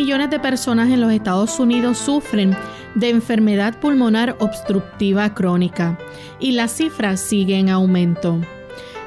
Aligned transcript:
Millones 0.00 0.30
de 0.30 0.40
personas 0.40 0.88
en 0.88 1.02
los 1.02 1.12
Estados 1.12 1.60
Unidos 1.60 1.98
sufren 1.98 2.56
de 2.94 3.10
enfermedad 3.10 3.78
pulmonar 3.80 4.34
obstructiva 4.40 5.34
crónica 5.34 5.98
y 6.40 6.52
las 6.52 6.72
cifras 6.72 7.20
siguen 7.20 7.68
en 7.68 7.68
aumento. 7.68 8.40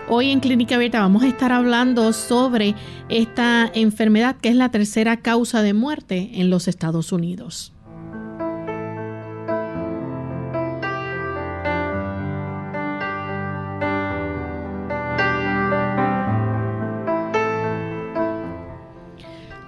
Hoy 0.07 0.29
en 0.29 0.39
Clínica 0.39 0.75
Abierta 0.75 0.99
vamos 0.99 1.23
a 1.23 1.27
estar 1.27 1.51
hablando 1.51 2.13
sobre 2.13 2.75
esta 3.09 3.71
enfermedad 3.73 4.35
que 4.35 4.49
es 4.49 4.55
la 4.55 4.69
tercera 4.69 5.17
causa 5.17 5.63
de 5.63 5.73
muerte 5.73 6.29
en 6.35 6.51
los 6.51 6.67
Estados 6.67 7.11
Unidos. 7.11 7.72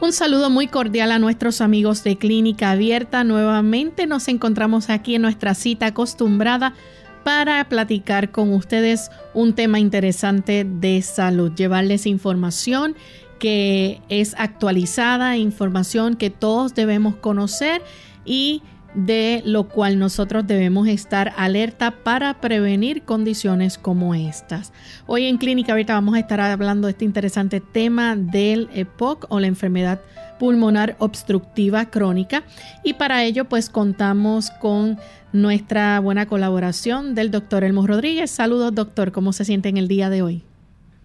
Un 0.05 0.13
saludo 0.13 0.51
muy 0.51 0.67
cordial 0.67 1.11
a 1.11 1.17
nuestros 1.17 1.61
amigos 1.61 2.03
de 2.03 2.15
Clínica 2.15 2.69
Abierta. 2.69 3.23
Nuevamente 3.23 4.05
nos 4.05 4.27
encontramos 4.27 4.91
aquí 4.91 5.15
en 5.15 5.23
nuestra 5.23 5.55
cita 5.55 5.87
acostumbrada 5.87 6.75
para 7.23 7.67
platicar 7.69 8.31
con 8.31 8.53
ustedes 8.53 9.09
un 9.33 9.55
tema 9.55 9.79
interesante 9.79 10.63
de 10.63 11.01
salud, 11.01 11.53
llevarles 11.55 12.05
información 12.05 12.95
que 13.39 13.99
es 14.07 14.35
actualizada, 14.37 15.37
información 15.37 16.17
que 16.17 16.29
todos 16.29 16.75
debemos 16.75 17.15
conocer 17.15 17.81
y 18.25 18.61
de 18.95 19.41
lo 19.45 19.67
cual 19.67 19.99
nosotros 19.99 20.47
debemos 20.47 20.87
estar 20.87 21.33
alerta 21.37 21.91
para 21.91 22.39
prevenir 22.39 23.03
condiciones 23.03 23.77
como 23.77 24.15
estas. 24.15 24.71
Hoy 25.05 25.25
en 25.25 25.37
Clínica 25.37 25.73
Abierta 25.73 25.93
vamos 25.93 26.15
a 26.15 26.19
estar 26.19 26.39
hablando 26.39 26.87
de 26.87 26.91
este 26.91 27.05
interesante 27.05 27.59
tema 27.59 28.15
del 28.15 28.69
EPOC 28.73 29.25
o 29.29 29.39
la 29.39 29.47
enfermedad 29.47 30.01
pulmonar 30.39 30.95
obstructiva 30.99 31.89
crónica 31.89 32.43
y 32.83 32.93
para 32.93 33.23
ello 33.23 33.45
pues 33.45 33.69
contamos 33.69 34.49
con 34.61 34.97
nuestra 35.33 35.99
buena 35.99 36.25
colaboración 36.27 37.15
del 37.15 37.31
doctor 37.31 37.63
Elmo 37.63 37.85
Rodríguez. 37.85 38.31
Saludos 38.31 38.73
doctor, 38.73 39.11
¿cómo 39.11 39.33
se 39.33 39.45
siente 39.45 39.69
en 39.69 39.77
el 39.77 39.87
día 39.87 40.09
de 40.09 40.21
hoy? 40.21 40.43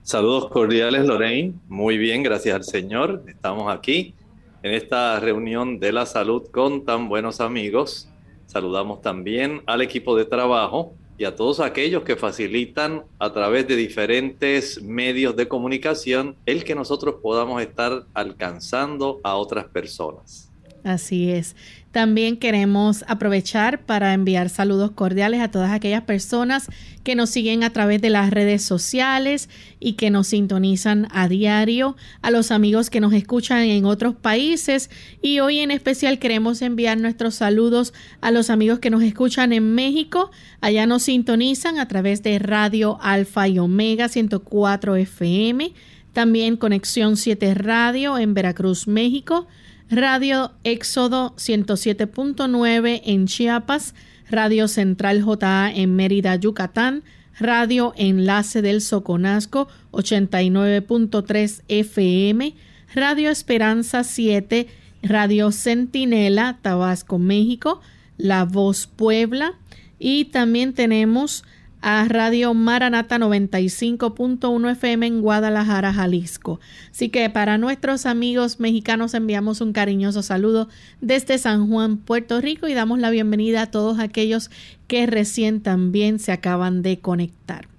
Saludos 0.03 0.49
cordiales 0.49 1.06
Lorraine, 1.06 1.55
muy 1.69 1.99
bien, 1.99 2.23
gracias 2.23 2.55
al 2.55 2.65
Señor, 2.65 3.25
estamos 3.29 3.73
aquí 3.73 4.15
en 4.62 4.75
esta 4.75 5.19
reunión 5.21 5.78
de 5.78 5.93
la 5.93 6.06
salud 6.06 6.48
con 6.50 6.84
tan 6.84 7.09
buenos 7.09 7.41
amigos. 7.41 8.09
Saludamos 8.47 9.00
también 9.00 9.62
al 9.66 9.81
equipo 9.81 10.16
de 10.16 10.25
trabajo 10.25 10.94
y 11.16 11.25
a 11.25 11.37
todos 11.37 11.60
aquellos 11.60 12.03
que 12.03 12.16
facilitan 12.16 13.04
a 13.19 13.32
través 13.32 13.69
de 13.69 13.76
diferentes 13.76 14.82
medios 14.82 15.37
de 15.37 15.49
comunicación 15.49 16.37
el 16.47 16.65
que 16.65 16.75
nosotros 16.75 17.16
podamos 17.22 17.60
estar 17.60 18.06
alcanzando 18.15 19.20
a 19.22 19.37
otras 19.37 19.66
personas. 19.66 20.50
Así 20.82 21.31
es. 21.31 21.56
También 21.93 22.37
queremos 22.37 23.05
aprovechar 23.09 23.81
para 23.81 24.15
enviar 24.15 24.49
saludos 24.49 24.93
cordiales 24.93 25.41
a 25.41 25.51
todas 25.51 25.73
aquellas 25.73 26.03
personas 26.03 26.69
que 27.03 27.17
nos 27.17 27.31
siguen 27.31 27.65
a 27.65 27.71
través 27.71 28.01
de 28.01 28.11
las 28.11 28.31
redes 28.31 28.62
sociales 28.62 29.49
y 29.81 29.95
que 29.95 30.09
nos 30.11 30.29
sintonizan 30.29 31.09
a 31.11 31.27
diario, 31.27 31.97
a 32.23 32.31
los 32.31 32.53
amigos 32.53 32.91
que 32.91 33.00
nos 33.00 33.12
escuchan 33.12 33.62
en 33.62 33.87
otros 33.87 34.15
países 34.15 34.89
y 35.21 35.41
hoy 35.41 35.59
en 35.59 35.73
especial 35.73 36.21
queremos 36.21 36.62
enviar 36.62 36.97
nuestros 36.97 37.34
saludos 37.34 37.93
a 38.21 38.31
los 38.31 38.50
amigos 38.50 38.79
que 38.79 38.91
nos 38.91 39.03
escuchan 39.03 39.53
en 39.53 39.75
México. 39.75 40.31
Allá 40.61 40.87
nos 40.87 41.03
sintonizan 41.03 41.81
a 41.81 41.89
través 41.89 42.23
de 42.23 42.39
Radio 42.39 42.99
Alfa 43.00 43.49
y 43.49 43.59
Omega 43.59 44.09
104 44.09 44.95
FM, 44.95 45.73
también 46.12 46.56
Conexión 46.56 47.17
7 47.17 47.55
Radio 47.55 48.17
en 48.17 48.33
Veracruz, 48.33 48.87
México. 48.87 49.49
Radio 49.91 50.53
Éxodo 50.62 51.34
107.9 51.37 53.03
en 53.05 53.27
Chiapas, 53.27 53.95
Radio 54.31 54.69
Central 54.69 55.21
JA 55.25 55.73
en 55.75 55.97
Mérida, 55.97 56.37
Yucatán, 56.37 57.03
Radio 57.41 57.93
Enlace 57.97 58.62
del 58.62 58.83
Soconasco 58.83 59.67
89.3 59.91 61.62
FM, 61.67 62.55
Radio 62.95 63.31
Esperanza 63.31 64.05
7, 64.05 64.69
Radio 65.03 65.50
Centinela, 65.50 66.61
Tabasco, 66.62 67.19
México, 67.19 67.81
La 68.17 68.45
Voz 68.45 68.87
Puebla 68.87 69.55
y 69.99 70.27
también 70.27 70.73
tenemos 70.73 71.43
a 71.83 72.05
Radio 72.09 72.53
Maranata 72.53 73.19
95.1 73.19 74.71
FM 74.73 75.07
en 75.07 75.23
Guadalajara, 75.23 75.93
Jalisco. 75.93 76.61
Así 76.91 77.09
que 77.09 77.31
para 77.31 77.57
nuestros 77.57 78.05
amigos 78.05 78.61
mexicanos 78.61 79.15
enviamos 79.15 79.61
un 79.61 79.73
cariñoso 79.73 80.23
saludo 80.23 80.69
desde 81.01 81.39
San 81.39 81.69
Juan, 81.69 81.97
Puerto 81.97 82.41
Rico 82.41 82.69
y 82.69 82.75
damos 82.75 82.99
la 82.99 83.11
bienvenida 83.11 83.63
a 83.63 83.71
todos 83.71 83.99
aquellos 83.99 84.51
que 84.87 85.07
recién 85.07 85.63
también 85.63 86.19
se 86.19 86.33
acaban 86.33 86.83
de 86.83 86.99
conectar. 86.99 87.69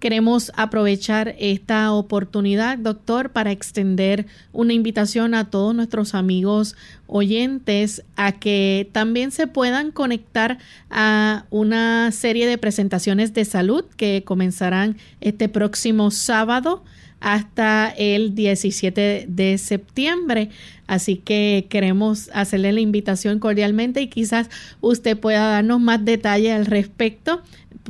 Queremos 0.00 0.50
aprovechar 0.56 1.34
esta 1.38 1.92
oportunidad, 1.92 2.78
doctor, 2.78 3.32
para 3.32 3.52
extender 3.52 4.24
una 4.50 4.72
invitación 4.72 5.34
a 5.34 5.50
todos 5.50 5.74
nuestros 5.74 6.14
amigos 6.14 6.74
oyentes 7.06 8.02
a 8.16 8.32
que 8.32 8.88
también 8.92 9.30
se 9.30 9.46
puedan 9.46 9.90
conectar 9.90 10.56
a 10.88 11.44
una 11.50 12.12
serie 12.12 12.46
de 12.46 12.56
presentaciones 12.56 13.34
de 13.34 13.44
salud 13.44 13.84
que 13.98 14.24
comenzarán 14.24 14.96
este 15.20 15.50
próximo 15.50 16.10
sábado 16.10 16.82
hasta 17.20 17.90
el 17.90 18.34
17 18.34 19.26
de 19.28 19.58
septiembre. 19.58 20.48
Así 20.86 21.16
que 21.16 21.66
queremos 21.68 22.30
hacerle 22.32 22.72
la 22.72 22.80
invitación 22.80 23.38
cordialmente 23.38 24.00
y 24.00 24.08
quizás 24.08 24.48
usted 24.80 25.18
pueda 25.18 25.46
darnos 25.46 25.78
más 25.78 26.02
detalles 26.04 26.52
al 26.52 26.64
respecto 26.64 27.42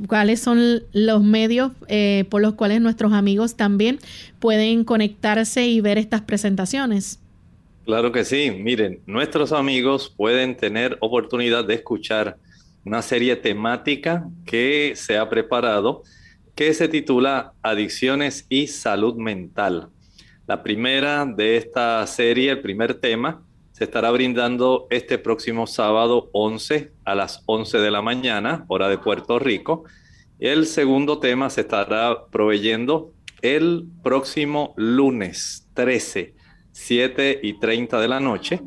cuáles 0.06 0.40
son 0.40 0.82
los 0.92 1.22
medios 1.22 1.72
eh, 1.88 2.24
por 2.30 2.42
los 2.42 2.54
cuales 2.54 2.80
nuestros 2.80 3.12
amigos 3.12 3.56
también 3.56 3.98
pueden 4.38 4.84
conectarse 4.84 5.66
y 5.66 5.80
ver 5.80 5.98
estas 5.98 6.22
presentaciones. 6.22 7.18
Claro 7.84 8.12
que 8.12 8.24
sí, 8.24 8.50
miren, 8.50 9.00
nuestros 9.06 9.52
amigos 9.52 10.12
pueden 10.16 10.56
tener 10.56 10.96
oportunidad 11.00 11.64
de 11.64 11.74
escuchar 11.74 12.36
una 12.84 13.02
serie 13.02 13.36
temática 13.36 14.28
que 14.46 14.92
se 14.96 15.18
ha 15.18 15.28
preparado 15.28 16.02
que 16.54 16.74
se 16.74 16.88
titula 16.88 17.54
Adicciones 17.62 18.46
y 18.48 18.66
Salud 18.66 19.16
Mental. 19.16 19.88
La 20.46 20.62
primera 20.62 21.24
de 21.24 21.56
esta 21.56 22.06
serie, 22.06 22.50
el 22.50 22.60
primer 22.60 22.94
tema, 22.94 23.42
se 23.80 23.84
estará 23.84 24.10
brindando 24.10 24.86
este 24.90 25.16
próximo 25.16 25.66
sábado 25.66 26.28
11 26.34 26.92
a 27.06 27.14
las 27.14 27.42
11 27.46 27.78
de 27.78 27.90
la 27.90 28.02
mañana, 28.02 28.66
hora 28.68 28.90
de 28.90 28.98
Puerto 28.98 29.38
Rico. 29.38 29.84
El 30.38 30.66
segundo 30.66 31.18
tema 31.18 31.48
se 31.48 31.62
estará 31.62 32.26
proveyendo 32.30 33.14
el 33.40 33.86
próximo 34.02 34.74
lunes 34.76 35.66
13, 35.72 36.34
7 36.72 37.40
y 37.42 37.58
30 37.58 38.00
de 38.02 38.08
la 38.08 38.20
noche. 38.20 38.60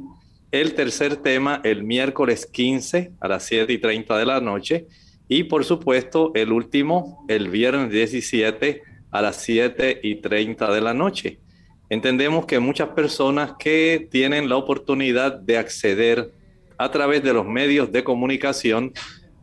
El 0.49 0.73
tercer 0.73 1.17
tema 1.17 1.61
el 1.63 1.83
miércoles 1.83 2.47
15 2.47 3.11
a 3.19 3.27
las 3.27 3.43
7 3.43 3.71
y 3.71 3.77
30 3.77 4.17
de 4.17 4.25
la 4.25 4.41
noche. 4.41 4.87
Y 5.27 5.43
por 5.43 5.63
supuesto 5.63 6.31
el 6.33 6.51
último 6.51 7.23
el 7.27 7.49
viernes 7.49 7.91
17 7.91 8.81
a 9.11 9.21
las 9.21 9.35
7 9.35 9.99
y 10.01 10.15
30 10.21 10.73
de 10.73 10.81
la 10.81 10.95
noche. 10.95 11.42
Entendemos 11.89 12.45
que 12.45 12.59
muchas 12.59 12.89
personas 12.89 13.53
que 13.59 14.07
tienen 14.09 14.49
la 14.49 14.57
oportunidad 14.57 15.33
de 15.33 15.57
acceder 15.57 16.31
a 16.77 16.91
través 16.91 17.23
de 17.23 17.33
los 17.33 17.45
medios 17.45 17.91
de 17.91 18.03
comunicación 18.03 18.93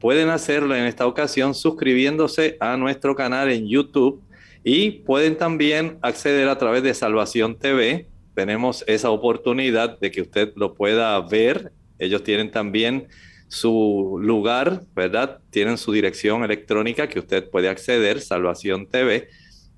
pueden 0.01 0.31
hacerlo 0.31 0.75
en 0.75 0.85
esta 0.85 1.07
ocasión 1.07 1.55
suscribiéndose 1.55 2.57
a 2.59 2.77
nuestro 2.77 3.15
canal 3.15 3.51
en 3.51 3.69
YouTube 3.69 4.23
Y 4.65 4.91
pueden 4.91 5.37
también 5.37 5.99
acceder 6.03 6.49
a 6.49 6.59
través 6.59 6.83
de 6.83 6.93
Salvación 6.93 7.59
TV. 7.59 8.07
Tenemos 8.35 8.85
esa 8.87 9.11
oportunidad 9.11 9.99
de 9.99 10.11
que 10.11 10.21
usted 10.21 10.53
lo 10.55 10.75
pueda 10.75 11.19
ver. 11.21 11.73
Ellos 11.99 12.23
tienen 12.23 12.51
también 12.51 13.09
su 13.49 14.19
lugar, 14.21 14.83
¿verdad? 14.95 15.41
Tienen 15.51 15.79
su 15.79 15.93
dirección 15.93 16.45
electrónica 16.45 17.09
que 17.09 17.19
usted 17.19 17.49
puede 17.49 17.69
acceder, 17.69 18.21
Salvación 18.21 18.87
TV. 18.87 19.29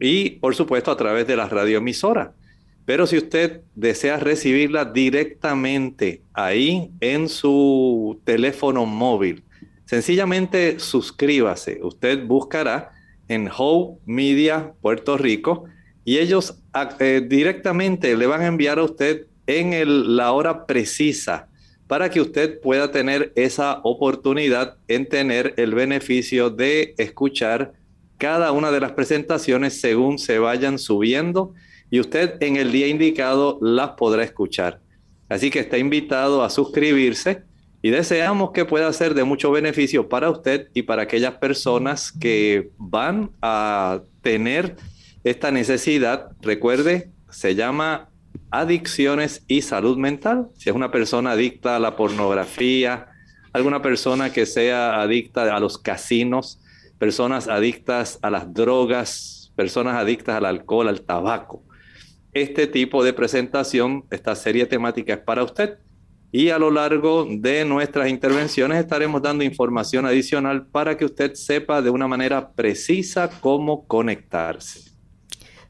Y 0.00 0.30
por 0.40 0.56
supuesto 0.56 0.90
a 0.90 0.96
través 0.96 1.28
de 1.28 1.36
la 1.36 1.48
radioemisora. 1.48 2.34
Pero 2.84 3.06
si 3.06 3.16
usted 3.16 3.60
desea 3.74 4.18
recibirla 4.18 4.84
directamente 4.84 6.22
ahí 6.32 6.90
en 7.00 7.28
su 7.28 8.20
teléfono 8.24 8.86
móvil, 8.86 9.44
sencillamente 9.84 10.80
suscríbase. 10.80 11.80
Usted 11.82 12.24
buscará 12.26 12.90
en 13.28 13.48
Hope 13.56 14.00
Media 14.04 14.72
Puerto 14.80 15.16
Rico 15.16 15.64
y 16.04 16.18
ellos 16.18 16.58
eh, 16.98 17.24
directamente 17.26 18.16
le 18.16 18.26
van 18.26 18.40
a 18.40 18.46
enviar 18.46 18.78
a 18.78 18.84
usted 18.84 19.26
en 19.46 20.16
la 20.16 20.32
hora 20.32 20.66
precisa 20.66 21.48
para 21.86 22.10
que 22.10 22.20
usted 22.20 22.60
pueda 22.60 22.90
tener 22.90 23.32
esa 23.36 23.80
oportunidad 23.82 24.76
en 24.88 25.08
tener 25.08 25.54
el 25.56 25.74
beneficio 25.74 26.50
de 26.50 26.94
escuchar 26.96 27.74
cada 28.18 28.52
una 28.52 28.70
de 28.70 28.80
las 28.80 28.92
presentaciones 28.92 29.80
según 29.80 30.18
se 30.18 30.38
vayan 30.38 30.78
subiendo 30.78 31.54
y 31.92 32.00
usted 32.00 32.42
en 32.42 32.56
el 32.56 32.72
día 32.72 32.88
indicado 32.88 33.58
las 33.60 33.90
podrá 33.90 34.24
escuchar. 34.24 34.80
Así 35.28 35.50
que 35.50 35.60
está 35.60 35.76
invitado 35.76 36.42
a 36.42 36.48
suscribirse 36.48 37.42
y 37.82 37.90
deseamos 37.90 38.52
que 38.52 38.64
pueda 38.64 38.90
ser 38.94 39.12
de 39.12 39.24
mucho 39.24 39.50
beneficio 39.50 40.08
para 40.08 40.30
usted 40.30 40.68
y 40.72 40.84
para 40.84 41.02
aquellas 41.02 41.34
personas 41.34 42.10
que 42.10 42.70
van 42.78 43.30
a 43.42 44.00
tener 44.22 44.76
esta 45.22 45.50
necesidad. 45.50 46.30
Recuerde, 46.40 47.10
se 47.28 47.54
llama 47.54 48.08
adicciones 48.50 49.44
y 49.46 49.60
salud 49.60 49.98
mental. 49.98 50.48
Si 50.56 50.70
es 50.70 50.74
una 50.74 50.90
persona 50.90 51.32
adicta 51.32 51.76
a 51.76 51.78
la 51.78 51.94
pornografía, 51.94 53.08
alguna 53.52 53.82
persona 53.82 54.32
que 54.32 54.46
sea 54.46 55.02
adicta 55.02 55.54
a 55.54 55.60
los 55.60 55.76
casinos, 55.76 56.58
personas 56.98 57.48
adictas 57.48 58.18
a 58.22 58.30
las 58.30 58.54
drogas, 58.54 59.52
personas 59.56 59.96
adictas 59.96 60.36
al 60.36 60.46
alcohol, 60.46 60.88
al 60.88 61.02
tabaco 61.02 61.62
este 62.32 62.66
tipo 62.66 63.04
de 63.04 63.12
presentación, 63.12 64.04
esta 64.10 64.34
serie 64.34 64.66
temática 64.66 65.14
es 65.14 65.20
para 65.20 65.44
usted. 65.44 65.78
Y 66.30 66.48
a 66.48 66.58
lo 66.58 66.70
largo 66.70 67.26
de 67.28 67.64
nuestras 67.66 68.08
intervenciones 68.08 68.78
estaremos 68.78 69.20
dando 69.20 69.44
información 69.44 70.06
adicional 70.06 70.66
para 70.66 70.96
que 70.96 71.04
usted 71.04 71.34
sepa 71.34 71.82
de 71.82 71.90
una 71.90 72.08
manera 72.08 72.52
precisa 72.52 73.28
cómo 73.40 73.86
conectarse. 73.86 74.91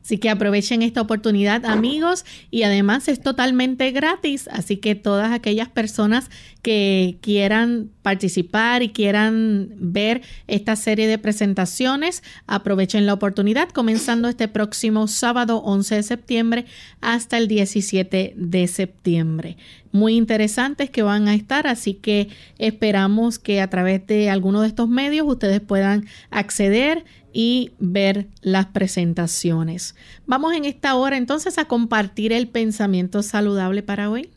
Así 0.03 0.19
que 0.19 0.31
aprovechen 0.31 0.83
esta 0.83 1.01
oportunidad 1.01 1.65
amigos 1.65 2.25
y 2.51 2.65
además 2.65 3.07
es 3.07 3.21
totalmente 3.21 3.91
gratis, 3.93 4.49
así 4.51 4.77
que 4.77 4.97
todas 4.97 5.33
aquellas 5.33 5.69
personas 5.69 6.29
que 6.61 7.19
quieran 7.21 7.91
participar 8.03 8.83
y 8.83 8.91
quieran 8.91 9.69
ver 9.77 10.23
esta 10.49 10.77
serie 10.77 11.07
de 11.07 11.19
presentaciones, 11.19 12.23
aprovechen 12.47 13.07
la 13.07 13.15
oportunidad 13.15 13.69
comenzando 13.69 14.29
este 14.29 14.49
próximo 14.49 15.07
sábado 15.07 15.59
11 15.59 15.97
de 15.97 16.03
septiembre 16.03 16.67
hasta 17.01 17.39
el 17.39 17.47
17 17.47 18.35
de 18.37 18.67
septiembre. 18.67 19.57
Muy 19.93 20.17
interesantes 20.17 20.89
que 20.91 21.03
van 21.03 21.29
a 21.29 21.35
estar, 21.35 21.67
así 21.67 21.95
que 21.95 22.29
esperamos 22.59 23.39
que 23.39 23.61
a 23.61 23.69
través 23.69 24.07
de 24.07 24.31
alguno 24.31 24.63
de 24.63 24.69
estos 24.69 24.89
medios 24.89 25.27
ustedes 25.29 25.61
puedan 25.61 26.07
acceder 26.31 27.05
y 27.33 27.73
ver 27.79 28.29
las 28.41 28.67
presentaciones. 28.67 29.95
Vamos 30.27 30.55
en 30.55 30.65
esta 30.65 30.95
hora 30.95 31.17
entonces 31.17 31.59
a 31.59 31.67
compartir 31.67 32.33
el 32.33 32.49
pensamiento 32.49 33.23
saludable 33.23 33.83
para 33.83 34.11
hoy. 34.11 34.31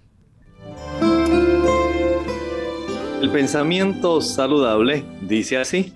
El 3.21 3.29
pensamiento 3.31 4.21
saludable 4.21 5.03
dice 5.21 5.57
así. 5.57 5.93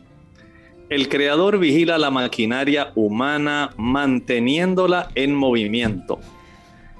El 0.89 1.07
creador 1.07 1.59
vigila 1.59 1.99
la 1.99 2.09
maquinaria 2.09 2.91
humana 2.95 3.69
manteniéndola 3.77 5.09
en 5.13 5.35
movimiento. 5.35 6.19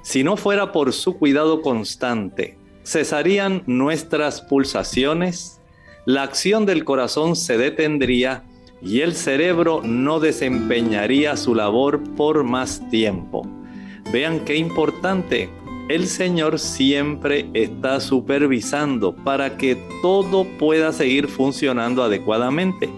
Si 0.02 0.22
no 0.22 0.36
fuera 0.36 0.70
por 0.70 0.92
su 0.92 1.18
cuidado 1.18 1.60
constante, 1.60 2.56
cesarían 2.84 3.64
nuestras 3.66 4.40
pulsaciones, 4.40 5.60
la 6.06 6.22
acción 6.22 6.64
del 6.64 6.84
corazón 6.84 7.36
se 7.36 7.58
detendría 7.58 8.44
y 8.82 9.00
el 9.00 9.14
cerebro 9.14 9.82
no 9.84 10.20
desempeñaría 10.20 11.36
su 11.36 11.54
labor 11.54 12.02
por 12.16 12.44
más 12.44 12.88
tiempo. 12.90 13.46
Vean 14.12 14.40
qué 14.40 14.56
importante. 14.56 15.50
El 15.88 16.06
Señor 16.06 16.58
siempre 16.58 17.50
está 17.52 18.00
supervisando 18.00 19.14
para 19.14 19.56
que 19.56 19.76
todo 20.02 20.44
pueda 20.58 20.92
seguir 20.92 21.28
funcionando 21.28 22.02
adecuadamente. 22.02 22.88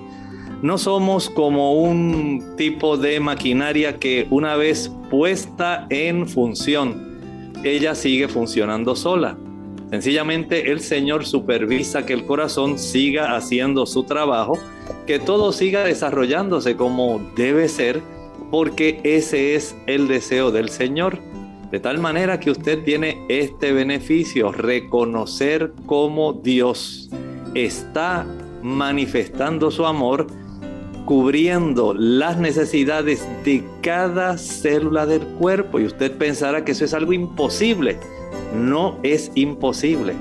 No 0.63 0.79
somos 0.79 1.29
como 1.31 1.75
un 1.83 2.55
tipo 2.57 2.97
de 2.97 3.19
maquinaria 3.19 3.99
que 3.99 4.27
una 4.31 4.57
vez 4.57 4.93
puesta 5.11 5.87
en 5.91 6.29
función, 6.29 7.13
ella 7.65 7.95
sigue 7.95 8.29
funcionando 8.29 8.95
sola. 8.95 9.37
Sencillamente 9.93 10.73
el 10.73 10.81
Señor 10.81 11.27
supervisa 11.27 12.07
que 12.07 12.15
el 12.15 12.25
corazón 12.25 12.79
siga 12.79 13.37
haciendo 13.37 13.85
su 13.85 14.05
trabajo 14.05 14.59
que 15.07 15.19
todo 15.19 15.53
siga 15.53 15.85
desarrollándose 15.85 16.77
como 16.77 17.21
debe 17.37 17.69
ser, 17.69 18.01
porque 18.51 19.01
ese 19.05 19.55
es 19.55 19.77
el 19.87 20.09
deseo 20.09 20.51
del 20.51 20.71
Señor. 20.71 21.19
De 21.71 21.79
tal 21.79 21.99
manera 21.99 22.41
que 22.41 22.51
usted 22.51 22.83
tiene 22.85 23.27
este 23.29 23.73
beneficio, 23.73 24.51
reconocer 24.51 25.75
cómo 25.85 26.33
Dios 26.33 27.11
está 27.53 28.27
manifestando 28.63 29.71
su 29.71 29.85
amor, 29.85 30.27
cubriendo 31.05 31.93
las 31.93 32.39
necesidades 32.39 33.29
de 33.45 33.63
cada 33.83 34.39
célula 34.39 35.05
del 35.05 35.21
cuerpo. 35.21 35.81
Y 35.81 35.85
usted 35.85 36.13
pensará 36.17 36.65
que 36.65 36.73
eso 36.73 36.87
es 36.87 36.95
algo 36.95 37.13
imposible. 37.13 37.99
No 38.55 38.99
es 39.03 39.31
imposible. 39.35 40.15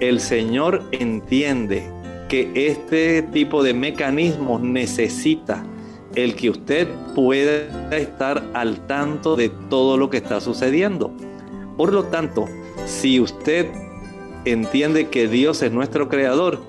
El 0.00 0.20
Señor 0.20 0.82
entiende 0.92 1.82
que 2.28 2.50
este 2.54 3.22
tipo 3.22 3.62
de 3.62 3.74
mecanismos 3.74 4.60
necesita 4.60 5.64
el 6.14 6.34
que 6.34 6.50
usted 6.50 6.88
pueda 7.14 7.96
estar 7.96 8.42
al 8.54 8.86
tanto 8.86 9.36
de 9.36 9.48
todo 9.68 9.96
lo 9.96 10.10
que 10.10 10.18
está 10.18 10.40
sucediendo. 10.40 11.12
Por 11.76 11.92
lo 11.92 12.04
tanto, 12.04 12.46
si 12.86 13.20
usted 13.20 13.66
entiende 14.44 15.08
que 15.08 15.28
Dios 15.28 15.62
es 15.62 15.72
nuestro 15.72 16.08
creador 16.08 16.60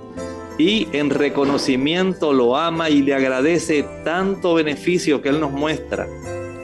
y 0.58 0.88
en 0.92 1.10
reconocimiento 1.10 2.34
lo 2.34 2.58
ama 2.58 2.90
y 2.90 3.02
le 3.02 3.14
agradece 3.14 3.86
tanto 4.04 4.54
beneficio 4.54 5.22
que 5.22 5.30
Él 5.30 5.40
nos 5.40 5.52
muestra 5.52 6.08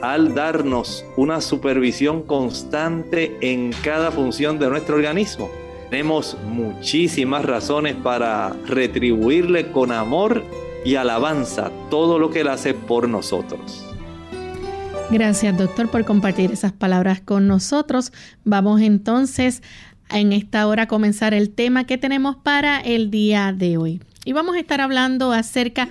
al 0.02 0.34
darnos 0.34 1.04
una 1.16 1.40
supervisión 1.40 2.22
constante 2.22 3.36
en 3.40 3.72
cada 3.82 4.10
función 4.10 4.58
de 4.58 4.68
nuestro 4.68 4.96
organismo, 4.96 5.50
tenemos 5.90 6.36
muchísimas 6.44 7.44
razones 7.44 7.96
para 7.96 8.50
retribuirle 8.66 9.72
con 9.72 9.90
amor 9.90 10.44
y 10.84 10.96
alabanza 10.96 11.70
todo 11.90 12.18
lo 12.18 12.30
que 12.30 12.40
él 12.40 12.48
hace 12.48 12.74
por 12.74 13.08
nosotros. 13.08 13.84
Gracias, 15.10 15.56
doctor, 15.56 15.88
por 15.90 16.04
compartir 16.04 16.52
esas 16.52 16.72
palabras 16.72 17.20
con 17.22 17.46
nosotros. 17.46 18.12
Vamos 18.44 18.82
entonces 18.82 19.62
en 20.10 20.32
esta 20.32 20.66
hora 20.66 20.82
a 20.82 20.88
comenzar 20.88 21.32
el 21.32 21.50
tema 21.50 21.84
que 21.84 21.96
tenemos 21.96 22.36
para 22.36 22.78
el 22.80 23.10
día 23.10 23.54
de 23.56 23.78
hoy. 23.78 24.02
Y 24.26 24.34
vamos 24.34 24.56
a 24.56 24.60
estar 24.60 24.82
hablando 24.82 25.32
acerca 25.32 25.88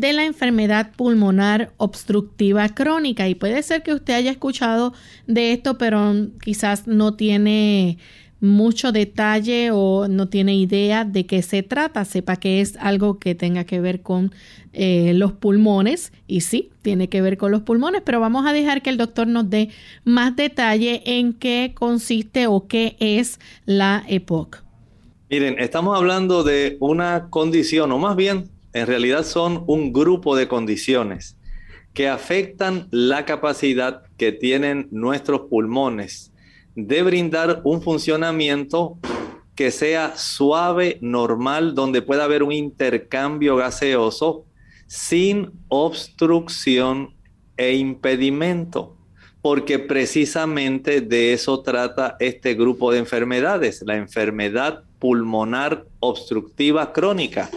de 0.00 0.12
la 0.12 0.24
enfermedad 0.24 0.92
pulmonar 0.96 1.72
obstructiva 1.76 2.68
crónica. 2.70 3.28
Y 3.28 3.34
puede 3.34 3.62
ser 3.62 3.82
que 3.82 3.94
usted 3.94 4.14
haya 4.14 4.30
escuchado 4.30 4.92
de 5.26 5.52
esto, 5.52 5.78
pero 5.78 6.14
quizás 6.40 6.86
no 6.86 7.14
tiene 7.14 7.98
mucho 8.40 8.92
detalle 8.92 9.70
o 9.72 10.06
no 10.08 10.28
tiene 10.28 10.54
idea 10.54 11.04
de 11.04 11.26
qué 11.26 11.42
se 11.42 11.62
trata, 11.62 12.04
sepa 12.04 12.36
que 12.36 12.60
es 12.60 12.76
algo 12.76 13.18
que 13.18 13.34
tenga 13.34 13.64
que 13.64 13.80
ver 13.80 14.02
con 14.02 14.32
eh, 14.72 15.12
los 15.14 15.32
pulmones 15.32 16.12
y 16.26 16.42
sí, 16.42 16.70
tiene 16.82 17.08
que 17.08 17.20
ver 17.20 17.36
con 17.36 17.50
los 17.50 17.62
pulmones, 17.62 18.02
pero 18.04 18.20
vamos 18.20 18.46
a 18.46 18.52
dejar 18.52 18.82
que 18.82 18.90
el 18.90 18.96
doctor 18.96 19.26
nos 19.26 19.50
dé 19.50 19.70
más 20.04 20.36
detalle 20.36 21.02
en 21.04 21.32
qué 21.32 21.72
consiste 21.74 22.46
o 22.46 22.68
qué 22.68 22.96
es 23.00 23.40
la 23.66 24.04
EPOC. 24.06 24.62
Miren, 25.30 25.58
estamos 25.58 25.96
hablando 25.96 26.44
de 26.44 26.76
una 26.80 27.28
condición, 27.28 27.92
o 27.92 27.98
más 27.98 28.16
bien, 28.16 28.48
en 28.72 28.86
realidad 28.86 29.24
son 29.24 29.64
un 29.66 29.92
grupo 29.92 30.36
de 30.36 30.48
condiciones 30.48 31.36
que 31.94 32.08
afectan 32.08 32.88
la 32.90 33.24
capacidad 33.24 34.02
que 34.16 34.32
tienen 34.32 34.88
nuestros 34.90 35.42
pulmones 35.48 36.32
de 36.74 37.02
brindar 37.02 37.60
un 37.64 37.82
funcionamiento 37.82 38.98
que 39.56 39.72
sea 39.72 40.16
suave, 40.16 40.98
normal, 41.00 41.74
donde 41.74 42.02
pueda 42.02 42.22
haber 42.22 42.44
un 42.44 42.52
intercambio 42.52 43.56
gaseoso 43.56 44.44
sin 44.86 45.50
obstrucción 45.66 47.16
e 47.56 47.74
impedimento, 47.74 48.96
porque 49.42 49.80
precisamente 49.80 51.00
de 51.00 51.32
eso 51.32 51.60
trata 51.62 52.16
este 52.20 52.54
grupo 52.54 52.92
de 52.92 52.98
enfermedades, 52.98 53.82
la 53.84 53.96
enfermedad 53.96 54.84
pulmonar 55.00 55.86
obstructiva 55.98 56.92
crónica. 56.92 57.50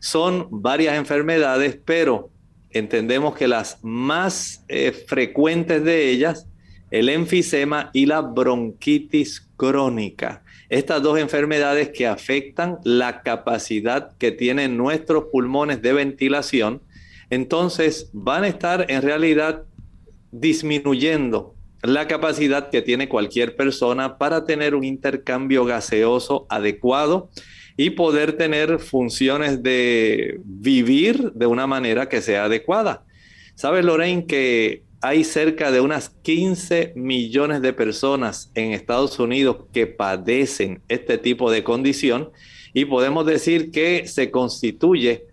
Son 0.00 0.48
varias 0.50 0.96
enfermedades, 0.96 1.78
pero 1.84 2.30
entendemos 2.70 3.36
que 3.36 3.46
las 3.46 3.78
más 3.82 4.64
eh, 4.68 4.92
frecuentes 4.92 5.84
de 5.84 6.10
ellas, 6.10 6.46
el 6.90 7.08
enfisema 7.08 7.90
y 7.92 8.06
la 8.06 8.20
bronquitis 8.20 9.48
crónica. 9.56 10.42
Estas 10.68 11.02
dos 11.02 11.18
enfermedades 11.18 11.90
que 11.90 12.06
afectan 12.06 12.78
la 12.84 13.22
capacidad 13.22 14.16
que 14.16 14.32
tienen 14.32 14.76
nuestros 14.76 15.24
pulmones 15.30 15.82
de 15.82 15.92
ventilación, 15.92 16.82
entonces 17.28 18.10
van 18.12 18.44
a 18.44 18.48
estar 18.48 18.86
en 18.88 19.02
realidad 19.02 19.64
disminuyendo 20.32 21.54
la 21.82 22.06
capacidad 22.06 22.70
que 22.70 22.82
tiene 22.82 23.08
cualquier 23.08 23.56
persona 23.56 24.18
para 24.18 24.44
tener 24.44 24.74
un 24.74 24.84
intercambio 24.84 25.64
gaseoso 25.64 26.46
adecuado 26.48 27.30
y 27.80 27.88
poder 27.88 28.34
tener 28.34 28.78
funciones 28.78 29.62
de 29.62 30.38
vivir 30.44 31.32
de 31.32 31.46
una 31.46 31.66
manera 31.66 32.10
que 32.10 32.20
sea 32.20 32.44
adecuada. 32.44 33.06
¿Sabes, 33.54 33.86
Lorraine, 33.86 34.26
que 34.26 34.82
hay 35.00 35.24
cerca 35.24 35.70
de 35.70 35.80
unas 35.80 36.10
15 36.10 36.92
millones 36.94 37.62
de 37.62 37.72
personas 37.72 38.50
en 38.54 38.72
Estados 38.72 39.18
Unidos 39.18 39.64
que 39.72 39.86
padecen 39.86 40.82
este 40.88 41.16
tipo 41.16 41.50
de 41.50 41.64
condición 41.64 42.28
y 42.74 42.84
podemos 42.84 43.24
decir 43.24 43.70
que 43.70 44.06
se 44.06 44.30
constituye 44.30 45.24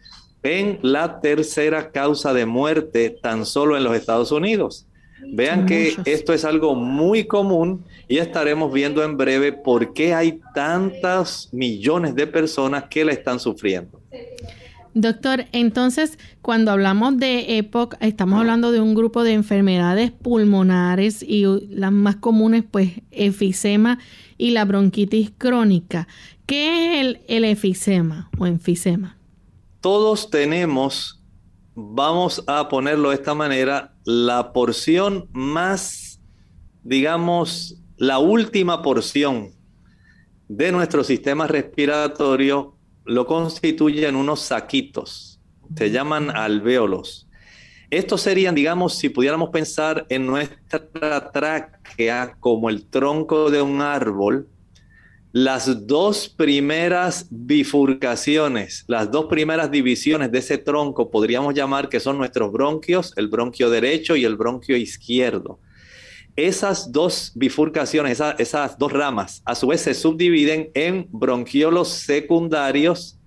en 0.41 0.79
la 0.83 1.19
tercera 1.19 1.91
causa 1.91 2.33
de 2.33 2.45
muerte 2.45 3.09
tan 3.09 3.45
solo 3.45 3.75
en 3.75 3.83
los 3.83 3.93
Estados 3.93 4.31
Unidos. 4.31 4.86
Vean 5.25 5.65
que 5.65 5.95
esto 6.05 6.33
es 6.33 6.45
algo 6.45 6.75
muy 6.75 7.25
común 7.25 7.83
y 8.07 8.17
estaremos 8.17 8.71
viendo 8.71 9.03
en 9.03 9.17
breve 9.17 9.51
por 9.51 9.93
qué 9.93 10.13
hay 10.13 10.39
tantas 10.53 11.49
millones 11.51 12.15
de 12.15 12.27
personas 12.27 12.85
que 12.89 13.03
la 13.03 13.13
están 13.13 13.39
sufriendo. 13.39 13.99
Doctor, 14.93 15.45
entonces 15.51 16.17
cuando 16.41 16.71
hablamos 16.71 17.17
de 17.17 17.57
EPOC, 17.59 17.97
estamos 17.99 18.39
hablando 18.39 18.71
de 18.71 18.81
un 18.81 18.95
grupo 18.95 19.23
de 19.23 19.33
enfermedades 19.33 20.11
pulmonares 20.11 21.21
y 21.21 21.45
las 21.69 21.91
más 21.91 22.15
comunes, 22.15 22.63
pues, 22.69 22.93
efisema 23.11 23.99
y 24.39 24.51
la 24.51 24.65
bronquitis 24.65 25.31
crónica. 25.37 26.07
¿Qué 26.47 26.69
es 26.69 27.01
el, 27.01 27.19
el 27.27 27.43
efisema 27.43 28.31
o 28.39 28.47
enfisema? 28.47 29.17
Todos 29.81 30.31
tenemos, 30.31 31.16
vamos 31.79 32.43
a 32.47 32.67
ponerlo 32.69 33.09
de 33.09 33.15
esta 33.15 33.35
manera, 33.35 33.93
la 34.03 34.51
porción 34.51 35.29
más, 35.31 36.19
digamos, 36.83 37.75
la 37.97 38.17
última 38.17 38.81
porción 38.81 39.51
de 40.47 40.71
nuestro 40.71 41.03
sistema 41.03 41.45
respiratorio 41.45 42.75
lo 43.05 43.27
constituyen 43.27 44.15
unos 44.15 44.39
saquitos, 44.39 45.39
se 45.75 45.91
llaman 45.91 46.35
alvéolos. 46.35 47.27
Estos 47.91 48.21
serían, 48.21 48.55
digamos, 48.55 48.95
si 48.95 49.09
pudiéramos 49.09 49.49
pensar 49.51 50.07
en 50.09 50.25
nuestra 50.25 51.31
tráquea 51.31 52.37
como 52.39 52.71
el 52.71 52.87
tronco 52.87 53.51
de 53.51 53.61
un 53.61 53.83
árbol, 53.83 54.49
las 55.33 55.87
dos 55.87 56.29
primeras 56.29 57.27
bifurcaciones, 57.29 58.85
las 58.87 59.11
dos 59.11 59.25
primeras 59.25 59.69
divisiones 59.69 60.31
de 60.31 60.39
ese 60.39 60.57
tronco 60.57 61.11
podríamos 61.11 61.53
llamar 61.53 61.89
que 61.89 61.99
son 61.99 62.17
nuestros 62.17 62.51
bronquios, 62.51 63.13
el 63.17 63.27
bronquio 63.27 63.69
derecho 63.69 64.15
y 64.15 64.23
el 64.23 64.37
bronquio 64.37 64.77
izquierdo. 64.77 65.59
Esas 66.37 66.91
dos 66.91 67.31
bifurcaciones, 67.35 68.21
esas 68.37 68.77
dos 68.77 68.93
ramas, 68.93 69.41
a 69.43 69.55
su 69.55 69.67
vez 69.67 69.81
se 69.81 69.93
subdividen 69.93 70.69
en 70.75 71.07
bronquiolos 71.09 71.89
secundarios, 71.89 73.19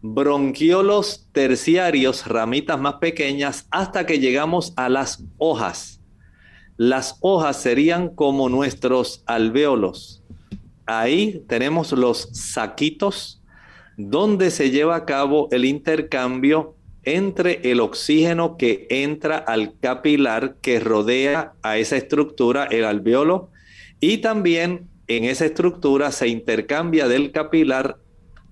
bronquiolos 0.00 1.28
terciarios, 1.32 2.26
ramitas 2.26 2.80
más 2.80 2.94
pequeñas, 2.94 3.66
hasta 3.70 4.06
que 4.06 4.20
llegamos 4.20 4.72
a 4.76 4.88
las 4.88 5.22
hojas. 5.38 6.00
Las 6.76 7.18
hojas 7.20 7.60
serían 7.60 8.14
como 8.14 8.48
nuestros 8.48 9.22
alvéolos. 9.26 10.21
Ahí 11.00 11.42
tenemos 11.48 11.92
los 11.92 12.28
saquitos 12.32 13.42
donde 13.96 14.50
se 14.50 14.70
lleva 14.70 14.96
a 14.96 15.04
cabo 15.06 15.48
el 15.50 15.64
intercambio 15.64 16.76
entre 17.04 17.60
el 17.70 17.80
oxígeno 17.80 18.56
que 18.56 18.86
entra 18.90 19.38
al 19.38 19.78
capilar 19.80 20.56
que 20.60 20.80
rodea 20.80 21.54
a 21.62 21.78
esa 21.78 21.96
estructura, 21.96 22.64
el 22.64 22.84
alveolo, 22.84 23.50
y 24.00 24.18
también 24.18 24.88
en 25.08 25.24
esa 25.24 25.46
estructura 25.46 26.12
se 26.12 26.28
intercambia 26.28 27.08
del 27.08 27.32
capilar 27.32 27.98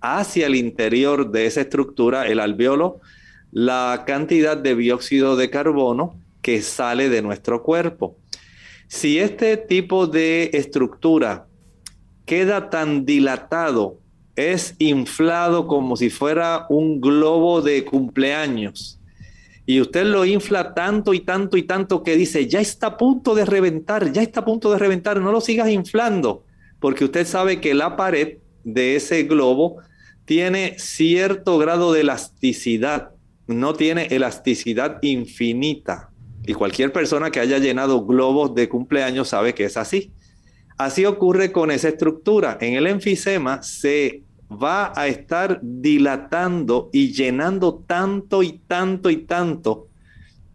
hacia 0.01 0.47
el 0.47 0.57
interior 0.57 1.31
de 1.31 1.47
esa 1.47 1.61
estructura, 1.61 2.27
el 2.27 2.41
alveolo, 2.41 3.01
la 3.53 4.05
cantidad 4.07 4.57
de 4.57 4.75
dióxido 4.75 5.37
de 5.37 5.51
carbono 5.51 6.19
que 6.43 6.63
sale 6.63 7.09
de 7.09 7.23
nuestro 7.23 7.63
cuerpo. 7.63 8.17
Si 8.89 9.19
este 9.19 9.57
tipo 9.57 10.07
de 10.07 10.51
estructura 10.55 11.47
queda 12.31 12.71
tan 12.71 13.05
dilatado 13.05 13.99
es 14.37 14.77
inflado 14.79 15.67
como 15.67 15.97
si 15.97 16.11
fuera 16.11 16.67
un 16.69 17.01
globo 17.01 17.61
de 17.61 17.85
cumpleaños. 17.85 19.01
Y 19.67 19.81
usted 19.81 20.05
lo 20.05 20.25
infla 20.25 20.73
tanto 20.73 21.13
y 21.13 21.19
tanto 21.19 21.57
y 21.57 21.65
tanto 21.65 22.05
que 22.05 22.17
dice, 22.17 22.47
ya 22.47 22.61
está 22.61 22.87
a 22.87 22.97
punto 22.97 23.35
de 23.35 23.45
reventar, 23.45 24.13
ya 24.13 24.23
está 24.23 24.41
a 24.41 24.45
punto 24.45 24.71
de 24.71 24.79
reventar, 24.79 25.21
no 25.21 25.33
lo 25.33 25.41
sigas 25.41 25.71
inflando, 25.71 26.45
porque 26.79 27.05
usted 27.05 27.27
sabe 27.27 27.61
que 27.61 27.75
la 27.75 27.97
pared 27.97 28.39
de 28.63 28.95
ese 28.95 29.25
globo 29.25 29.79
tiene 30.25 30.77
cierto 30.79 31.59
grado 31.59 31.93
de 31.93 32.03
elasticidad, 32.03 33.11
no 33.49 33.75
tiene 33.75 34.07
elasticidad 34.07 35.03
infinita. 35.03 36.11
Y 36.47 36.55
cualquier 36.55 36.93
persona 36.93 37.33
que 37.33 37.41
haya 37.41 37.59
llenado 37.59 38.07
globos 38.07 38.55
de 38.55 38.69
cumpleaños 38.69 39.31
sabe 39.31 39.53
que 39.53 39.65
es 39.65 39.77
así. 39.77 40.13
Así 40.81 41.05
ocurre 41.05 41.53
con 41.53 41.71
esa 41.71 41.89
estructura. 41.89 42.57
En 42.59 42.73
el 42.73 42.87
enfisema 42.87 43.63
se 43.63 44.23
va 44.51 44.95
a 44.97 45.09
estar 45.09 45.61
dilatando 45.63 46.89
y 46.91 47.13
llenando 47.13 47.85
tanto 47.87 48.43
y 48.43 48.63
tanto 48.67 49.11
y 49.11 49.27
tanto 49.27 49.89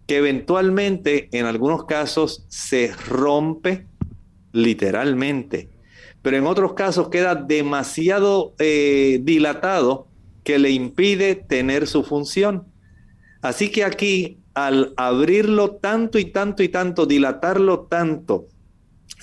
que 0.07 0.17
eventualmente 0.17 1.29
en 1.31 1.45
algunos 1.45 1.85
casos 1.85 2.43
se 2.47 2.91
rompe 3.07 3.85
literalmente, 4.51 5.69
pero 6.23 6.37
en 6.37 6.47
otros 6.47 6.73
casos 6.73 7.09
queda 7.09 7.35
demasiado 7.35 8.55
eh, 8.57 9.19
dilatado 9.21 10.07
que 10.43 10.57
le 10.57 10.71
impide 10.71 11.35
tener 11.35 11.85
su 11.85 12.03
función. 12.03 12.65
Así 13.43 13.69
que 13.69 13.83
aquí, 13.83 14.39
al 14.55 14.91
abrirlo 14.97 15.75
tanto 15.75 16.17
y 16.17 16.25
tanto 16.25 16.63
y 16.63 16.69
tanto, 16.69 17.05
dilatarlo 17.05 17.81
tanto, 17.81 18.47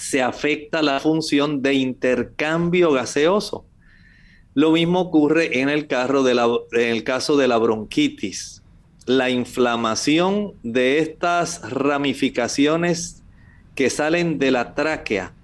se 0.02 0.20
afecta 0.20 0.82
la 0.82 0.98
función 0.98 1.62
de 1.62 1.74
intercambio 1.74 2.90
gaseoso. 2.90 3.64
Lo 4.52 4.72
mismo 4.72 5.00
ocurre 5.00 5.60
en 5.60 5.68
el, 5.68 5.86
caso 5.86 7.36
de 7.36 7.46
la 7.48 7.56
bronquitis. 7.56 8.62
La 9.06 9.30
inflamación 9.30 10.54
de 10.64 10.98
estas 10.98 11.70
ramificaciones 11.70 13.22
que 13.76 13.90
salen 13.90 14.40
de 14.40 14.50
la 14.50 14.74
tráquea 14.74 15.34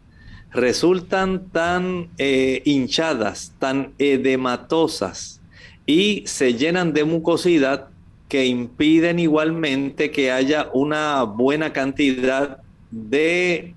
resultan 0.50 1.50
tan 1.50 2.08
eh, 2.18 2.60
hinchadas, 2.64 3.54
tan 3.60 3.92
edematosas 3.98 5.40
y 5.86 6.24
se 6.26 6.54
llenan 6.54 6.92
de 6.92 7.04
mucosidad 7.04 7.90
que 8.28 8.46
impiden 8.46 9.20
igualmente 9.20 10.10
que 10.10 10.32
haya 10.32 10.68
una 10.72 11.22
buena 11.22 11.72
cantidad 11.72 12.58
de 12.90 13.74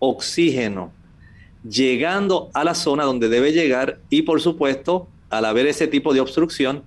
oxígeno 0.00 0.92
llegando 1.68 2.50
a 2.54 2.64
la 2.64 2.74
zona 2.74 3.04
donde 3.04 3.28
debe 3.28 3.52
llegar 3.52 4.00
y 4.10 4.22
por 4.22 4.40
supuesto, 4.40 5.08
al 5.28 5.44
haber 5.44 5.66
ese 5.66 5.86
tipo 5.86 6.12
de 6.12 6.20
obstrucción, 6.20 6.82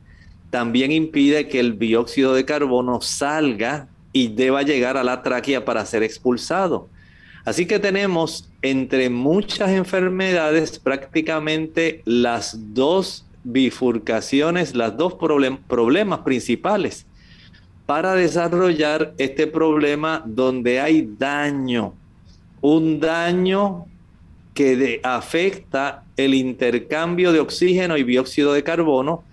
también 0.49 0.91
impide 0.91 1.47
que 1.47 1.59
el 1.59 1.79
dióxido 1.79 2.33
de 2.33 2.45
carbono 2.45 3.01
salga 3.01 3.87
y 4.11 4.27
deba 4.27 4.61
llegar 4.61 4.97
a 4.97 5.03
la 5.03 5.23
tráquea 5.23 5.65
para 5.65 5.85
ser 5.85 6.03
expulsado. 6.03 6.89
Así 7.45 7.65
que 7.65 7.79
tenemos 7.79 8.49
entre 8.61 9.09
muchas 9.09 9.69
enfermedades 9.69 10.79
prácticamente 10.79 12.01
las 12.05 12.73
dos 12.73 13.25
bifurcaciones, 13.43 14.75
las 14.75 14.95
dos 14.95 15.15
problemas 15.15 16.19
principales 16.19 17.05
para 17.85 18.15
desarrollar 18.15 19.13
este 19.17 19.45
problema 19.45 20.23
donde 20.25 20.79
hay 20.79 21.09
daño, 21.17 21.93
un 22.63 23.01
daño 23.01 23.85
que 24.53 25.01
afecta 25.03 26.05
el 26.15 26.33
intercambio 26.33 27.33
de 27.33 27.41
oxígeno 27.41 27.97
y 27.97 28.03
dióxido 28.03 28.53
de 28.53 28.63
carbono 28.63 29.23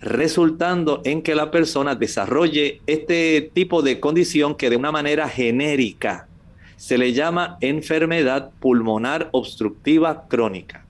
resultando 0.00 1.02
en 1.04 1.22
que 1.22 1.34
la 1.34 1.50
persona 1.50 1.96
desarrolle 1.96 2.80
este 2.86 3.50
tipo 3.52 3.82
de 3.82 3.98
condición 3.98 4.54
que 4.54 4.70
de 4.70 4.76
una 4.76 4.92
manera 4.92 5.28
genérica 5.28 6.28
se 6.76 6.96
le 6.96 7.12
llama 7.12 7.58
enfermedad 7.60 8.50
pulmonar 8.60 9.30
obstructiva 9.32 10.28
crónica. 10.28 10.85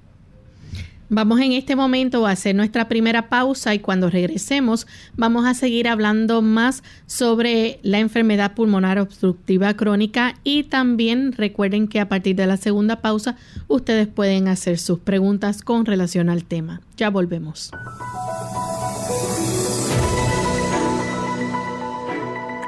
Vamos 1.09 1.39
en 1.41 1.53
este 1.53 1.77
momento 1.77 2.27
a 2.27 2.33
hacer 2.33 2.57
nuestra 2.57 2.89
primera 2.89 3.29
pausa 3.29 3.73
y 3.75 3.79
cuando 3.79 4.11
regresemos 4.11 4.89
vamos 5.17 5.47
a 5.47 5.55
seguir 5.55 5.87
hablando 5.87 6.43
más 6.43 6.83
sobre 7.07 7.79
la 7.85 8.01
enfermedad 8.01 8.55
pulmonar 8.55 8.99
obstructiva 8.99 9.75
crónica 9.75 10.35
y 10.43 10.65
también 10.65 11.31
recuerden 11.31 11.87
que 11.87 12.01
a 12.01 12.09
partir 12.09 12.35
de 12.35 12.49
la 12.49 12.57
segunda 12.57 13.03
pausa 13.03 13.37
ustedes 13.69 14.09
pueden 14.09 14.49
hacer 14.49 14.79
sus 14.79 14.99
preguntas 14.99 15.63
con 15.63 15.85
relación 15.85 16.29
al 16.29 16.43
tema. 16.43 16.81
Ya 16.97 17.09
volvemos. 17.09 17.71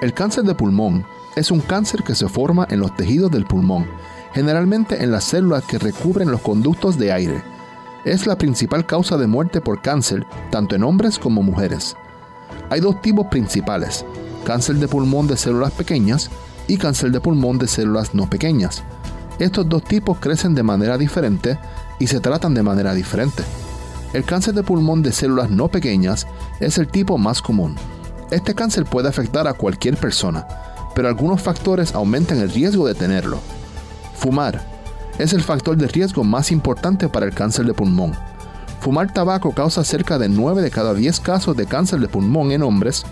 El 0.01 0.15
cáncer 0.15 0.45
de 0.45 0.55
pulmón 0.55 1.05
es 1.35 1.51
un 1.51 1.59
cáncer 1.59 2.05
que 2.05 2.15
se 2.15 2.29
forma 2.29 2.69
en 2.71 2.79
los 2.79 2.95
tejidos 2.95 3.33
del 3.33 3.47
pulmón, 3.47 3.89
generalmente 4.33 5.03
en 5.03 5.11
las 5.11 5.25
células 5.25 5.65
que 5.65 5.81
recubren 5.81 6.31
los 6.31 6.41
conductos 6.41 6.97
de 6.99 7.11
aire 7.11 7.58
es 8.05 8.27
la 8.27 8.37
principal 8.37 8.87
causa 8.87 9.17
de 9.17 9.27
muerte 9.27 9.61
por 9.61 9.83
cáncer, 9.83 10.27
tanto 10.51 10.77
en 10.77 10.85
hombres 10.85 11.19
como 11.19 11.43
mujeres. 11.43 11.97
Hay 12.71 12.81
dos 12.81 13.01
tipos 13.03 13.27
principales, 13.27 14.05
cáncer 14.45 14.77
de 14.77 14.89
pulmón 14.89 15.27
de 15.27 15.37
células 15.37 15.73
pequeñas 15.73 16.31
y 16.67 16.77
cáncer 16.77 17.11
de 17.11 17.21
pulmón 17.21 17.59
de 17.59 17.67
células 17.67 18.15
no 18.15 18.29
pequeñas. 18.29 18.83
Estos 19.39 19.69
dos 19.69 19.85
tipos 19.85 20.19
crecen 20.19 20.55
de 20.55 20.63
manera 20.63 20.99
diferente 20.99 21.59
y 21.99 22.07
se 22.07 22.21
tratan 22.21 22.55
de 22.55 22.63
manera 22.63 22.95
diferente. 22.95 23.43
El 24.13 24.25
cáncer 24.25 24.55
de 24.55 24.63
pulmón 24.63 25.03
de 25.03 25.13
células 25.13 25.51
no 25.51 25.69
pequeñas 25.69 26.27
es 26.61 26.79
el 26.79 26.89
tipo 26.89 27.19
más 27.19 27.43
común. 27.43 27.77
Este 28.31 28.55
cáncer 28.55 28.85
puede 28.85 29.09
afectar 29.09 29.47
a 29.47 29.55
cualquier 29.55 29.97
persona, 29.97 30.47
pero 30.95 31.09
algunos 31.09 31.43
factores 31.43 31.95
aumentan 31.95 32.39
el 32.39 32.51
riesgo 32.51 32.87
de 32.87 32.95
tenerlo. 32.95 33.39
Fumar, 34.15 34.78
es 35.19 35.33
el 35.33 35.43
factor 35.43 35.77
de 35.77 35.89
riesgo 35.89 36.25
más 36.25 36.51
importante 36.53 37.09
para 37.09 37.27
el 37.27 37.35
cáncer 37.35 37.67
de 37.67 37.75
pulmón. 37.75 38.13
Fumar 38.81 39.13
tabaco 39.13 39.53
causa 39.53 39.83
cerca 39.85 40.19
de 40.19 40.29
9 40.29 40.63
de 40.63 40.71
cada 40.71 40.95
10 40.95 41.21
casos 41.21 41.57
de 41.57 41.67
cáncer 41.67 42.01
de 42.01 42.09
pulmón 42.09 42.53
en 42.53 42.63
hombres 42.63 43.05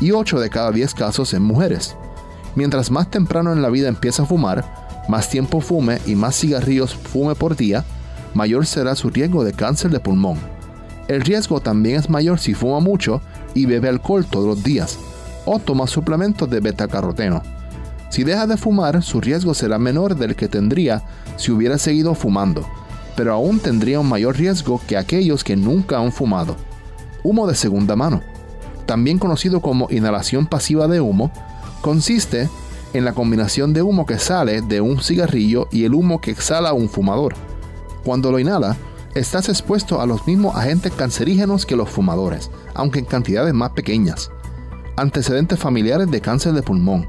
y 0.00 0.12
8 0.12 0.38
de 0.38 0.48
cada 0.48 0.70
10 0.70 0.94
casos 0.94 1.34
en 1.34 1.42
mujeres. 1.42 1.96
Mientras 2.54 2.90
más 2.90 3.10
temprano 3.10 3.52
en 3.52 3.62
la 3.62 3.68
vida 3.68 3.88
empieza 3.88 4.22
a 4.22 4.26
fumar, 4.26 4.64
más 5.08 5.28
tiempo 5.28 5.60
fume 5.60 6.00
y 6.06 6.14
más 6.14 6.38
cigarrillos 6.38 6.94
fume 6.94 7.34
por 7.34 7.56
día, 7.56 7.84
mayor 8.34 8.66
será 8.66 8.94
su 8.94 9.10
riesgo 9.10 9.42
de 9.42 9.52
cáncer 9.52 9.90
de 9.90 10.00
pulmón. 10.00 10.38
El 11.08 11.22
riesgo 11.22 11.60
también 11.60 11.98
es 11.98 12.10
mayor 12.10 12.38
si 12.38 12.54
fuma 12.54 12.80
mucho 12.80 13.20
y 13.54 13.66
bebe 13.66 13.88
alcohol 13.88 14.26
todos 14.26 14.46
los 14.46 14.62
días 14.62 14.98
o 15.46 15.58
toma 15.58 15.86
suplementos 15.86 16.48
de 16.50 16.60
betacaroteno. 16.60 17.42
Si 18.10 18.24
deja 18.24 18.46
de 18.46 18.56
fumar, 18.56 19.02
su 19.02 19.20
riesgo 19.20 19.54
será 19.54 19.78
menor 19.78 20.16
del 20.16 20.36
que 20.36 20.48
tendría 20.48 21.02
si 21.38 21.50
hubiera 21.50 21.78
seguido 21.78 22.14
fumando, 22.14 22.66
pero 23.16 23.32
aún 23.32 23.58
tendría 23.58 24.00
un 24.00 24.08
mayor 24.08 24.36
riesgo 24.36 24.80
que 24.86 24.98
aquellos 24.98 25.42
que 25.42 25.56
nunca 25.56 25.98
han 25.98 26.12
fumado. 26.12 26.56
Humo 27.22 27.46
de 27.46 27.54
segunda 27.54 27.96
mano, 27.96 28.22
también 28.84 29.18
conocido 29.18 29.60
como 29.60 29.88
inhalación 29.90 30.46
pasiva 30.46 30.86
de 30.86 31.00
humo, 31.00 31.32
consiste 31.80 32.50
en 32.92 33.04
la 33.04 33.12
combinación 33.12 33.72
de 33.72 33.82
humo 33.82 34.06
que 34.06 34.18
sale 34.18 34.62
de 34.62 34.80
un 34.80 35.00
cigarrillo 35.00 35.68
y 35.70 35.84
el 35.84 35.94
humo 35.94 36.20
que 36.20 36.30
exhala 36.30 36.72
un 36.72 36.88
fumador. 36.88 37.34
Cuando 38.04 38.30
lo 38.30 38.38
inhala, 38.38 38.76
estás 39.14 39.48
expuesto 39.48 40.00
a 40.00 40.06
los 40.06 40.26
mismos 40.26 40.56
agentes 40.56 40.92
cancerígenos 40.92 41.66
que 41.66 41.76
los 41.76 41.88
fumadores, 41.88 42.50
aunque 42.74 43.00
en 43.00 43.04
cantidades 43.04 43.52
más 43.52 43.70
pequeñas. 43.70 44.30
Antecedentes 44.96 45.58
familiares 45.58 46.10
de 46.10 46.20
cáncer 46.20 46.52
de 46.54 46.62
pulmón, 46.62 47.06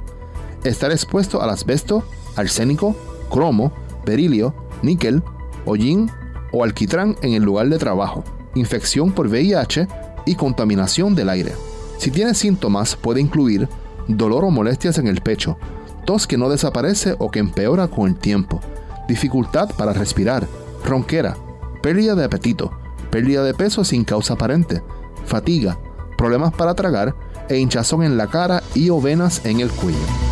estar 0.63 0.91
expuesto 0.91 1.41
al 1.41 1.49
asbesto, 1.49 2.03
arsénico, 2.35 2.95
cromo, 3.29 3.71
berilio, 4.09 4.53
níquel, 4.81 5.23
hollín 5.65 6.11
o 6.51 6.63
alquitrán 6.63 7.15
en 7.21 7.33
el 7.33 7.43
lugar 7.43 7.69
de 7.69 7.77
trabajo, 7.77 8.23
infección 8.55 9.11
por 9.11 9.27
VIH 9.27 9.87
y 10.25 10.35
contaminación 10.35 11.15
del 11.15 11.29
aire. 11.29 11.53
Si 11.97 12.11
tiene 12.11 12.33
síntomas 12.33 12.95
puede 12.95 13.21
incluir 13.21 13.67
dolor 14.07 14.43
o 14.45 14.51
molestias 14.51 14.97
en 14.97 15.07
el 15.07 15.21
pecho, 15.21 15.57
tos 16.05 16.27
que 16.27 16.37
no 16.37 16.49
desaparece 16.49 17.15
o 17.19 17.29
que 17.29 17.39
empeora 17.39 17.87
con 17.87 18.09
el 18.09 18.15
tiempo, 18.15 18.59
dificultad 19.07 19.69
para 19.77 19.93
respirar, 19.93 20.47
ronquera, 20.83 21.37
pérdida 21.81 22.15
de 22.15 22.25
apetito, 22.25 22.71
pérdida 23.11 23.43
de 23.43 23.53
peso 23.53 23.83
sin 23.83 24.03
causa 24.03 24.33
aparente, 24.33 24.81
fatiga, 25.25 25.77
problemas 26.17 26.53
para 26.53 26.73
tragar 26.73 27.15
e 27.49 27.57
hinchazón 27.57 28.03
en 28.03 28.17
la 28.17 28.27
cara 28.27 28.63
y 28.73 28.89
o 28.89 29.01
venas 29.01 29.45
en 29.45 29.59
el 29.59 29.69
cuello. 29.69 30.28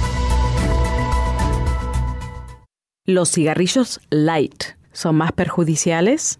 ¿Los 3.09 3.31
cigarrillos 3.31 4.01
light 4.09 4.65
son 4.91 5.15
más 5.15 5.31
perjudiciales? 5.31 6.39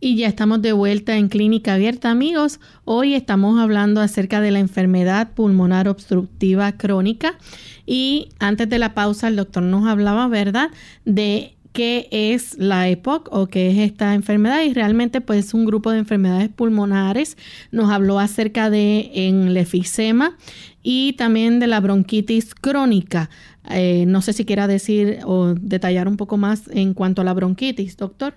Y 0.00 0.16
ya 0.16 0.26
estamos 0.28 0.60
de 0.60 0.72
vuelta 0.72 1.16
en 1.16 1.28
Clínica 1.28 1.74
Abierta, 1.74 2.10
amigos. 2.10 2.58
Hoy 2.84 3.14
estamos 3.14 3.58
hablando 3.58 4.02
acerca 4.02 4.42
de 4.42 4.50
la 4.50 4.58
enfermedad 4.58 5.32
pulmonar 5.32 5.88
obstructiva 5.88 6.72
crónica. 6.72 7.38
Y 7.86 8.30
antes 8.38 8.68
de 8.68 8.78
la 8.78 8.94
pausa, 8.94 9.28
el 9.28 9.36
doctor 9.36 9.62
nos 9.62 9.86
hablaba, 9.86 10.28
¿verdad?, 10.28 10.70
de 11.04 11.54
qué 11.74 12.06
es 12.10 12.56
la 12.56 12.88
EPOC 12.88 13.28
o 13.32 13.48
qué 13.48 13.70
es 13.70 13.78
esta 13.78 14.14
enfermedad 14.14 14.62
y 14.62 14.72
realmente 14.72 15.20
pues 15.20 15.54
un 15.54 15.64
grupo 15.64 15.90
de 15.90 15.98
enfermedades 15.98 16.48
pulmonares 16.48 17.36
nos 17.72 17.90
habló 17.90 18.20
acerca 18.20 18.70
de 18.70 19.10
el 19.12 19.56
efisema 19.56 20.38
y 20.84 21.14
también 21.14 21.58
de 21.58 21.66
la 21.66 21.80
bronquitis 21.80 22.54
crónica. 22.54 23.28
Eh, 23.70 24.04
no 24.06 24.22
sé 24.22 24.32
si 24.32 24.44
quiera 24.44 24.68
decir 24.68 25.18
o 25.24 25.54
detallar 25.54 26.06
un 26.06 26.16
poco 26.16 26.36
más 26.36 26.68
en 26.70 26.94
cuanto 26.94 27.22
a 27.22 27.24
la 27.24 27.34
bronquitis, 27.34 27.96
doctor. 27.96 28.34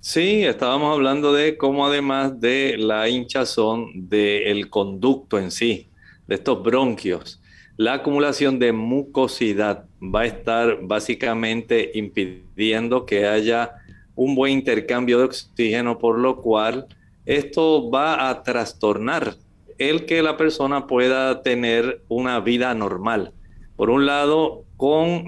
Sí, 0.00 0.42
estábamos 0.42 0.94
hablando 0.94 1.34
de 1.34 1.58
cómo 1.58 1.86
además 1.86 2.40
de 2.40 2.76
la 2.78 3.08
hinchazón 3.08 4.08
del 4.08 4.70
conducto 4.70 5.38
en 5.38 5.50
sí, 5.50 5.88
de 6.26 6.36
estos 6.36 6.62
bronquios, 6.62 7.41
la 7.82 7.94
acumulación 7.94 8.60
de 8.60 8.70
mucosidad 8.70 9.86
va 10.00 10.20
a 10.20 10.26
estar 10.26 10.78
básicamente 10.82 11.90
impidiendo 11.94 13.04
que 13.04 13.26
haya 13.26 13.72
un 14.14 14.36
buen 14.36 14.52
intercambio 14.52 15.18
de 15.18 15.24
oxígeno, 15.24 15.98
por 15.98 16.16
lo 16.16 16.40
cual 16.40 16.86
esto 17.26 17.90
va 17.90 18.28
a 18.28 18.44
trastornar 18.44 19.34
el 19.78 20.06
que 20.06 20.22
la 20.22 20.36
persona 20.36 20.86
pueda 20.86 21.42
tener 21.42 22.04
una 22.06 22.38
vida 22.38 22.72
normal. 22.72 23.32
Por 23.74 23.90
un 23.90 24.06
lado, 24.06 24.62
con 24.76 25.24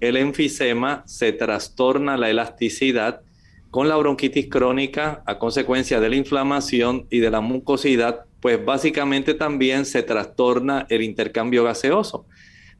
el 0.00 0.16
enfisema 0.16 1.02
se 1.04 1.32
trastorna 1.32 2.16
la 2.16 2.30
elasticidad, 2.30 3.20
con 3.70 3.88
la 3.88 3.96
bronquitis 3.96 4.48
crónica 4.48 5.22
a 5.26 5.38
consecuencia 5.38 6.00
de 6.00 6.08
la 6.08 6.16
inflamación 6.16 7.06
y 7.10 7.20
de 7.20 7.30
la 7.30 7.40
mucosidad, 7.40 8.24
pues 8.40 8.64
básicamente 8.64 9.34
también 9.34 9.84
se 9.84 10.02
trastorna 10.02 10.86
el 10.88 11.02
intercambio 11.02 11.64
gaseoso. 11.64 12.26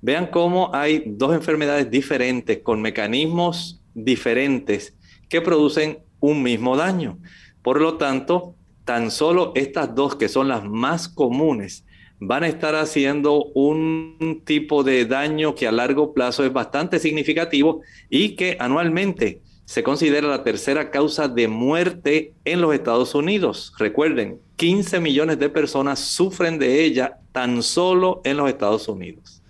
Vean 0.03 0.27
cómo 0.27 0.75
hay 0.75 1.05
dos 1.07 1.35
enfermedades 1.35 1.91
diferentes 1.91 2.59
con 2.59 2.83
mecanismos 2.83 3.81
diferentes 3.95 4.97
que 5.29 5.41
producen 5.41 5.99
un 6.19 6.43
mismo 6.43 6.77
daño. 6.77 7.19
Por 7.63 7.81
lo 7.81 7.97
tanto, 7.97 8.55
tan 8.85 9.11
solo 9.11 9.53
estas 9.55 9.95
dos 9.95 10.17
que 10.17 10.29
son 10.29 10.49
las 10.49 10.65
más 10.65 11.09
comunes 11.09 11.85
van 12.19 12.45
a 12.45 12.49
estar 12.49 12.75
haciendo 12.75 13.45
un 13.55 14.43
tipo 14.45 14.83
de 14.83 15.07
daño 15.07 15.55
que 15.55 15.67
a 15.67 15.73
largo 15.73 16.13
plazo 16.13 16.45
es 16.45 16.53
bastante 16.53 16.99
significativo 16.99 17.83
y 18.09 18.37
que 18.37 18.57
anualmente 18.59 19.41
se 19.71 19.85
considera 19.85 20.27
la 20.27 20.43
tercera 20.43 20.91
causa 20.91 21.29
de 21.29 21.47
muerte 21.47 22.35
en 22.45 22.61
los 22.61 22.75
Estados 22.75 23.15
Unidos. 23.15 23.73
Recuerden, 23.79 24.41
15 24.57 24.99
millones 24.99 25.39
de 25.39 25.49
personas 25.49 26.01
sufren 26.01 26.59
de 26.59 26.85
ella 26.85 27.19
tan 27.31 27.63
solo 27.63 28.21
en 28.25 28.37
los 28.37 28.49
Estados 28.49 28.89
Unidos. 28.89 29.43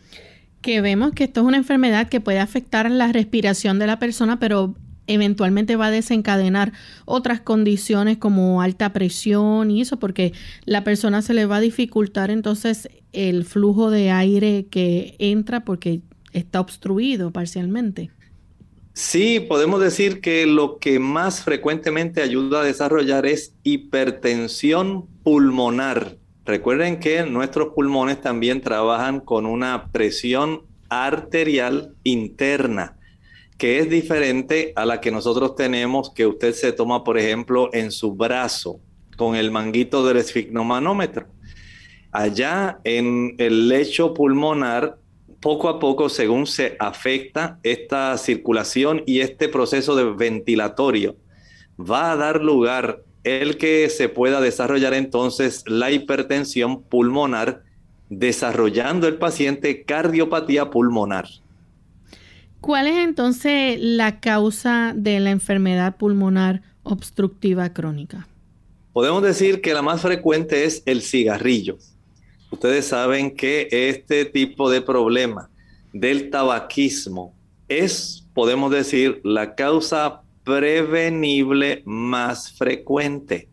Que 0.61 0.83
vemos 0.83 1.12
que 1.12 1.24
esto 1.24 1.40
es 1.40 1.46
una 1.46 1.56
enfermedad 1.56 2.11
que 2.11 2.20
puede 2.20 2.38
afectar 2.38 2.90
la 2.90 3.11
respiración 3.11 3.78
de 3.78 3.87
la 3.87 3.98
persona, 3.98 4.38
pero 4.38 4.74
eventualmente 5.06 5.76
va 5.76 5.87
a 5.87 5.90
desencadenar 5.90 6.74
otras 7.06 7.40
condiciones 7.40 8.18
como 8.18 8.61
alta 8.61 8.92
presión 8.92 9.70
y 9.70 9.80
eso, 9.80 9.98
porque 9.98 10.35
la 10.66 10.85
persona 10.85 11.22
se 11.22 11.33
le 11.33 11.46
va 11.46 11.56
a 11.56 11.61
dificultar 11.61 12.30
entonces 12.30 12.90
el 13.14 13.46
flujo 13.46 13.90
de 13.90 14.11
aire 14.11 14.66
que 14.70 15.16
entra 15.18 15.64
porque 15.64 16.02
está 16.35 16.61
obstruido 16.61 17.30
parcialmente. 17.30 18.11
Sí, 19.02 19.40
podemos 19.40 19.80
decir 19.80 20.20
que 20.20 20.44
lo 20.44 20.78
que 20.78 20.98
más 20.98 21.42
frecuentemente 21.42 22.20
ayuda 22.20 22.60
a 22.60 22.64
desarrollar 22.64 23.24
es 23.24 23.54
hipertensión 23.62 25.06
pulmonar. 25.24 26.18
Recuerden 26.44 27.00
que 27.00 27.24
nuestros 27.24 27.72
pulmones 27.72 28.20
también 28.20 28.60
trabajan 28.60 29.20
con 29.20 29.46
una 29.46 29.90
presión 29.90 30.66
arterial 30.90 31.94
interna, 32.04 32.98
que 33.56 33.78
es 33.78 33.88
diferente 33.88 34.74
a 34.76 34.84
la 34.84 35.00
que 35.00 35.10
nosotros 35.10 35.56
tenemos, 35.56 36.10
que 36.10 36.26
usted 36.26 36.52
se 36.52 36.72
toma, 36.72 37.02
por 37.02 37.18
ejemplo, 37.18 37.70
en 37.72 37.92
su 37.92 38.12
brazo 38.12 38.80
con 39.16 39.34
el 39.34 39.50
manguito 39.50 40.06
del 40.06 40.18
esfigmomanómetro. 40.18 41.26
Allá 42.12 42.80
en 42.84 43.34
el 43.38 43.66
lecho 43.66 44.12
pulmonar 44.12 44.99
poco 45.40 45.68
a 45.68 45.79
poco, 45.79 46.09
según 46.09 46.46
se 46.46 46.76
afecta 46.79 47.59
esta 47.62 48.16
circulación 48.18 49.03
y 49.07 49.20
este 49.20 49.48
proceso 49.48 49.96
de 49.96 50.05
ventilatorio, 50.05 51.16
va 51.79 52.12
a 52.12 52.16
dar 52.16 52.42
lugar 52.42 53.03
el 53.24 53.57
que 53.57 53.88
se 53.88 54.09
pueda 54.09 54.40
desarrollar 54.40 54.94
entonces 54.94 55.64
la 55.66 55.90
hipertensión 55.90 56.83
pulmonar, 56.83 57.62
desarrollando 58.09 59.07
el 59.09 59.16
paciente 59.16 59.85
cardiopatía 59.85 60.70
pulmonar. 60.70 61.26
¿Cuál 62.61 62.87
es 62.87 62.98
entonces 62.98 63.79
la 63.81 64.20
causa 64.20 64.92
de 64.94 65.20
la 65.20 65.31
enfermedad 65.31 65.96
pulmonar 65.96 66.62
obstructiva 66.83 67.72
crónica? 67.72 68.29
Podemos 68.92 69.22
decir 69.22 69.62
que 69.62 69.72
la 69.72 69.83
más 69.83 70.03
frecuente 70.03 70.64
es 70.64 70.83
el 70.85 71.00
cigarrillo. 71.00 71.79
Ustedes 72.50 72.86
saben 72.86 73.36
que 73.36 73.68
este 73.70 74.24
tipo 74.24 74.70
de 74.70 74.82
problema 74.82 75.48
del 75.92 76.30
tabaquismo 76.30 77.34
es, 77.68 78.26
podemos 78.34 78.72
decir, 78.72 79.20
la 79.22 79.54
causa 79.54 80.22
prevenible 80.44 81.82
más 81.86 82.52
frecuente. 82.52 83.48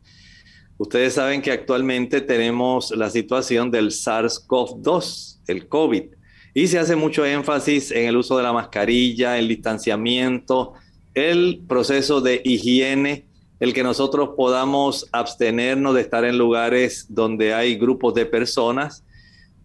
Ustedes 0.79 1.13
saben 1.13 1.41
que 1.41 1.51
actualmente 1.51 2.21
tenemos 2.21 2.91
la 2.91 3.09
situación 3.09 3.69
del 3.69 3.91
SARS-CoV-2, 3.91 5.41
el 5.47 5.67
COVID, 5.67 6.03
y 6.55 6.67
se 6.67 6.79
hace 6.79 6.95
mucho 6.95 7.23
énfasis 7.23 7.91
en 7.91 8.07
el 8.07 8.17
uso 8.17 8.35
de 8.35 8.43
la 8.43 8.53
mascarilla, 8.53 9.37
el 9.37 9.47
distanciamiento, 9.47 10.73
el 11.13 11.61
proceso 11.67 12.19
de 12.19 12.41
higiene 12.43 13.26
el 13.59 13.73
que 13.73 13.83
nosotros 13.83 14.29
podamos 14.35 15.07
abstenernos 15.11 15.95
de 15.95 16.01
estar 16.01 16.25
en 16.25 16.37
lugares 16.37 17.07
donde 17.09 17.53
hay 17.53 17.75
grupos 17.75 18.13
de 18.13 18.25
personas, 18.25 19.03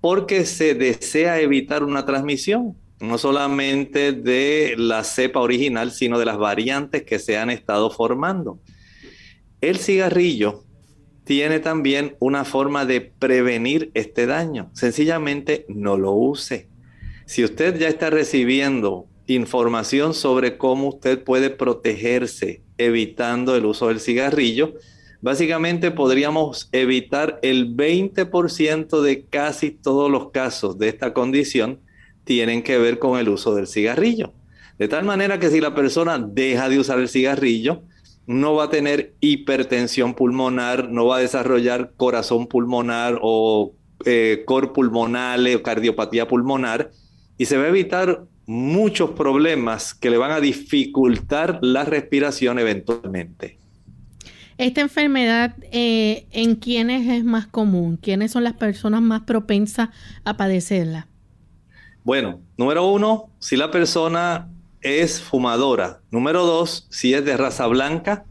porque 0.00 0.46
se 0.46 0.74
desea 0.74 1.40
evitar 1.40 1.84
una 1.84 2.06
transmisión, 2.06 2.76
no 3.00 3.18
solamente 3.18 4.12
de 4.12 4.74
la 4.76 5.04
cepa 5.04 5.40
original, 5.40 5.90
sino 5.92 6.18
de 6.18 6.24
las 6.24 6.38
variantes 6.38 7.02
que 7.02 7.18
se 7.18 7.36
han 7.36 7.50
estado 7.50 7.90
formando. 7.90 8.58
El 9.60 9.78
cigarrillo 9.78 10.64
tiene 11.24 11.60
también 11.60 12.16
una 12.18 12.44
forma 12.44 12.84
de 12.84 13.00
prevenir 13.00 13.90
este 13.94 14.26
daño. 14.26 14.70
Sencillamente 14.72 15.64
no 15.68 15.96
lo 15.96 16.12
use. 16.12 16.68
Si 17.26 17.44
usted 17.44 17.78
ya 17.78 17.88
está 17.88 18.10
recibiendo 18.10 19.06
información 19.26 20.14
sobre 20.14 20.56
cómo 20.56 20.88
usted 20.88 21.22
puede 21.22 21.50
protegerse 21.50 22.62
evitando 22.78 23.56
el 23.56 23.66
uso 23.66 23.88
del 23.88 24.00
cigarrillo. 24.00 24.74
Básicamente 25.20 25.90
podríamos 25.90 26.68
evitar 26.72 27.38
el 27.42 27.76
20% 27.76 29.00
de 29.02 29.24
casi 29.26 29.70
todos 29.70 30.10
los 30.10 30.30
casos 30.30 30.78
de 30.78 30.88
esta 30.88 31.12
condición 31.12 31.80
tienen 32.24 32.62
que 32.62 32.78
ver 32.78 32.98
con 32.98 33.18
el 33.18 33.28
uso 33.28 33.54
del 33.54 33.66
cigarrillo. 33.66 34.32
De 34.78 34.88
tal 34.88 35.04
manera 35.04 35.38
que 35.38 35.50
si 35.50 35.60
la 35.60 35.74
persona 35.74 36.18
deja 36.18 36.68
de 36.68 36.78
usar 36.78 36.98
el 36.98 37.08
cigarrillo, 37.08 37.82
no 38.26 38.54
va 38.54 38.64
a 38.64 38.70
tener 38.70 39.14
hipertensión 39.20 40.14
pulmonar, 40.14 40.88
no 40.90 41.06
va 41.06 41.16
a 41.16 41.20
desarrollar 41.20 41.92
corazón 41.96 42.46
pulmonar 42.46 43.18
o 43.22 43.74
eh, 44.04 44.42
cor 44.46 44.72
o 44.74 45.62
cardiopatía 45.62 46.26
pulmonar 46.26 46.90
y 47.38 47.46
se 47.46 47.56
va 47.56 47.64
a 47.64 47.68
evitar 47.68 48.24
muchos 48.46 49.10
problemas 49.10 49.94
que 49.94 50.10
le 50.10 50.18
van 50.18 50.32
a 50.32 50.40
dificultar 50.40 51.58
la 51.62 51.84
respiración 51.84 52.58
eventualmente. 52.58 53.58
Esta 54.58 54.80
enfermedad, 54.80 55.56
eh, 55.72 56.26
¿en 56.30 56.56
quiénes 56.56 57.08
es 57.08 57.24
más 57.24 57.46
común? 57.46 57.96
¿Quiénes 57.96 58.32
son 58.32 58.44
las 58.44 58.52
personas 58.54 59.02
más 59.02 59.22
propensas 59.22 59.88
a 60.24 60.36
padecerla? 60.36 61.08
Bueno, 62.04 62.40
número 62.56 62.86
uno, 62.86 63.30
si 63.38 63.56
la 63.56 63.70
persona 63.70 64.48
es 64.82 65.20
fumadora. 65.20 66.00
Número 66.10 66.44
dos, 66.44 66.86
si 66.90 67.14
es 67.14 67.24
de 67.24 67.36
raza 67.36 67.66
blanca. 67.66 68.24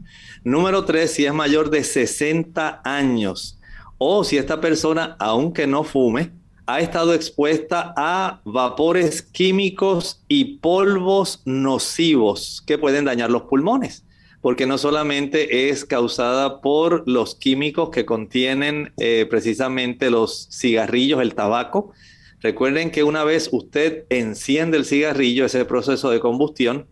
Número 0.44 0.84
tres, 0.84 1.12
si 1.12 1.24
es 1.24 1.32
mayor 1.32 1.70
de 1.70 1.82
60 1.82 2.82
años. 2.84 3.58
O 3.98 4.24
si 4.24 4.36
esta 4.36 4.60
persona, 4.60 5.16
aunque 5.18 5.66
no 5.66 5.84
fume, 5.84 6.32
ha 6.72 6.80
estado 6.80 7.12
expuesta 7.12 7.92
a 7.98 8.40
vapores 8.46 9.20
químicos 9.20 10.22
y 10.26 10.56
polvos 10.56 11.42
nocivos 11.44 12.62
que 12.66 12.78
pueden 12.78 13.04
dañar 13.04 13.30
los 13.30 13.42
pulmones, 13.42 14.06
porque 14.40 14.64
no 14.64 14.78
solamente 14.78 15.68
es 15.68 15.84
causada 15.84 16.62
por 16.62 17.06
los 17.06 17.34
químicos 17.34 17.90
que 17.90 18.06
contienen 18.06 18.94
eh, 18.96 19.26
precisamente 19.28 20.10
los 20.10 20.48
cigarrillos, 20.50 21.20
el 21.20 21.34
tabaco. 21.34 21.92
Recuerden 22.40 22.90
que 22.90 23.04
una 23.04 23.22
vez 23.22 23.50
usted 23.52 24.06
enciende 24.08 24.78
el 24.78 24.86
cigarrillo, 24.86 25.44
ese 25.44 25.66
proceso 25.66 26.08
de 26.08 26.20
combustión 26.20 26.86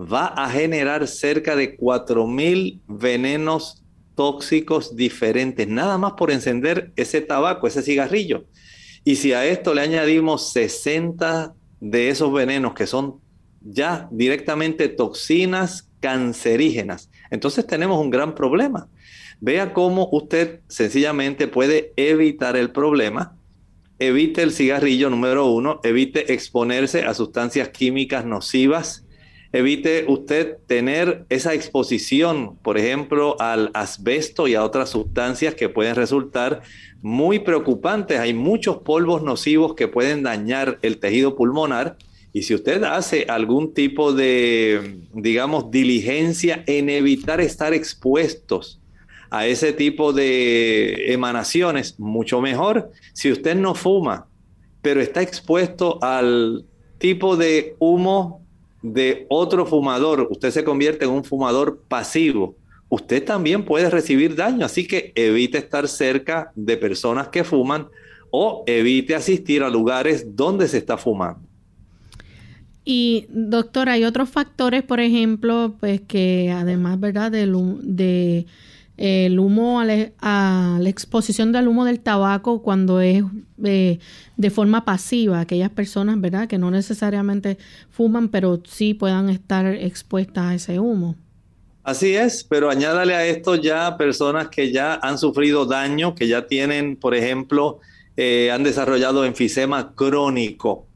va 0.00 0.26
a 0.26 0.48
generar 0.48 1.08
cerca 1.08 1.56
de 1.56 1.76
4.000 1.76 2.82
venenos 2.86 3.82
tóxicos 4.14 4.94
diferentes, 4.94 5.66
nada 5.66 5.98
más 5.98 6.12
por 6.12 6.30
encender 6.30 6.92
ese 6.94 7.20
tabaco, 7.20 7.66
ese 7.66 7.82
cigarrillo. 7.82 8.44
Y 9.04 9.16
si 9.16 9.32
a 9.34 9.44
esto 9.44 9.74
le 9.74 9.82
añadimos 9.82 10.52
60 10.52 11.54
de 11.80 12.08
esos 12.08 12.32
venenos 12.32 12.74
que 12.74 12.86
son 12.86 13.20
ya 13.60 14.08
directamente 14.10 14.88
toxinas 14.88 15.90
cancerígenas, 16.00 17.10
entonces 17.30 17.66
tenemos 17.66 18.00
un 18.00 18.10
gran 18.10 18.34
problema. 18.34 18.88
Vea 19.40 19.74
cómo 19.74 20.08
usted 20.10 20.60
sencillamente 20.68 21.48
puede 21.48 21.92
evitar 21.96 22.56
el 22.56 22.70
problema. 22.70 23.36
Evite 23.98 24.42
el 24.42 24.52
cigarrillo 24.52 25.10
número 25.10 25.46
uno, 25.46 25.80
evite 25.84 26.32
exponerse 26.32 27.02
a 27.04 27.14
sustancias 27.14 27.68
químicas 27.68 28.24
nocivas, 28.24 29.03
evite 29.54 30.04
usted 30.08 30.58
tener 30.66 31.26
esa 31.28 31.54
exposición, 31.54 32.56
por 32.56 32.76
ejemplo, 32.76 33.40
al 33.40 33.70
asbesto 33.72 34.48
y 34.48 34.56
a 34.56 34.64
otras 34.64 34.90
sustancias 34.90 35.54
que 35.54 35.68
pueden 35.68 35.94
resultar 35.94 36.62
muy 37.02 37.38
preocupantes. 37.38 38.18
Hay 38.18 38.34
muchos 38.34 38.78
polvos 38.78 39.22
nocivos 39.22 39.74
que 39.74 39.86
pueden 39.86 40.24
dañar 40.24 40.80
el 40.82 40.98
tejido 40.98 41.36
pulmonar. 41.36 41.96
Y 42.32 42.42
si 42.42 42.52
usted 42.56 42.82
hace 42.82 43.26
algún 43.28 43.74
tipo 43.74 44.12
de, 44.12 44.98
digamos, 45.12 45.70
diligencia 45.70 46.64
en 46.66 46.90
evitar 46.90 47.40
estar 47.40 47.72
expuestos 47.72 48.80
a 49.30 49.46
ese 49.46 49.72
tipo 49.72 50.12
de 50.12 51.12
emanaciones, 51.12 52.00
mucho 52.00 52.40
mejor. 52.40 52.90
Si 53.12 53.30
usted 53.30 53.54
no 53.54 53.76
fuma, 53.76 54.26
pero 54.82 55.00
está 55.00 55.22
expuesto 55.22 56.02
al 56.02 56.64
tipo 56.98 57.36
de 57.36 57.76
humo 57.78 58.43
de 58.84 59.24
otro 59.30 59.64
fumador, 59.64 60.28
usted 60.30 60.50
se 60.50 60.62
convierte 60.62 61.06
en 61.06 61.10
un 61.10 61.24
fumador 61.24 61.80
pasivo. 61.88 62.54
Usted 62.90 63.24
también 63.24 63.64
puede 63.64 63.88
recibir 63.88 64.36
daño, 64.36 64.66
así 64.66 64.86
que 64.86 65.10
evite 65.14 65.56
estar 65.56 65.88
cerca 65.88 66.52
de 66.54 66.76
personas 66.76 67.28
que 67.28 67.44
fuman 67.44 67.88
o 68.30 68.62
evite 68.66 69.14
asistir 69.14 69.62
a 69.62 69.70
lugares 69.70 70.36
donde 70.36 70.68
se 70.68 70.76
está 70.76 70.98
fumando. 70.98 71.40
Y 72.84 73.24
doctor, 73.30 73.88
hay 73.88 74.04
otros 74.04 74.28
factores, 74.28 74.82
por 74.82 75.00
ejemplo, 75.00 75.74
pues 75.80 76.02
que 76.02 76.52
además, 76.54 77.00
¿verdad? 77.00 77.32
De, 77.32 78.46
el 78.96 79.38
humo, 79.40 79.80
a 79.80 79.84
la, 79.84 80.88
exposición 80.88 81.52
del 81.52 81.68
humo 81.68 81.84
del 81.84 82.00
tabaco 82.00 82.62
cuando 82.62 83.00
es 83.00 83.24
eh, 83.64 83.98
de 84.36 84.50
forma 84.50 84.84
pasiva, 84.84 85.40
aquellas 85.40 85.70
personas, 85.70 86.20
¿verdad? 86.20 86.46
Que 86.46 86.58
no 86.58 86.70
necesariamente 86.70 87.58
fuman, 87.90 88.28
pero 88.28 88.62
sí 88.64 88.94
puedan 88.94 89.28
estar 89.30 89.66
expuestas 89.66 90.44
a 90.44 90.54
ese 90.54 90.78
humo. 90.78 91.16
Así 91.82 92.14
es, 92.14 92.44
pero 92.44 92.70
añádale 92.70 93.14
a 93.14 93.26
esto 93.26 93.56
ya 93.56 93.96
personas 93.98 94.48
que 94.48 94.72
ya 94.72 94.94
han 94.94 95.18
sufrido 95.18 95.66
daño, 95.66 96.14
que 96.14 96.28
ya 96.28 96.46
tienen, 96.46 96.96
por 96.96 97.14
ejemplo, 97.14 97.80
eh, 98.16 98.50
han 98.50 98.62
desarrollado 98.62 99.24
enfisema 99.24 99.94
crónico. 99.94 100.86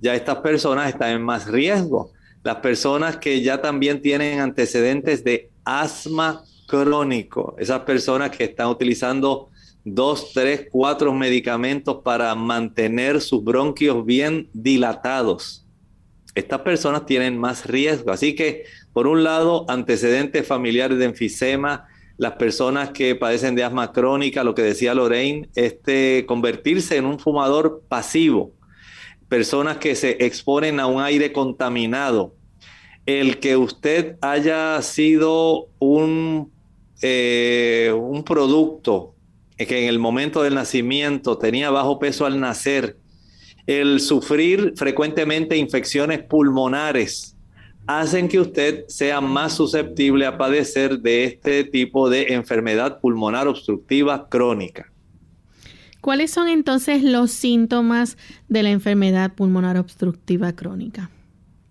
Ya 0.00 0.14
estas 0.14 0.36
personas 0.36 0.88
están 0.88 1.10
en 1.10 1.22
más 1.22 1.46
riesgo. 1.46 2.12
Las 2.44 2.56
personas 2.56 3.16
que 3.16 3.42
ya 3.42 3.60
también 3.60 4.00
tienen 4.00 4.40
antecedentes 4.40 5.24
de 5.24 5.50
asma 5.64 6.44
crónico, 6.66 7.54
esas 7.58 7.80
personas 7.80 8.30
que 8.30 8.44
están 8.44 8.68
utilizando 8.68 9.50
dos, 9.84 10.32
tres, 10.34 10.66
cuatro 10.70 11.14
medicamentos 11.14 11.98
para 12.02 12.34
mantener 12.34 13.20
sus 13.20 13.42
bronquios 13.44 14.04
bien 14.04 14.50
dilatados. 14.52 15.64
Estas 16.34 16.60
personas 16.60 17.06
tienen 17.06 17.38
más 17.38 17.66
riesgo. 17.66 18.10
Así 18.10 18.34
que, 18.34 18.64
por 18.92 19.06
un 19.06 19.22
lado, 19.22 19.64
antecedentes 19.68 20.46
familiares 20.46 20.98
de 20.98 21.04
enfisema, 21.04 21.86
las 22.18 22.32
personas 22.32 22.90
que 22.90 23.14
padecen 23.14 23.54
de 23.54 23.62
asma 23.62 23.92
crónica, 23.92 24.42
lo 24.42 24.54
que 24.54 24.62
decía 24.62 24.94
Lorraine, 24.94 25.48
este, 25.54 26.24
convertirse 26.26 26.96
en 26.96 27.06
un 27.06 27.20
fumador 27.20 27.82
pasivo, 27.88 28.52
personas 29.28 29.76
que 29.78 29.94
se 29.94 30.24
exponen 30.24 30.80
a 30.80 30.86
un 30.86 31.00
aire 31.00 31.32
contaminado, 31.32 32.34
el 33.06 33.38
que 33.38 33.56
usted 33.56 34.16
haya 34.20 34.82
sido 34.82 35.68
un 35.78 36.55
eh, 37.02 37.92
un 37.96 38.24
producto 38.24 39.14
que 39.56 39.82
en 39.82 39.88
el 39.88 39.98
momento 39.98 40.42
del 40.42 40.54
nacimiento 40.54 41.38
tenía 41.38 41.70
bajo 41.70 41.98
peso 41.98 42.26
al 42.26 42.38
nacer, 42.38 42.98
el 43.66 44.00
sufrir 44.00 44.74
frecuentemente 44.76 45.56
infecciones 45.56 46.22
pulmonares, 46.22 47.36
hacen 47.86 48.28
que 48.28 48.40
usted 48.40 48.84
sea 48.88 49.20
más 49.20 49.54
susceptible 49.54 50.26
a 50.26 50.36
padecer 50.36 51.00
de 51.00 51.24
este 51.24 51.64
tipo 51.64 52.10
de 52.10 52.34
enfermedad 52.34 53.00
pulmonar 53.00 53.48
obstructiva 53.48 54.28
crónica. 54.28 54.92
¿Cuáles 56.00 56.30
son 56.30 56.48
entonces 56.48 57.02
los 57.02 57.30
síntomas 57.30 58.16
de 58.48 58.62
la 58.62 58.70
enfermedad 58.70 59.34
pulmonar 59.34 59.76
obstructiva 59.76 60.52
crónica? 60.52 61.10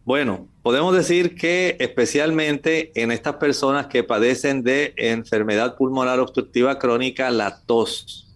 Bueno, 0.04 0.48
podemos 0.66 0.96
decir 0.96 1.36
que 1.36 1.78
especialmente 1.80 2.92
en 2.96 3.12
estas 3.12 3.36
personas 3.36 3.86
que 3.86 4.04
padecen 4.04 4.64
de 4.64 4.96
enfermedad 4.98 5.76
pulmonar 5.76 6.20
obstructiva 6.20 6.80
crónica, 6.80 7.30
la 7.30 7.60
tos 7.68 8.34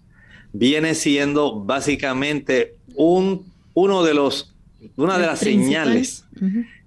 viene 0.54 0.94
siendo 0.94 1.60
básicamente 1.60 2.76
un, 2.94 3.52
uno 3.74 4.04
de 4.04 4.14
los, 4.14 4.54
una 4.96 5.18
de 5.18 5.26
las 5.26 5.40
señales 5.40 6.24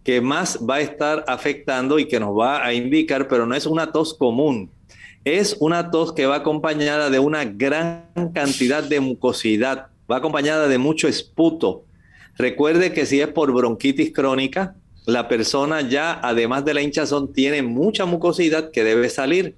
que 0.04 0.20
más 0.20 0.60
va 0.64 0.76
a 0.76 0.80
estar 0.80 1.24
afectando 1.26 1.98
y 1.98 2.06
que 2.06 2.20
nos 2.20 2.38
va 2.38 2.64
a 2.64 2.72
indicar, 2.72 3.26
pero 3.26 3.44
no 3.44 3.56
es 3.56 3.66
una 3.66 3.90
tos 3.90 4.14
común, 4.14 4.70
es 5.24 5.56
una 5.58 5.90
tos 5.90 6.12
que 6.12 6.26
va 6.26 6.36
acompañada 6.36 7.10
de 7.10 7.18
una 7.18 7.44
gran 7.44 8.04
cantidad 8.32 8.84
de 8.84 9.00
mucosidad, 9.00 9.88
va 10.08 10.18
acompañada 10.18 10.68
de 10.68 10.78
mucho 10.78 11.08
esputo, 11.08 11.82
Recuerde 12.38 12.92
que 12.92 13.06
si 13.06 13.20
es 13.20 13.28
por 13.28 13.52
bronquitis 13.52 14.12
crónica, 14.12 14.74
la 15.06 15.28
persona 15.28 15.80
ya, 15.80 16.20
además 16.22 16.64
de 16.64 16.74
la 16.74 16.82
hinchazón, 16.82 17.32
tiene 17.32 17.62
mucha 17.62 18.04
mucosidad 18.04 18.70
que 18.70 18.84
debe 18.84 19.08
salir. 19.08 19.56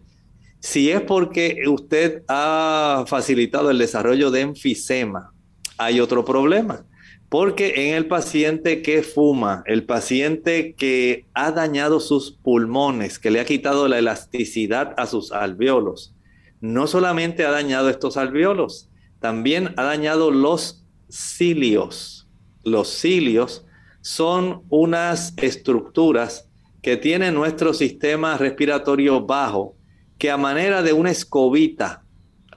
Si 0.61 0.91
es 0.91 1.03
porque 1.03 1.63
usted 1.69 2.23
ha 2.29 3.05
facilitado 3.07 3.71
el 3.71 3.79
desarrollo 3.79 4.31
de 4.31 4.41
enfisema, 4.41 5.33
hay 5.77 6.01
otro 6.01 6.25
problema. 6.25 6.87
Porque 7.29 7.89
en 7.89 7.95
el 7.95 8.07
paciente 8.07 8.81
que 8.81 9.03
fuma, 9.03 9.63
el 9.67 9.85
paciente 9.85 10.75
que 10.75 11.27
ha 11.35 11.51
dañado 11.51 12.01
sus 12.01 12.31
pulmones, 12.31 13.19
que 13.19 13.31
le 13.31 13.41
ha 13.41 13.45
quitado 13.45 13.89
la 13.89 13.99
elasticidad 13.99 14.95
a 14.97 15.07
sus 15.07 15.33
alveolos, 15.33 16.15
no 16.61 16.87
solamente 16.87 17.45
ha 17.45 17.51
dañado 17.51 17.91
estos 17.91 18.17
alveolos, 18.17 18.89
también 19.21 19.75
ha 19.77 19.83
dañado 19.83 20.31
los 20.31 20.85
cilios 21.11 22.25
los 22.65 22.89
cilios 22.89 23.64
son 24.05 24.65
unas 24.69 25.33
estructuras 25.39 26.47
que 26.83 26.99
tiene 26.99 27.33
nuestro 27.33 27.73
sistema 27.73 28.37
respiratorio 28.37 29.25
bajo, 29.25 29.77
que 30.19 30.31
a 30.31 30.37
manera 30.37 30.83
de 30.83 30.93
una 30.93 31.11
escobita 31.11 32.05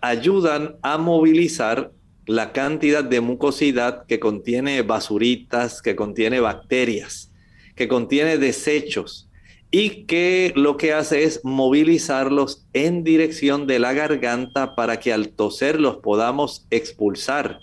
ayudan 0.01 0.75
a 0.81 0.97
movilizar 0.97 1.93
la 2.25 2.51
cantidad 2.51 3.01
de 3.01 3.21
mucosidad 3.21 4.05
que 4.07 4.19
contiene 4.19 4.81
basuritas, 4.81 5.81
que 5.81 5.95
contiene 5.95 6.41
bacterias, 6.41 7.31
que 7.75 7.87
contiene 7.87 8.37
desechos 8.37 9.29
y 9.71 10.03
que 10.03 10.51
lo 10.53 10.75
que 10.75 10.91
hace 10.91 11.23
es 11.23 11.39
movilizarlos 11.45 12.67
en 12.73 13.05
dirección 13.05 13.67
de 13.67 13.79
la 13.79 13.93
garganta 13.93 14.75
para 14.75 14.99
que 14.99 15.13
al 15.13 15.29
toser 15.29 15.79
los 15.79 15.95
podamos 15.97 16.67
expulsar. 16.71 17.59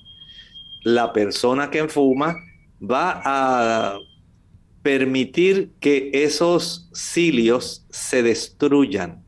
La 0.84 1.12
persona 1.12 1.70
que 1.70 1.86
fuma 1.88 2.34
va 2.90 3.22
a 3.24 3.98
permitir 4.82 5.70
que 5.80 6.10
esos 6.12 6.90
cilios 6.92 7.86
se 7.90 8.22
destruyan, 8.22 9.24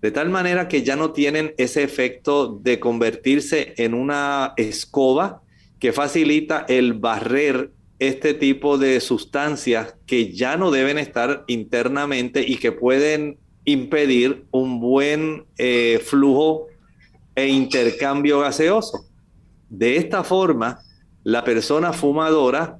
de 0.00 0.10
tal 0.10 0.30
manera 0.30 0.68
que 0.68 0.82
ya 0.82 0.96
no 0.96 1.12
tienen 1.12 1.54
ese 1.58 1.82
efecto 1.82 2.58
de 2.62 2.80
convertirse 2.80 3.74
en 3.76 3.94
una 3.94 4.54
escoba 4.56 5.42
que 5.78 5.92
facilita 5.92 6.64
el 6.68 6.94
barrer 6.94 7.72
este 7.98 8.34
tipo 8.34 8.78
de 8.78 9.00
sustancias 9.00 9.96
que 10.06 10.32
ya 10.32 10.56
no 10.56 10.70
deben 10.70 10.98
estar 10.98 11.44
internamente 11.46 12.44
y 12.46 12.56
que 12.56 12.72
pueden 12.72 13.38
impedir 13.64 14.46
un 14.50 14.80
buen 14.80 15.44
eh, 15.58 16.00
flujo 16.02 16.68
e 17.34 17.48
intercambio 17.48 18.40
gaseoso. 18.40 19.06
De 19.68 19.96
esta 19.96 20.24
forma, 20.24 20.80
la 21.24 21.44
persona 21.44 21.92
fumadora 21.92 22.78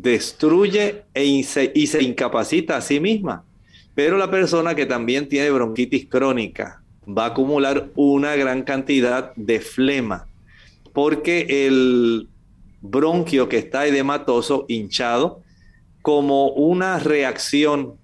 destruye 0.00 1.02
e 1.12 1.24
y 1.24 1.42
se 1.86 2.02
incapacita 2.02 2.78
a 2.78 2.80
sí 2.80 2.98
misma. 2.98 3.44
Pero 3.94 4.16
la 4.16 4.30
persona 4.30 4.74
que 4.74 4.86
también 4.86 5.28
tiene 5.28 5.50
bronquitis 5.50 6.06
crónica 6.06 6.82
va 7.06 7.24
a 7.24 7.28
acumular 7.28 7.90
una 7.94 8.34
gran 8.36 8.62
cantidad 8.62 9.34
de 9.36 9.60
flema, 9.60 10.26
porque 10.94 11.66
el 11.66 12.28
bronquio 12.80 13.48
que 13.50 13.58
está 13.58 13.86
edematoso, 13.86 14.64
hinchado, 14.68 15.42
como 16.00 16.48
una 16.48 16.98
reacción 16.98 17.94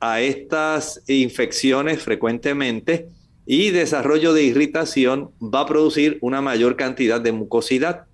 a 0.00 0.20
estas 0.20 1.02
infecciones 1.08 2.02
frecuentemente 2.02 3.08
y 3.46 3.70
desarrollo 3.70 4.34
de 4.34 4.42
irritación, 4.42 5.30
va 5.42 5.60
a 5.60 5.66
producir 5.66 6.18
una 6.20 6.42
mayor 6.42 6.76
cantidad 6.76 7.20
de 7.20 7.32
mucosidad. 7.32 8.04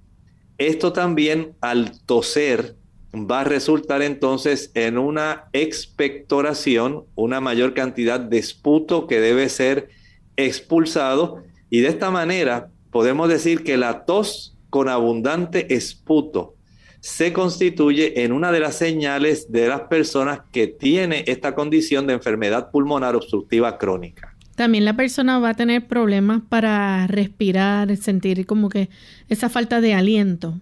Esto 0.59 0.93
también 0.93 1.55
al 1.61 2.01
toser 2.07 2.77
va 3.25 3.41
a 3.41 3.45
resultar 3.45 4.03
entonces 4.03 4.71
en 4.75 4.99
una 4.99 5.45
expectoración, 5.53 7.05
una 7.15 7.41
mayor 7.41 7.73
cantidad 7.73 8.21
de 8.21 8.39
esputo 8.39 9.07
que 9.07 9.21
debe 9.21 9.49
ser 9.49 9.89
expulsado 10.37 11.43
y 11.71 11.81
de 11.81 11.89
esta 11.89 12.11
manera 12.11 12.69
podemos 12.91 13.29
decir 13.29 13.65
que 13.65 13.77
la 13.77 14.05
tos 14.05 14.57
con 14.71 14.89
abundante 14.89 15.75
esputo 15.75 16.55
se 17.01 17.33
constituye 17.33 18.25
en 18.25 18.33
una 18.33 18.51
de 18.53 18.61
las 18.61 18.77
señales 18.77 19.51
de 19.53 19.69
las 19.69 19.83
personas 19.83 20.41
que 20.53 20.67
tiene 20.67 21.25
esta 21.27 21.55
condición 21.55 22.07
de 22.07 22.15
enfermedad 22.15 22.71
pulmonar 22.71 23.15
obstructiva 23.15 23.79
crónica. 23.79 24.35
También 24.57 24.85
la 24.85 24.97
persona 24.97 25.39
va 25.39 25.51
a 25.51 25.55
tener 25.55 25.87
problemas 25.87 26.43
para 26.49 27.07
respirar, 27.07 27.97
sentir 27.97 28.47
como 28.47 28.71
que 28.71 28.89
esa 29.29 29.49
falta 29.49 29.81
de 29.81 29.95
aliento. 29.95 30.55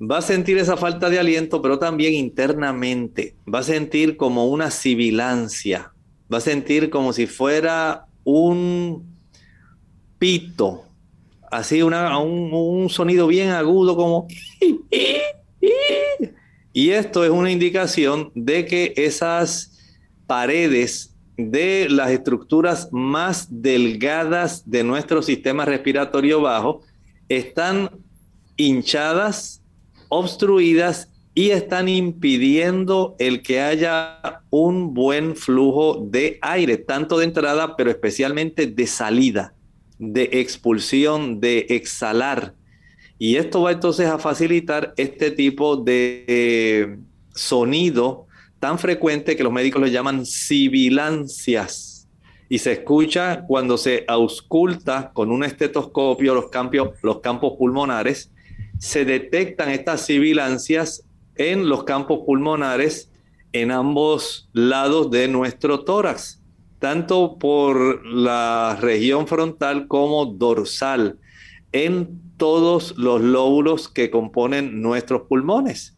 Va 0.00 0.18
a 0.18 0.22
sentir 0.22 0.58
esa 0.58 0.76
falta 0.76 1.08
de 1.08 1.18
aliento, 1.18 1.62
pero 1.62 1.78
también 1.78 2.14
internamente. 2.14 3.36
Va 3.52 3.60
a 3.60 3.62
sentir 3.62 4.16
como 4.16 4.46
una 4.46 4.70
sibilancia. 4.70 5.92
Va 6.32 6.38
a 6.38 6.40
sentir 6.40 6.90
como 6.90 7.12
si 7.12 7.26
fuera 7.26 8.06
un 8.24 9.14
pito, 10.18 10.84
así 11.50 11.82
una, 11.82 12.18
un, 12.18 12.88
sonido 12.88 13.26
bien 13.26 13.50
agudo 13.50 13.96
como... 13.96 14.26
Y 16.72 16.90
esto 16.90 17.24
es 17.24 17.30
una 17.30 17.52
indicación 17.52 18.32
de 18.34 18.66
que 18.66 18.94
esas 18.96 19.78
paredes 20.26 21.14
de 21.36 21.88
las 21.88 22.10
estructuras 22.10 22.88
más 22.90 23.46
delgadas 23.48 24.68
de 24.68 24.82
nuestro 24.82 25.22
sistema 25.22 25.64
respiratorio 25.64 26.40
bajo 26.40 26.80
están 27.28 27.90
hinchadas, 28.56 29.62
obstruidas 30.08 31.10
y 31.34 31.50
están 31.50 31.88
impidiendo 31.88 33.16
el 33.18 33.42
que 33.42 33.60
haya 33.60 34.42
un 34.50 34.94
buen 34.94 35.34
flujo 35.34 36.06
de 36.08 36.38
aire, 36.40 36.76
tanto 36.76 37.18
de 37.18 37.24
entrada, 37.24 37.76
pero 37.76 37.90
especialmente 37.90 38.68
de 38.68 38.86
salida, 38.86 39.52
de 39.98 40.28
expulsión, 40.32 41.40
de 41.40 41.66
exhalar. 41.70 42.54
Y 43.18 43.36
esto 43.36 43.62
va 43.62 43.72
entonces 43.72 44.06
a 44.06 44.18
facilitar 44.18 44.94
este 44.96 45.32
tipo 45.32 45.76
de 45.76 46.24
eh, 46.28 46.98
sonido 47.34 48.26
tan 48.60 48.78
frecuente 48.78 49.36
que 49.36 49.42
los 49.42 49.52
médicos 49.52 49.82
le 49.82 49.90
llaman 49.90 50.24
sibilancias. 50.24 52.08
Y 52.48 52.58
se 52.58 52.72
escucha 52.72 53.44
cuando 53.46 53.76
se 53.76 54.04
ausculta 54.06 55.10
con 55.12 55.32
un 55.32 55.42
estetoscopio 55.42 56.34
los, 56.34 56.46
los 57.02 57.20
campos 57.20 57.54
pulmonares, 57.58 58.30
se 58.78 59.04
detectan 59.04 59.70
estas 59.70 60.02
sibilancias 60.02 61.04
en 61.36 61.68
los 61.68 61.84
campos 61.84 62.20
pulmonares 62.26 63.10
en 63.52 63.70
ambos 63.70 64.48
lados 64.52 65.10
de 65.10 65.28
nuestro 65.28 65.84
tórax, 65.84 66.42
tanto 66.80 67.38
por 67.38 68.04
la 68.04 68.76
región 68.80 69.26
frontal 69.28 69.86
como 69.86 70.26
dorsal, 70.26 71.18
en 71.72 72.20
todos 72.36 72.96
los 72.98 73.20
lóbulos 73.20 73.88
que 73.88 74.10
componen 74.10 74.82
nuestros 74.82 75.22
pulmones. 75.22 75.96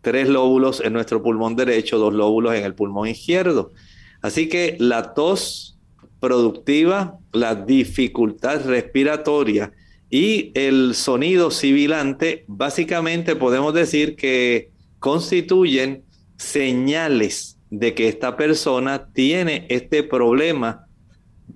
Tres 0.00 0.28
lóbulos 0.28 0.80
en 0.80 0.92
nuestro 0.92 1.22
pulmón 1.22 1.56
derecho, 1.56 1.98
dos 1.98 2.14
lóbulos 2.14 2.54
en 2.54 2.64
el 2.64 2.74
pulmón 2.74 3.08
izquierdo. 3.08 3.72
Así 4.20 4.48
que 4.48 4.76
la 4.80 5.14
tos 5.14 5.78
productiva, 6.20 7.18
la 7.32 7.54
dificultad 7.54 8.64
respiratoria 8.66 9.72
y 10.10 10.52
el 10.54 10.94
sonido 10.94 11.50
sibilante, 11.50 12.44
básicamente 12.46 13.36
podemos 13.36 13.74
decir 13.74 14.16
que 14.16 14.70
constituyen 14.98 16.04
señales 16.36 17.58
de 17.70 17.94
que 17.94 18.08
esta 18.08 18.36
persona 18.36 19.08
tiene 19.12 19.66
este 19.68 20.02
problema 20.02 20.86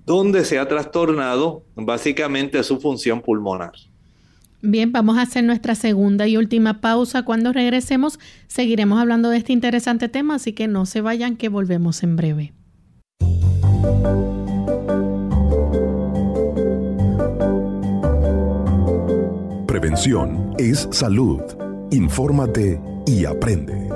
donde 0.05 0.45
se 0.45 0.59
ha 0.59 0.67
trastornado 0.67 1.63
básicamente 1.75 2.63
su 2.63 2.79
función 2.79 3.21
pulmonar. 3.21 3.71
Bien, 4.61 4.91
vamos 4.91 5.17
a 5.17 5.23
hacer 5.23 5.43
nuestra 5.43 5.75
segunda 5.75 6.27
y 6.27 6.37
última 6.37 6.79
pausa. 6.79 7.23
Cuando 7.23 7.51
regresemos 7.51 8.19
seguiremos 8.47 8.99
hablando 8.99 9.29
de 9.29 9.37
este 9.37 9.51
interesante 9.51 10.09
tema, 10.09 10.35
así 10.35 10.53
que 10.53 10.67
no 10.67 10.85
se 10.85 11.01
vayan 11.01 11.35
que 11.35 11.49
volvemos 11.49 12.03
en 12.03 12.15
breve. 12.15 12.53
Prevención 19.93 20.55
es 20.57 20.87
salud. 20.89 21.39
Infórmate 21.91 22.81
y 23.05 23.25
aprende. 23.25 23.89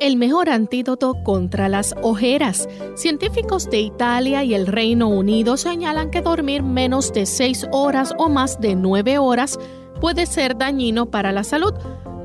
El 0.00 0.16
mejor 0.16 0.48
antídoto 0.48 1.22
contra 1.22 1.68
las 1.68 1.94
ojeras. 2.02 2.66
Científicos 2.94 3.68
de 3.68 3.80
Italia 3.80 4.42
y 4.42 4.54
el 4.54 4.68
Reino 4.68 5.08
Unido 5.08 5.58
señalan 5.58 6.10
que 6.10 6.22
dormir 6.22 6.62
menos 6.62 7.12
de 7.12 7.26
6 7.26 7.66
horas 7.72 8.14
o 8.16 8.30
más 8.30 8.58
de 8.58 8.74
9 8.74 9.18
horas 9.18 9.58
puede 10.00 10.24
ser 10.24 10.56
dañino 10.56 11.10
para 11.10 11.30
la 11.30 11.44
salud 11.44 11.74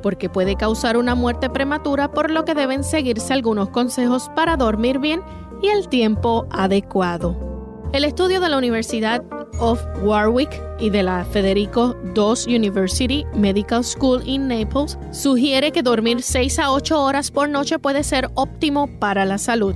porque 0.01 0.29
puede 0.29 0.55
causar 0.55 0.95
una 0.95 1.13
muerte 1.13 1.49
prematura, 1.49 2.09
por 2.09 2.31
lo 2.31 2.45
que 2.45 2.53
deben 2.53 2.85
seguirse 2.85 3.33
algunos 3.33 3.67
consejos 3.67 4.31
para 4.33 4.55
dormir 4.55 4.99
bien 4.99 5.21
y 5.61 5.67
el 5.67 5.89
tiempo 5.89 6.47
adecuado. 6.51 7.54
El 7.95 8.03
estudio 8.03 8.41
de 8.41 8.49
la 8.49 8.57
Universidad 8.57 9.23
of 9.57 9.81
Warwick 10.03 10.61
y 10.81 10.89
de 10.89 11.01
la 11.01 11.23
Federico 11.23 11.95
II 12.13 12.53
University 12.53 13.25
Medical 13.33 13.85
School 13.85 14.21
in 14.25 14.49
Naples 14.49 14.97
sugiere 15.13 15.71
que 15.71 15.81
dormir 15.81 16.21
6 16.21 16.59
a 16.59 16.73
8 16.73 17.01
horas 17.01 17.31
por 17.31 17.47
noche 17.47 17.79
puede 17.79 18.03
ser 18.03 18.29
óptimo 18.33 18.89
para 18.99 19.23
la 19.23 19.37
salud. 19.37 19.75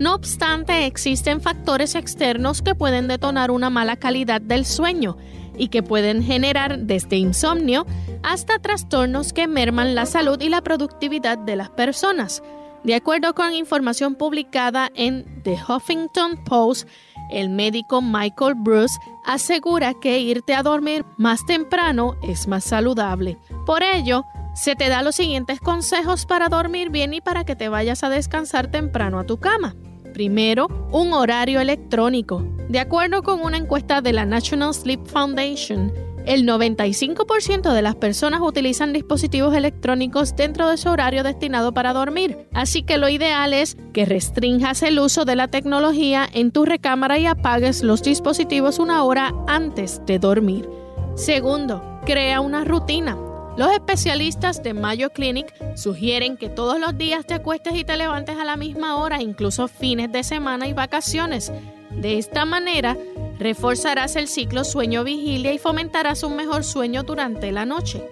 No 0.00 0.16
obstante, 0.16 0.84
existen 0.84 1.40
factores 1.40 1.94
externos 1.94 2.60
que 2.60 2.74
pueden 2.74 3.06
detonar 3.06 3.52
una 3.52 3.70
mala 3.70 3.94
calidad 3.94 4.40
del 4.40 4.66
sueño 4.66 5.16
y 5.56 5.68
que 5.68 5.84
pueden 5.84 6.24
generar 6.24 6.76
desde 6.76 7.18
insomnio 7.18 7.86
hasta 8.24 8.58
trastornos 8.58 9.32
que 9.32 9.46
merman 9.46 9.94
la 9.94 10.06
salud 10.06 10.40
y 10.40 10.48
la 10.48 10.62
productividad 10.62 11.38
de 11.38 11.54
las 11.54 11.70
personas. 11.70 12.42
De 12.82 12.94
acuerdo 12.94 13.34
con 13.34 13.52
información 13.52 14.14
publicada 14.14 14.90
en 14.94 15.42
The 15.42 15.58
Huffington 15.68 16.42
Post, 16.44 16.88
el 17.30 17.48
médico 17.48 18.02
Michael 18.02 18.54
Bruce 18.56 18.98
asegura 19.24 19.94
que 19.94 20.18
irte 20.18 20.54
a 20.54 20.62
dormir 20.62 21.04
más 21.16 21.44
temprano 21.46 22.16
es 22.22 22.48
más 22.48 22.64
saludable. 22.64 23.38
Por 23.66 23.82
ello, 23.82 24.24
se 24.54 24.76
te 24.76 24.88
da 24.88 25.02
los 25.02 25.14
siguientes 25.14 25.60
consejos 25.60 26.26
para 26.26 26.48
dormir 26.48 26.90
bien 26.90 27.14
y 27.14 27.20
para 27.20 27.44
que 27.44 27.56
te 27.56 27.68
vayas 27.68 28.02
a 28.02 28.10
descansar 28.10 28.70
temprano 28.70 29.18
a 29.18 29.24
tu 29.24 29.38
cama. 29.38 29.74
Primero, 30.12 30.66
un 30.92 31.12
horario 31.12 31.60
electrónico. 31.60 32.44
De 32.68 32.80
acuerdo 32.80 33.22
con 33.22 33.40
una 33.40 33.56
encuesta 33.56 34.00
de 34.00 34.12
la 34.12 34.26
National 34.26 34.74
Sleep 34.74 35.06
Foundation, 35.06 35.92
el 36.26 36.46
95% 36.46 37.72
de 37.72 37.82
las 37.82 37.94
personas 37.96 38.40
utilizan 38.40 38.92
dispositivos 38.92 39.54
electrónicos 39.54 40.36
dentro 40.36 40.68
de 40.68 40.76
su 40.76 40.88
horario 40.88 41.22
destinado 41.22 41.72
para 41.72 41.92
dormir, 41.92 42.46
así 42.52 42.82
que 42.82 42.98
lo 42.98 43.08
ideal 43.08 43.52
es 43.52 43.76
que 43.92 44.04
restringas 44.04 44.82
el 44.82 44.98
uso 44.98 45.24
de 45.24 45.36
la 45.36 45.48
tecnología 45.48 46.28
en 46.32 46.50
tu 46.52 46.64
recámara 46.64 47.18
y 47.18 47.26
apagues 47.26 47.82
los 47.82 48.02
dispositivos 48.02 48.78
una 48.78 49.04
hora 49.04 49.34
antes 49.46 50.02
de 50.06 50.18
dormir. 50.18 50.68
Segundo, 51.14 51.82
crea 52.04 52.40
una 52.40 52.64
rutina. 52.64 53.16
Los 53.56 53.72
especialistas 53.72 54.62
de 54.62 54.74
Mayo 54.74 55.10
Clinic 55.10 55.52
sugieren 55.76 56.36
que 56.36 56.48
todos 56.48 56.78
los 56.78 56.96
días 56.96 57.26
te 57.26 57.34
acuestes 57.34 57.74
y 57.74 57.84
te 57.84 57.96
levantes 57.96 58.38
a 58.38 58.44
la 58.44 58.56
misma 58.56 58.96
hora, 58.96 59.20
incluso 59.20 59.68
fines 59.68 60.10
de 60.12 60.22
semana 60.22 60.66
y 60.66 60.72
vacaciones. 60.72 61.52
De 61.90 62.16
esta 62.16 62.44
manera, 62.44 62.96
reforzarás 63.40 64.14
el 64.16 64.28
ciclo 64.28 64.62
sueño-vigilia 64.64 65.52
y 65.52 65.58
fomentarás 65.58 66.22
un 66.22 66.36
mejor 66.36 66.62
sueño 66.62 67.02
durante 67.02 67.50
la 67.50 67.64
noche. 67.64 68.04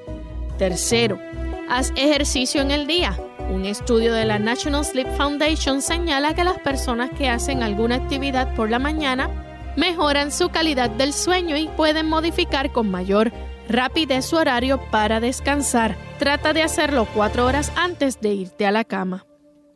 Tercero, 0.57 1.21
haz 1.69 1.93
ejercicio 1.95 2.62
en 2.62 2.71
el 2.71 2.87
día. 2.87 3.17
Un 3.51 3.67
estudio 3.67 4.12
de 4.14 4.25
la 4.25 4.38
National 4.38 4.85
Sleep 4.85 5.17
Foundation 5.17 5.83
señala 5.83 6.35
que 6.35 6.45
las 6.45 6.59
personas 6.59 7.11
que 7.11 7.29
hacen 7.29 7.62
alguna 7.62 7.97
actividad 7.97 8.55
por 8.55 8.71
la 8.71 8.79
mañana 8.79 9.31
mejoran 9.77 10.33
su 10.33 10.49
calidad 10.49 10.91
del 10.91 11.12
sueño 11.12 11.57
y 11.57 11.69
pueden 11.69 12.07
modificar 12.07 12.73
con 12.73 12.91
mayor 12.91 13.31
rapidez 13.69 14.25
su 14.25 14.37
horario 14.37 14.81
para 14.91 15.21
descansar. 15.21 15.95
Trata 16.19 16.53
de 16.53 16.62
hacerlo 16.62 17.07
cuatro 17.14 17.47
horas 17.47 17.71
antes 17.77 18.21
de 18.21 18.31
irte 18.31 18.67
a 18.67 18.73
la 18.73 18.85
cama. 18.85 19.28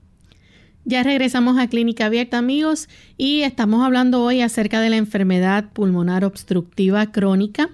Ya 0.83 1.03
regresamos 1.03 1.59
a 1.59 1.67
Clínica 1.67 2.07
Abierta, 2.07 2.39
amigos, 2.39 2.89
y 3.15 3.41
estamos 3.41 3.85
hablando 3.85 4.23
hoy 4.23 4.41
acerca 4.41 4.81
de 4.81 4.89
la 4.89 4.97
enfermedad 4.97 5.69
pulmonar 5.73 6.25
obstructiva 6.25 7.11
crónica. 7.11 7.69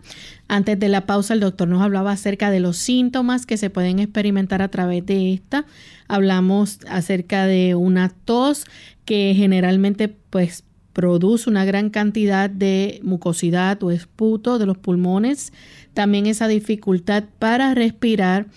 Antes 0.49 0.77
de 0.77 0.89
la 0.89 1.05
pausa, 1.05 1.33
el 1.33 1.39
doctor 1.39 1.69
nos 1.69 1.81
hablaba 1.81 2.11
acerca 2.11 2.51
de 2.51 2.59
los 2.59 2.75
síntomas 2.75 3.45
que 3.45 3.55
se 3.55 3.69
pueden 3.69 3.99
experimentar 3.99 4.61
a 4.61 4.67
través 4.67 5.05
de 5.05 5.33
esta. 5.33 5.65
Hablamos 6.09 6.79
acerca 6.89 7.45
de 7.45 7.75
una 7.75 8.09
tos 8.09 8.65
que 9.05 9.33
generalmente 9.37 10.09
pues 10.09 10.65
produce 10.91 11.49
una 11.49 11.63
gran 11.63 11.89
cantidad 11.89 12.49
de 12.49 12.99
mucosidad 13.03 13.81
o 13.83 13.91
esputo 13.91 14.59
de 14.59 14.65
los 14.65 14.77
pulmones, 14.77 15.53
también 15.93 16.25
esa 16.25 16.49
dificultad 16.49 17.23
para 17.39 17.73
respirar 17.73 18.47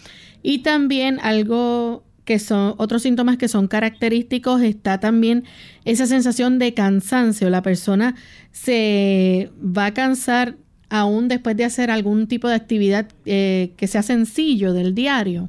y 0.43 0.61
también 0.61 1.21
algo 1.23 2.03
que 2.31 2.39
son 2.39 2.77
otros 2.77 3.03
síntomas 3.03 3.39
que 3.39 3.49
son 3.49 3.67
característicos, 3.67 4.63
está 4.63 5.01
también 5.01 5.43
esa 5.85 6.07
sensación 6.07 6.61
de 6.61 6.75
cansancio. 6.75 7.51
La 7.51 7.61
persona 7.61 8.15
se 8.53 9.51
va 9.61 9.87
a 9.87 9.95
cansar 9.95 10.55
aún 10.91 11.27
después 11.27 11.57
de 11.57 11.65
hacer 11.65 11.91
algún 11.91 12.29
tipo 12.29 12.47
de 12.47 12.55
actividad 12.55 13.09
eh, 13.25 13.73
que 13.77 13.89
sea 13.89 14.05
sencillo 14.05 14.73
del 14.73 14.95
diario. 14.95 15.49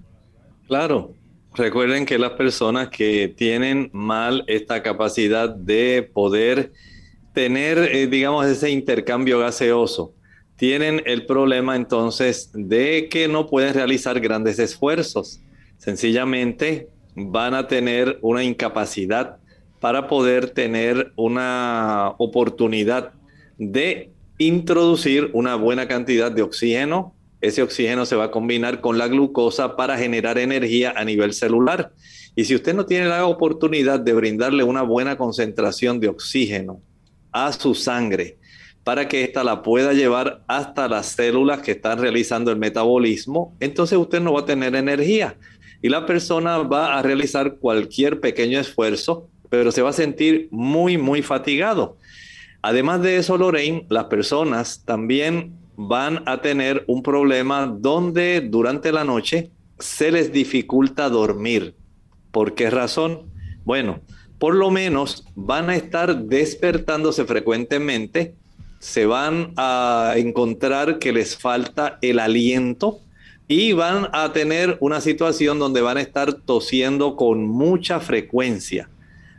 Claro, 0.68 1.14
recuerden 1.54 2.08
que 2.08 2.18
las 2.18 2.32
personas 2.32 2.90
que 2.90 3.28
tienen 3.28 3.92
mal 3.94 4.44
esta 4.48 4.82
capacidad 4.82 5.50
de 5.50 6.10
poder 6.12 6.72
tener, 7.32 7.78
eh, 7.78 8.08
digamos, 8.08 8.48
ese 8.48 8.72
intercambio 8.72 9.38
gaseoso, 9.38 10.16
tienen 10.56 11.04
el 11.06 11.28
problema 11.28 11.76
entonces 11.76 12.50
de 12.56 13.08
que 13.08 13.28
no 13.28 13.46
pueden 13.46 13.76
realizar 13.76 14.20
grandes 14.20 14.58
esfuerzos 14.58 15.42
Sencillamente 15.82 16.90
van 17.16 17.56
a 17.56 17.68
tener 17.68 18.20
una 18.22 18.44
incapacidad 18.44 19.38
para 19.80 20.08
poder 20.08 20.52
tener 20.52 21.12
una 21.16 22.14
oportunidad 22.20 23.14
de 23.58 24.12
introducir 24.38 25.32
una 25.34 25.56
buena 25.56 25.88
cantidad 25.88 26.32
de 26.32 26.44
oxígeno. 26.44 27.16
Ese 27.42 27.64
oxígeno 27.64 28.06
se 28.06 28.16
va 28.16 28.26
a 28.26 28.32
combinar 28.32 28.80
con 28.80 29.00
la 29.00 29.08
glucosa 29.08 29.76
para 29.76 29.98
generar 29.98 30.38
energía 30.38 30.94
a 30.96 31.04
nivel 31.04 31.34
celular. 31.34 31.94
Y 32.36 32.46
si 32.46 32.54
usted 32.54 32.76
no 32.76 32.86
tiene 32.86 33.08
la 33.08 33.26
oportunidad 33.26 34.00
de 34.00 34.14
brindarle 34.14 34.64
una 34.64 34.84
buena 34.84 35.18
concentración 35.18 36.00
de 36.00 36.10
oxígeno 36.10 36.80
a 37.32 37.52
su 37.54 37.74
sangre 37.74 38.38
para 38.84 39.08
que 39.08 39.24
ésta 39.24 39.44
la 39.44 39.64
pueda 39.64 39.94
llevar 39.94 40.44
hasta 40.48 40.88
las 40.88 41.08
células 41.08 41.62
que 41.62 41.72
están 41.72 41.98
realizando 41.98 42.52
el 42.52 42.58
metabolismo, 42.58 43.56
entonces 43.60 43.98
usted 43.98 44.20
no 44.20 44.34
va 44.34 44.42
a 44.42 44.46
tener 44.46 44.76
energía 44.76 45.38
y 45.82 45.90
la 45.90 46.06
persona 46.06 46.58
va 46.60 46.98
a 46.98 47.02
realizar 47.02 47.56
cualquier 47.56 48.20
pequeño 48.20 48.60
esfuerzo, 48.60 49.28
pero 49.50 49.72
se 49.72 49.82
va 49.82 49.90
a 49.90 49.94
sentir 49.94 50.48
muy, 50.52 50.98
muy 50.98 51.22
fatigado. 51.22 51.98
Además 52.62 53.02
de 53.02 53.18
eso, 53.18 53.38
Lorraine, 53.38 53.86
las 53.90 54.06
personas 54.06 54.84
también 54.86 55.54
van 55.76 56.24
a 56.28 56.42
tener 56.42 56.84
un 56.88 57.02
problema 57.02 57.66
donde 57.66 58.42
durante 58.42 58.92
la 58.92 59.04
noche 59.04 59.50
se 59.80 60.12
les 60.12 60.32
dificulta 60.32 61.10
dormir. 61.10 61.76
¿Por 62.32 62.54
qué 62.54 62.70
razón? 62.70 63.32
Bueno, 63.66 64.00
por 64.38 64.56
lo 64.56 64.70
menos 64.70 65.26
van 65.36 65.70
a 65.70 65.76
estar 65.76 66.24
despertándose 66.24 67.26
frecuentemente, 67.26 68.36
se 68.80 69.06
van 69.06 69.54
a 69.58 70.14
encontrar 70.18 70.98
que 70.98 71.14
les 71.14 71.38
falta 71.38 72.00
el 72.02 72.20
aliento, 72.20 73.00
y 73.48 73.74
van 73.74 74.08
a 74.14 74.32
tener 74.32 74.78
una 74.80 75.02
situación 75.02 75.60
donde 75.60 75.82
van 75.82 75.98
a 75.98 76.02
estar 76.02 76.34
tosiendo 76.34 77.16
con 77.16 77.46
mucha 77.46 78.00
frecuencia. 78.00 78.90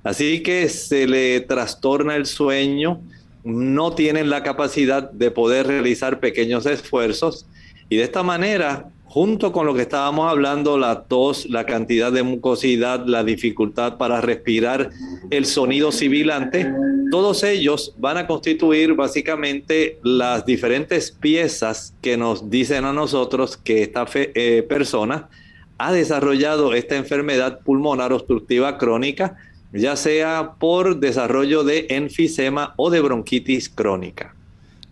Así 0.05 0.43
que 0.43 0.69
se 0.69 1.07
le 1.07 1.41
trastorna 1.41 2.17
el 2.17 2.27
sueño, 2.27 3.01
no 3.45 3.93
tienen 3.93 4.31
la 4.31 4.43
capacidad 4.43 5.11
de 5.11 5.31
poder 5.31 5.67
realizar 5.67 6.21
pequeños 6.21 6.67
esfuerzos 6.67 7.47
y 7.89 7.97
de 7.97 8.05
esta 8.05 8.23
manera 8.23 8.91
junto 9.13 9.53
con 9.53 9.67
lo 9.67 9.75
que 9.75 9.83
estábamos 9.83 10.31
hablando, 10.31 10.79
la 10.79 11.03
tos, 11.03 11.47
la 11.51 11.67
cantidad 11.67 12.11
de 12.11 12.23
mucosidad, 12.23 13.05
la 13.05 13.23
dificultad 13.23 13.99
para 13.99 14.23
respirar, 14.23 14.89
el 15.29 15.45
sonido 15.45 15.93
sibilante, 15.93 16.73
todos 17.13 17.45
ellos 17.45 17.95
van 17.99 18.17
a 18.17 18.27
constituir 18.27 18.95
básicamente 18.95 19.99
las 20.03 20.47
diferentes 20.47 21.13
piezas 21.13 21.95
que 22.01 22.17
nos 22.17 22.49
dicen 22.49 22.87
a 22.87 22.95
nosotros 22.95 23.59
que 23.59 23.83
esta 23.83 24.07
eh, 24.15 24.65
persona 24.67 25.29
ha 25.77 25.93
desarrollado 25.93 26.73
esta 26.73 26.97
enfermedad 26.97 27.61
pulmonar 27.61 28.15
obstructiva 28.15 28.79
crónica, 28.79 29.37
ya 29.75 29.95
sea 29.97 30.53
por 30.59 31.01
desarrollo 31.01 31.65
de 31.65 31.89
enfisema 31.91 32.73
o 32.77 32.89
de 32.89 33.03
bronquitis 33.03 33.69
crónica. 33.69 34.35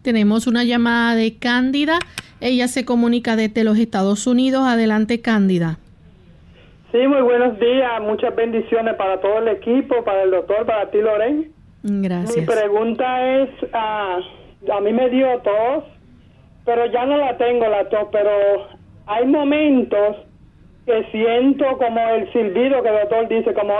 Tenemos 0.02 0.46
una 0.46 0.62
llamada 0.64 1.14
de 1.14 1.38
Cándida. 1.38 2.00
Ella 2.42 2.68
se 2.68 2.84
comunica 2.84 3.34
desde 3.34 3.64
los 3.64 3.78
Estados 3.78 4.26
Unidos. 4.26 4.64
Adelante, 4.66 5.22
Cándida. 5.22 5.78
Sí, 6.92 6.98
muy 6.98 7.22
buenos 7.22 7.58
días. 7.58 7.98
Muchas 8.02 8.36
bendiciones 8.36 8.94
para 8.96 9.22
todo 9.22 9.38
el 9.38 9.48
equipo, 9.48 10.04
para 10.04 10.24
el 10.24 10.32
doctor, 10.32 10.66
para 10.66 10.90
ti, 10.90 10.98
Loren. 10.98 11.59
Gracias. 11.82 12.36
Mi 12.36 12.46
pregunta 12.46 13.42
es, 13.42 13.50
ah, 13.72 14.18
a 14.72 14.80
mí 14.80 14.92
me 14.92 15.08
dio 15.08 15.38
tos, 15.38 15.84
pero 16.64 16.86
ya 16.86 17.06
no 17.06 17.16
la 17.16 17.36
tengo 17.36 17.66
la 17.66 17.88
tos, 17.88 18.08
pero 18.12 18.30
hay 19.06 19.26
momentos 19.26 20.16
que 20.86 21.04
siento 21.10 21.64
como 21.78 22.00
el 22.14 22.30
silbido 22.32 22.82
que 22.82 22.88
el 22.88 23.00
doctor 23.00 23.28
dice, 23.28 23.54
como 23.54 23.74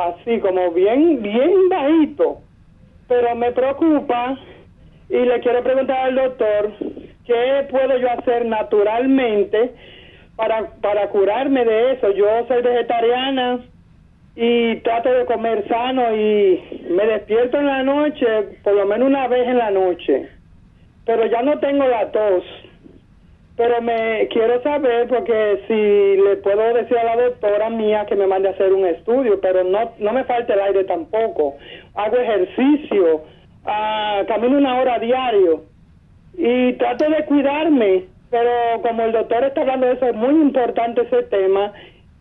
así, 0.00 0.40
como 0.40 0.70
bien, 0.72 1.22
bien 1.22 1.68
bajito. 1.68 2.40
Pero 3.08 3.34
me 3.34 3.52
preocupa 3.52 4.38
y 5.08 5.16
le 5.16 5.40
quiero 5.40 5.62
preguntar 5.62 5.98
al 5.98 6.14
doctor, 6.14 6.72
¿qué 7.26 7.66
puedo 7.70 7.98
yo 7.98 8.10
hacer 8.10 8.46
naturalmente 8.46 9.74
para, 10.36 10.70
para 10.80 11.08
curarme 11.08 11.64
de 11.64 11.92
eso? 11.92 12.10
Yo 12.12 12.26
soy 12.46 12.62
vegetariana 12.62 13.60
y 14.40 14.76
trato 14.82 15.12
de 15.12 15.24
comer 15.24 15.66
sano 15.66 16.14
y 16.14 16.86
me 16.90 17.04
despierto 17.06 17.58
en 17.58 17.66
la 17.66 17.82
noche, 17.82 18.24
por 18.62 18.72
lo 18.72 18.86
menos 18.86 19.08
una 19.08 19.26
vez 19.26 19.48
en 19.48 19.58
la 19.58 19.72
noche, 19.72 20.28
pero 21.04 21.26
ya 21.26 21.42
no 21.42 21.58
tengo 21.58 21.84
la 21.88 22.12
tos. 22.12 22.44
Pero 23.56 23.82
me 23.82 24.28
quiero 24.30 24.62
saber 24.62 25.08
porque 25.08 25.64
si 25.66 26.22
le 26.22 26.36
puedo 26.36 26.72
decir 26.72 26.96
a 26.96 27.16
la 27.16 27.22
doctora 27.24 27.68
mía 27.68 28.06
que 28.06 28.14
me 28.14 28.28
mande 28.28 28.46
a 28.46 28.52
hacer 28.52 28.72
un 28.72 28.86
estudio, 28.86 29.40
pero 29.40 29.64
no 29.64 29.90
no 29.98 30.12
me 30.12 30.22
falta 30.22 30.54
el 30.54 30.60
aire 30.60 30.84
tampoco. 30.84 31.56
Hago 31.96 32.16
ejercicio, 32.18 33.24
uh, 33.64 34.24
camino 34.28 34.56
una 34.56 34.80
hora 34.80 35.00
diario 35.00 35.64
y 36.36 36.74
trato 36.74 37.10
de 37.10 37.24
cuidarme, 37.24 38.04
pero 38.30 38.52
como 38.82 39.02
el 39.02 39.10
doctor 39.10 39.42
está 39.42 39.62
hablando 39.62 39.86
de 39.86 39.94
eso, 39.94 40.06
es 40.06 40.14
muy 40.14 40.40
importante 40.40 41.02
ese 41.02 41.24
tema 41.24 41.72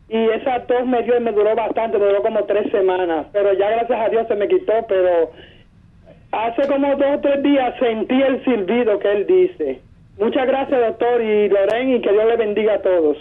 y 0.09 0.17
esa 0.29 0.65
tos 0.65 0.85
me 0.85 1.03
dio 1.03 1.17
y 1.17 1.21
me 1.21 1.31
duró 1.31 1.55
bastante, 1.55 1.97
me 1.97 2.05
duró 2.05 2.21
como 2.21 2.45
tres 2.45 2.71
semanas, 2.71 3.27
pero 3.33 3.53
ya 3.53 3.69
gracias 3.69 3.99
a 3.99 4.09
Dios 4.09 4.27
se 4.27 4.35
me 4.35 4.47
quitó, 4.47 4.73
pero 4.87 5.31
hace 6.31 6.67
como 6.67 6.95
dos 6.95 7.17
o 7.17 7.19
tres 7.19 7.43
días 7.43 7.73
sentí 7.79 8.21
el 8.21 8.43
silbido 8.45 8.99
que 8.99 9.11
él 9.11 9.27
dice. 9.27 9.81
Muchas 10.17 10.47
gracias 10.47 10.79
doctor 10.79 11.21
y 11.21 11.49
Loren 11.49 11.95
y 11.95 12.01
que 12.01 12.11
Dios 12.11 12.25
le 12.25 12.37
bendiga 12.37 12.75
a 12.75 12.81
todos. 12.81 13.17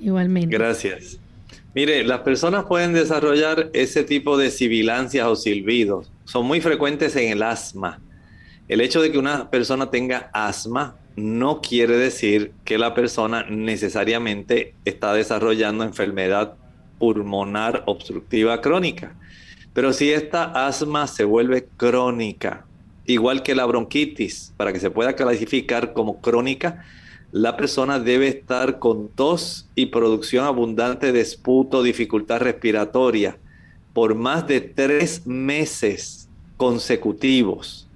Igualmente. 0.00 0.56
Gracias. 0.56 1.20
Mire, 1.72 2.02
las 2.02 2.20
personas 2.20 2.64
pueden 2.64 2.92
desarrollar 2.92 3.70
ese 3.72 4.02
tipo 4.02 4.36
de 4.36 4.50
sibilancias 4.50 5.26
o 5.26 5.36
silbidos. 5.36 6.10
Son 6.24 6.44
muy 6.44 6.60
frecuentes 6.60 7.14
en 7.14 7.30
el 7.30 7.42
asma. 7.42 8.00
El 8.66 8.80
hecho 8.80 9.00
de 9.00 9.12
que 9.12 9.18
una 9.18 9.50
persona 9.50 9.90
tenga 9.90 10.30
asma 10.32 10.96
no 11.16 11.60
quiere 11.60 11.96
decir 11.96 12.52
que 12.64 12.78
la 12.78 12.94
persona 12.94 13.44
necesariamente 13.48 14.74
está 14.84 15.12
desarrollando 15.12 15.84
enfermedad 15.84 16.54
pulmonar 16.98 17.82
obstructiva 17.86 18.60
crónica. 18.60 19.14
Pero 19.72 19.92
si 19.92 20.10
esta 20.10 20.66
asma 20.66 21.06
se 21.06 21.24
vuelve 21.24 21.68
crónica, 21.76 22.66
igual 23.06 23.42
que 23.42 23.54
la 23.54 23.66
bronquitis, 23.66 24.52
para 24.56 24.72
que 24.72 24.80
se 24.80 24.90
pueda 24.90 25.14
clasificar 25.14 25.92
como 25.92 26.20
crónica, 26.20 26.84
la 27.32 27.56
persona 27.56 28.00
debe 28.00 28.28
estar 28.28 28.78
con 28.78 29.08
tos 29.08 29.68
y 29.74 29.86
producción 29.86 30.44
abundante 30.44 31.12
de 31.12 31.20
esputo, 31.20 31.82
dificultad 31.82 32.40
respiratoria, 32.40 33.38
por 33.92 34.14
más 34.14 34.46
de 34.46 34.60
tres 34.60 35.26
meses 35.26 36.28
consecutivos. 36.56 37.88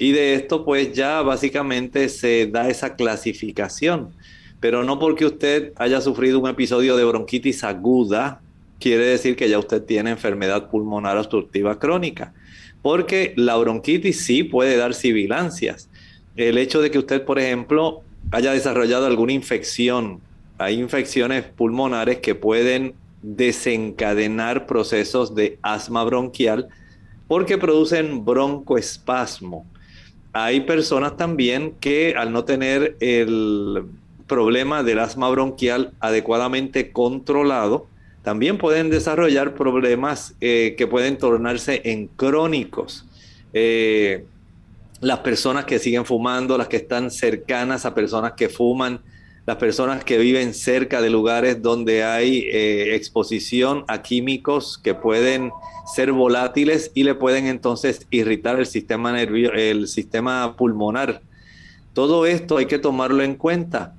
Y 0.00 0.12
de 0.12 0.32
esto 0.32 0.64
pues 0.64 0.94
ya 0.94 1.20
básicamente 1.20 2.08
se 2.08 2.46
da 2.46 2.70
esa 2.70 2.96
clasificación. 2.96 4.14
Pero 4.58 4.82
no 4.82 4.98
porque 4.98 5.26
usted 5.26 5.74
haya 5.76 6.00
sufrido 6.00 6.40
un 6.40 6.48
episodio 6.48 6.96
de 6.96 7.04
bronquitis 7.04 7.62
aguda, 7.64 8.40
quiere 8.78 9.04
decir 9.04 9.36
que 9.36 9.50
ya 9.50 9.58
usted 9.58 9.84
tiene 9.84 10.08
enfermedad 10.08 10.70
pulmonar 10.70 11.18
obstructiva 11.18 11.78
crónica. 11.78 12.32
Porque 12.80 13.34
la 13.36 13.56
bronquitis 13.56 14.24
sí 14.24 14.42
puede 14.42 14.78
dar 14.78 14.94
sibilancias. 14.94 15.90
El 16.34 16.56
hecho 16.56 16.80
de 16.80 16.90
que 16.90 16.98
usted, 16.98 17.22
por 17.26 17.38
ejemplo, 17.38 18.00
haya 18.30 18.52
desarrollado 18.52 19.04
alguna 19.04 19.34
infección. 19.34 20.22
Hay 20.56 20.80
infecciones 20.80 21.44
pulmonares 21.44 22.20
que 22.20 22.34
pueden 22.34 22.94
desencadenar 23.20 24.64
procesos 24.64 25.34
de 25.34 25.58
asma 25.60 26.04
bronquial 26.04 26.68
porque 27.28 27.58
producen 27.58 28.24
broncoespasmo. 28.24 29.66
Hay 30.32 30.60
personas 30.60 31.16
también 31.16 31.74
que 31.80 32.14
al 32.16 32.32
no 32.32 32.44
tener 32.44 32.96
el 33.00 33.84
problema 34.26 34.82
del 34.84 35.00
asma 35.00 35.28
bronquial 35.28 35.92
adecuadamente 35.98 36.92
controlado, 36.92 37.88
también 38.22 38.58
pueden 38.58 38.90
desarrollar 38.90 39.54
problemas 39.54 40.34
eh, 40.40 40.74
que 40.76 40.86
pueden 40.86 41.18
tornarse 41.18 41.80
en 41.84 42.06
crónicos. 42.06 43.06
Eh, 43.52 44.24
las 45.00 45.20
personas 45.20 45.64
que 45.64 45.78
siguen 45.78 46.04
fumando, 46.04 46.58
las 46.58 46.68
que 46.68 46.76
están 46.76 47.10
cercanas 47.10 47.86
a 47.86 47.94
personas 47.94 48.32
que 48.32 48.48
fuman, 48.48 49.00
las 49.46 49.56
personas 49.56 50.04
que 50.04 50.18
viven 50.18 50.54
cerca 50.54 51.00
de 51.00 51.10
lugares 51.10 51.62
donde 51.62 52.04
hay 52.04 52.48
eh, 52.52 52.94
exposición 52.94 53.84
a 53.88 54.02
químicos 54.02 54.78
que 54.78 54.94
pueden 54.94 55.50
ser 55.92 56.12
volátiles 56.12 56.90
y 56.94 57.04
le 57.04 57.14
pueden 57.14 57.46
entonces 57.46 58.06
irritar 58.10 58.58
el 58.58 58.66
sistema 58.66 59.20
el 59.20 59.88
sistema 59.88 60.56
pulmonar. 60.56 61.22
Todo 61.94 62.26
esto 62.26 62.58
hay 62.58 62.66
que 62.66 62.78
tomarlo 62.78 63.22
en 63.22 63.34
cuenta. 63.34 63.94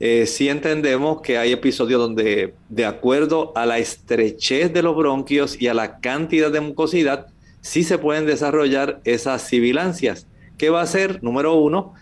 Eh, 0.00 0.26
si 0.26 0.48
entendemos 0.48 1.22
que 1.22 1.38
hay 1.38 1.52
episodios 1.52 2.00
donde, 2.00 2.54
de 2.68 2.84
acuerdo 2.84 3.52
a 3.56 3.64
la 3.64 3.78
estrechez 3.78 4.72
de 4.72 4.82
los 4.82 4.96
bronquios 4.96 5.60
y 5.60 5.68
a 5.68 5.74
la 5.74 6.00
cantidad 6.00 6.50
de 6.50 6.60
mucosidad, 6.60 7.28
sí 7.60 7.84
se 7.84 7.96
pueden 7.96 8.26
desarrollar 8.26 9.00
esas 9.04 9.42
sibilancias. 9.42 10.26
¿Qué 10.58 10.68
va 10.68 10.80
a 10.80 10.84
hacer? 10.84 11.22
Número 11.22 11.54
uno, 11.54 11.94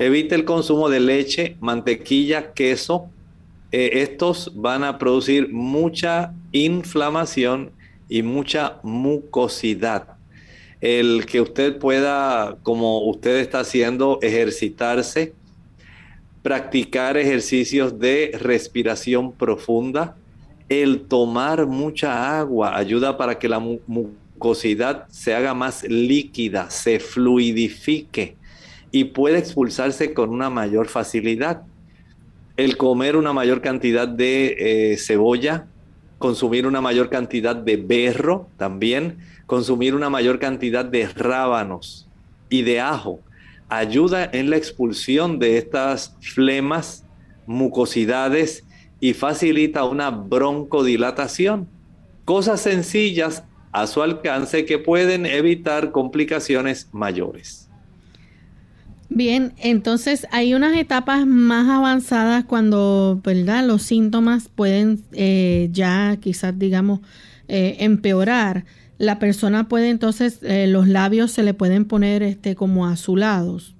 evite 0.00 0.34
el 0.34 0.46
consumo 0.46 0.88
de 0.88 0.98
leche, 0.98 1.56
mantequilla, 1.60 2.54
queso. 2.54 3.10
Eh, 3.70 3.90
estos 4.00 4.50
van 4.54 4.82
a 4.82 4.96
producir 4.96 5.52
mucha 5.52 6.32
inflamación 6.52 7.70
y 8.08 8.22
mucha 8.22 8.78
mucosidad. 8.82 10.16
El 10.80 11.26
que 11.26 11.42
usted 11.42 11.78
pueda, 11.78 12.56
como 12.62 13.06
usted 13.10 13.36
está 13.36 13.60
haciendo, 13.60 14.18
ejercitarse, 14.22 15.34
practicar 16.42 17.18
ejercicios 17.18 17.98
de 17.98 18.30
respiración 18.40 19.32
profunda, 19.32 20.16
el 20.70 21.02
tomar 21.02 21.66
mucha 21.66 22.38
agua 22.38 22.74
ayuda 22.74 23.18
para 23.18 23.38
que 23.38 23.50
la 23.50 23.58
mucosidad 23.58 25.06
se 25.08 25.34
haga 25.34 25.52
más 25.52 25.82
líquida, 25.82 26.70
se 26.70 26.98
fluidifique 26.98 28.39
y 28.92 29.04
puede 29.04 29.38
expulsarse 29.38 30.12
con 30.14 30.30
una 30.30 30.50
mayor 30.50 30.88
facilidad. 30.88 31.62
El 32.56 32.76
comer 32.76 33.16
una 33.16 33.32
mayor 33.32 33.60
cantidad 33.60 34.08
de 34.08 34.92
eh, 34.92 34.96
cebolla, 34.98 35.66
consumir 36.18 36.66
una 36.66 36.80
mayor 36.80 37.08
cantidad 37.08 37.56
de 37.56 37.76
berro 37.76 38.48
también, 38.56 39.18
consumir 39.46 39.94
una 39.94 40.10
mayor 40.10 40.38
cantidad 40.38 40.84
de 40.84 41.08
rábanos 41.08 42.08
y 42.48 42.62
de 42.62 42.80
ajo, 42.80 43.20
ayuda 43.68 44.28
en 44.32 44.50
la 44.50 44.56
expulsión 44.56 45.38
de 45.38 45.56
estas 45.56 46.16
flemas, 46.20 47.04
mucosidades 47.46 48.64
y 49.00 49.14
facilita 49.14 49.84
una 49.84 50.10
broncodilatación. 50.10 51.68
Cosas 52.24 52.60
sencillas 52.60 53.44
a 53.72 53.86
su 53.86 54.02
alcance 54.02 54.64
que 54.66 54.78
pueden 54.78 55.26
evitar 55.26 55.90
complicaciones 55.92 56.88
mayores. 56.92 57.59
Bien, 59.12 59.54
entonces 59.58 60.24
hay 60.30 60.54
unas 60.54 60.76
etapas 60.76 61.26
más 61.26 61.68
avanzadas 61.68 62.44
cuando, 62.44 63.20
¿verdad? 63.24 63.66
Los 63.66 63.82
síntomas 63.82 64.48
pueden 64.48 65.02
eh, 65.12 65.68
ya 65.72 66.16
quizás, 66.20 66.56
digamos, 66.56 67.00
eh, 67.48 67.78
empeorar. 67.80 68.64
La 68.98 69.18
persona 69.18 69.68
puede 69.68 69.90
entonces, 69.90 70.38
eh, 70.42 70.68
los 70.68 70.86
labios 70.86 71.32
se 71.32 71.42
le 71.42 71.54
pueden 71.54 71.86
poner 71.86 72.22
este, 72.22 72.54
como 72.54 72.86
azulados. 72.86 73.74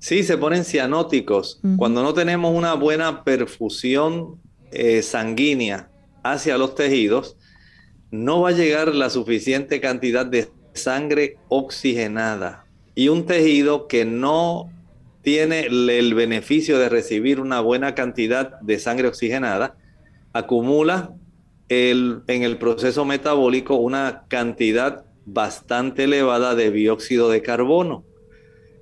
Sí, 0.00 0.24
se 0.24 0.36
ponen 0.36 0.64
cianóticos. 0.64 1.60
Cuando 1.76 2.02
no 2.02 2.12
tenemos 2.12 2.56
una 2.56 2.74
buena 2.74 3.22
perfusión 3.22 4.40
sanguínea 5.02 5.90
hacia 6.24 6.56
los 6.56 6.74
tejidos, 6.74 7.36
no 8.10 8.40
va 8.40 8.48
a 8.48 8.52
llegar 8.52 8.94
la 8.94 9.10
suficiente 9.10 9.78
cantidad 9.80 10.24
de 10.24 10.48
sangre 10.72 11.36
oxigenada. 11.48 12.64
Y 12.94 13.08
un 13.08 13.26
tejido 13.26 13.86
que 13.88 14.04
no 14.04 14.70
tiene 15.22 15.66
el 15.66 16.14
beneficio 16.14 16.78
de 16.78 16.88
recibir 16.88 17.40
una 17.40 17.60
buena 17.60 17.94
cantidad 17.94 18.60
de 18.60 18.78
sangre 18.78 19.08
oxigenada, 19.08 19.76
acumula 20.32 21.14
en 21.68 22.22
el 22.28 22.58
proceso 22.58 23.04
metabólico 23.04 23.76
una 23.76 24.24
cantidad 24.28 25.04
bastante 25.24 26.04
elevada 26.04 26.54
de 26.54 26.70
dióxido 26.70 27.30
de 27.30 27.42
carbono. 27.42 28.04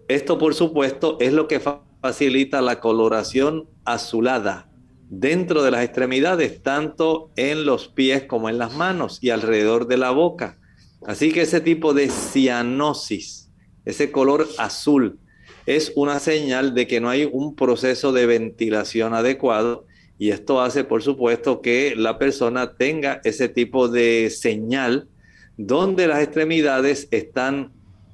Esto, 0.09 0.39
por 0.39 0.55
supuesto, 0.55 1.19
es 1.21 1.33
lo 1.33 1.49
que 1.49 1.61
facilita 2.01 2.63
la 2.63 2.81
coloración 2.81 3.69
azulada 3.85 4.71
dentro 5.11 5.63
de 5.63 5.71
las 5.71 5.85
extremidades, 5.85 6.63
tanto 6.63 7.31
en 7.37 7.67
los 7.67 7.89
pies 7.89 8.25
como 8.25 8.49
en 8.49 8.59
las 8.59 8.75
manos 8.75 9.19
y 9.23 9.31
alrededor 9.31 9.87
de 9.87 9.99
la 9.99 10.11
boca. 10.11 10.59
Así 11.07 11.33
que 11.33 11.43
ese 11.43 11.61
tipo 11.61 11.93
de 11.95 12.09
cianosis, 12.09 13.47
ese 13.89 14.12
color 14.12 14.47
azul, 14.59 15.18
es 15.64 15.93
una 15.97 16.18
señal 16.20 16.74
de 16.74 16.86
que 16.86 17.01
no 17.01 17.09
hay 17.09 17.28
un 17.30 17.55
proceso 17.55 18.12
de 18.12 18.26
ventilación 18.26 19.14
adecuado 19.14 19.86
y 20.18 20.28
esto 20.28 20.61
hace, 20.61 20.84
por 20.84 21.03
supuesto, 21.03 21.62
que 21.62 21.95
la 21.97 22.18
persona 22.18 22.74
tenga 22.74 23.22
ese 23.24 23.49
tipo 23.49 23.89
de 23.89 24.28
señal 24.30 25.09
donde 25.57 26.07
las 26.07 26.22
extremidades 26.22 27.09
están 27.12 27.72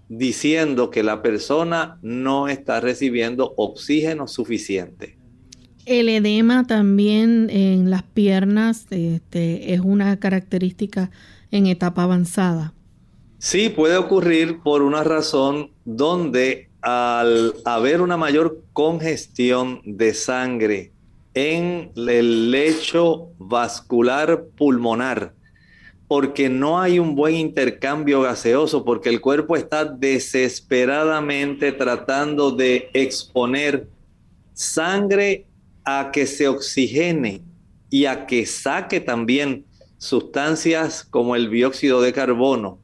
diciendo 0.09 0.91
que 0.91 1.03
la 1.03 1.22
persona 1.22 1.99
no 2.03 2.47
está 2.47 2.81
recibiendo 2.81 3.55
oxígeno 3.57 4.29
suficiente. 4.29 5.18
El 5.87 6.09
edema 6.09 6.66
también 6.68 7.51
en 7.51 7.91
las 7.91 8.05
piernas 8.05 8.87
este, 8.91 9.75
es 9.75 9.81
una 9.81 10.18
característica 10.18 11.11
en 11.51 11.66
etapa 11.66 12.05
avanzada. 12.05 12.75
Sí, 13.39 13.68
puede 13.68 13.97
ocurrir 13.97 14.61
por 14.61 14.82
una 14.82 15.05
razón 15.05 15.70
donde 15.85 16.68
al 16.80 17.55
haber 17.64 18.03
una 18.03 18.16
mayor 18.16 18.62
congestión 18.72 19.80
de 19.85 20.12
sangre 20.12 20.93
en 21.32 21.91
el 21.97 22.51
lecho 22.51 23.30
vascular 23.39 24.45
pulmonar, 24.57 25.35
porque 26.07 26.49
no 26.49 26.80
hay 26.80 26.99
un 26.99 27.16
buen 27.16 27.35
intercambio 27.35 28.20
gaseoso, 28.20 28.85
porque 28.85 29.09
el 29.09 29.20
cuerpo 29.20 29.57
está 29.57 29.85
desesperadamente 29.85 31.72
tratando 31.72 32.51
de 32.51 32.91
exponer 32.93 33.89
sangre 34.53 35.47
a 35.85 36.11
que 36.12 36.26
se 36.26 36.49
oxigene 36.49 37.43
y 37.91 38.05
a 38.05 38.26
que 38.26 38.47
saque 38.47 39.01
también 39.01 39.64
sustancias 39.99 41.03
como 41.03 41.35
el 41.35 41.51
dióxido 41.51 42.01
de 42.01 42.12
carbono. 42.12 42.78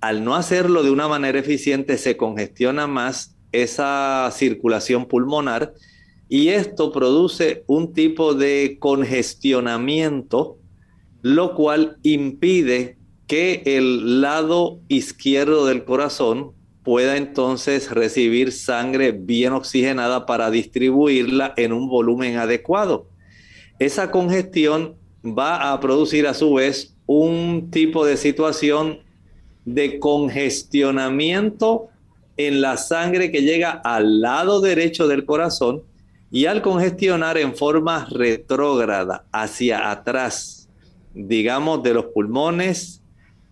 Al 0.00 0.24
no 0.24 0.34
hacerlo 0.34 0.82
de 0.82 0.90
una 0.90 1.08
manera 1.08 1.38
eficiente, 1.38 1.98
se 1.98 2.16
congestiona 2.16 2.86
más 2.86 3.36
esa 3.52 4.28
circulación 4.32 5.06
pulmonar 5.06 5.72
y 6.28 6.48
esto 6.48 6.92
produce 6.92 7.64
un 7.66 7.92
tipo 7.92 8.34
de 8.34 8.78
congestionamiento, 8.80 10.58
lo 11.22 11.54
cual 11.54 11.98
impide 12.02 12.98
que 13.26 13.62
el 13.64 14.20
lado 14.20 14.80
izquierdo 14.88 15.66
del 15.66 15.84
corazón 15.84 16.52
pueda 16.82 17.16
entonces 17.16 17.90
recibir 17.90 18.52
sangre 18.52 19.12
bien 19.12 19.52
oxigenada 19.52 20.26
para 20.26 20.50
distribuirla 20.50 21.52
en 21.56 21.72
un 21.72 21.88
volumen 21.88 22.36
adecuado. 22.36 23.08
Esa 23.78 24.10
congestión 24.10 24.96
va 25.24 25.72
a 25.72 25.80
producir 25.80 26.26
a 26.26 26.34
su 26.34 26.54
vez 26.54 26.96
un 27.06 27.70
tipo 27.70 28.06
de 28.06 28.16
situación 28.16 29.00
de 29.66 29.98
congestionamiento 29.98 31.88
en 32.38 32.62
la 32.62 32.78
sangre 32.78 33.30
que 33.30 33.42
llega 33.42 33.70
al 33.70 34.20
lado 34.20 34.60
derecho 34.60 35.08
del 35.08 35.26
corazón 35.26 35.82
y 36.30 36.46
al 36.46 36.62
congestionar 36.62 37.36
en 37.36 37.54
forma 37.54 38.06
retrógrada 38.10 39.24
hacia 39.32 39.90
atrás, 39.90 40.68
digamos 41.14 41.82
de 41.82 41.94
los 41.94 42.06
pulmones, 42.06 43.02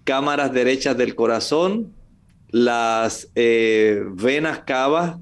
cámaras 0.05 0.53
derechas 0.53 0.97
del 0.97 1.15
corazón, 1.15 1.93
las 2.51 3.29
eh, 3.35 4.03
venas 4.07 4.61
cavas 4.61 5.17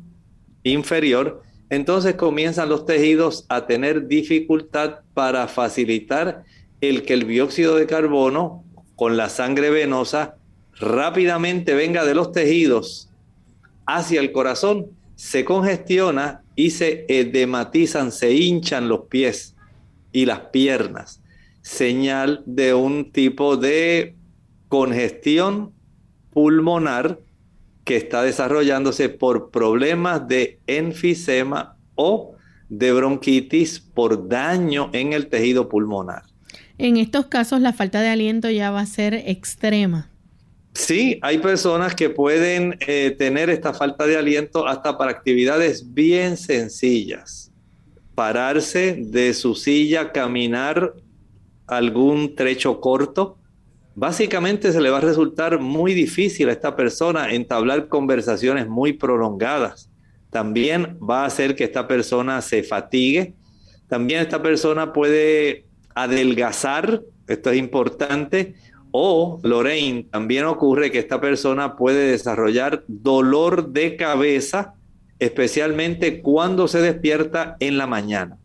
inferior, 0.63 1.43
entonces 1.71 2.17
comienzan 2.17 2.69
los 2.69 2.85
tejidos 2.85 3.47
a 3.49 3.67
tener 3.67 4.07
dificultad 4.07 5.01
para 5.15 5.49
facilitar 5.49 6.45
el 6.83 7.03
que 7.05 7.15
el 7.15 7.27
dióxido 7.27 7.77
de 7.77 7.87
carbono 7.87 8.65
con 8.97 9.17
la 9.17 9.31
sangre 9.31 9.71
venosa 9.71 10.37
rápidamente 10.83 11.75
venga 11.75 12.05
de 12.05 12.15
los 12.15 12.33
tejidos 12.33 13.09
hacia 13.87 14.21
el 14.21 14.33
corazón, 14.33 14.89
se 15.15 15.45
congestiona 15.45 16.43
y 16.57 16.71
se 16.71 17.07
edematizan, 17.09 18.13
se 18.13 18.33
hinchan 18.35 18.89
los 18.89 19.03
pies 19.09 19.55
y 20.13 20.27
las 20.27 20.41
piernas, 20.53 21.23
señal 21.63 22.43
de 22.45 22.75
un 22.75 23.13
tipo 23.13 23.57
de 23.57 24.15
congestión 24.69 25.73
pulmonar 26.31 27.21
que 27.85 27.97
está 27.97 28.23
desarrollándose 28.23 29.09
por 29.09 29.51
problemas 29.51 30.27
de 30.29 30.61
enfisema 30.67 31.77
o 31.95 32.35
de 32.69 32.93
bronquitis 32.93 33.81
por 33.81 34.29
daño 34.29 34.91
en 34.93 35.13
el 35.13 35.29
tejido 35.29 35.69
pulmonar. 35.69 36.23
En 36.79 36.97
estos 36.97 37.27
casos 37.27 37.61
la 37.61 37.73
falta 37.73 38.01
de 38.01 38.09
aliento 38.09 38.51
ya 38.51 38.71
va 38.71 38.81
a 38.81 38.87
ser 38.87 39.15
extrema. 39.15 40.12
Sí, 40.75 41.19
hay 41.21 41.39
personas 41.39 41.95
que 41.95 42.09
pueden 42.09 42.79
eh, 42.81 43.15
tener 43.19 43.51
esta 43.51 43.75
falta 43.75 44.07
de 44.07 44.17
aliento 44.17 44.67
hasta 44.67 44.97
para 44.97 45.11
actividades 45.11 45.93
bien 45.93 46.37
sencillas. 46.37 47.53
Pararse 48.15 48.97
de 48.99 49.35
su 49.35 49.55
silla, 49.55 50.13
caminar 50.13 50.95
algún 51.67 52.35
trecho 52.35 52.81
corto. 52.81 53.39
Básicamente 53.95 54.73
se 54.73 54.81
le 54.81 54.89
va 54.89 54.99
a 54.99 55.03
resultar 55.03 55.61
muy 55.61 55.93
difícil 55.93 56.49
a 56.49 56.53
esta 56.53 56.75
persona 56.75 57.33
entablar 57.33 57.89
conversaciones 57.89 58.67
muy 58.67 58.95
prolongadas. 58.95 59.91
También 60.31 60.99
va 60.99 61.25
a 61.25 61.27
hacer 61.27 61.55
que 61.55 61.65
esta 61.65 61.87
persona 61.87 62.41
se 62.41 62.63
fatigue. 62.63 63.35
También 63.89 64.23
esta 64.23 64.43
persona 64.43 64.95
puede 64.95 65.67
adelgazar, 65.95 67.03
esto 67.29 67.51
es 67.51 67.59
importante, 67.59 68.55
o, 68.93 69.41
Lorraine, 69.43 70.05
también 70.05 70.45
ocurre 70.45 70.91
que 70.91 70.99
esta 70.99 71.21
persona 71.21 71.77
puede 71.77 72.11
desarrollar 72.11 72.85
dolor 72.87 73.73
de 73.73 73.97
cabeza, 73.97 74.75
especialmente 75.19 76.21
cuando 76.21 76.69
se 76.69 76.81
despierta 76.81 77.57
en 77.59 77.79
la 77.79 77.87
mañana. 77.87 78.39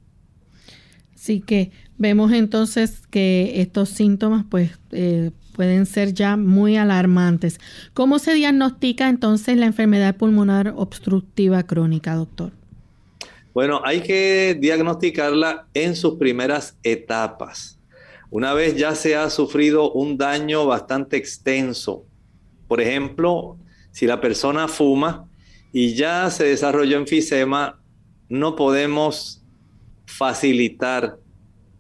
Así 1.14 1.42
que 1.42 1.72
vemos 1.98 2.32
entonces 2.32 3.06
que 3.10 3.62
estos 3.62 3.90
síntomas 3.90 4.46
pues 4.50 4.72
eh, 4.92 5.32
pueden 5.54 5.86
ser 5.86 6.14
ya 6.14 6.38
muy 6.38 6.78
alarmantes. 6.78 7.60
¿Cómo 7.94 8.18
se 8.20 8.34
diagnostica 8.34 9.10
entonces 9.10 9.58
la 9.58 9.66
enfermedad 9.66 10.16
pulmonar 10.16 10.74
obstructiva 10.78 11.64
crónica, 11.64 12.16
doctor? 12.16 12.52
Bueno, 13.54 13.82
hay 13.84 14.02
que 14.02 14.56
diagnosticarla 14.58 15.68
en 15.74 15.96
sus 15.96 16.16
primeras 16.16 16.78
etapas. 16.84 17.77
Una 18.30 18.54
vez 18.54 18.76
ya 18.76 18.94
se 18.96 19.16
ha 19.16 19.30
sufrido 19.30 19.92
un 19.92 20.18
daño 20.18 20.66
bastante 20.66 21.18
extenso, 21.18 22.06
por 22.68 22.82
ejemplo, 22.82 23.58
si 23.92 24.06
la 24.06 24.20
persona 24.20 24.68
fuma 24.68 25.28
y 25.72 25.96
ya 25.96 26.30
se 26.30 26.46
desarrolló 26.46 26.98
enfisema, 26.98 27.80
no 28.30 28.56
podemos 28.56 29.44
facilitar 30.06 31.18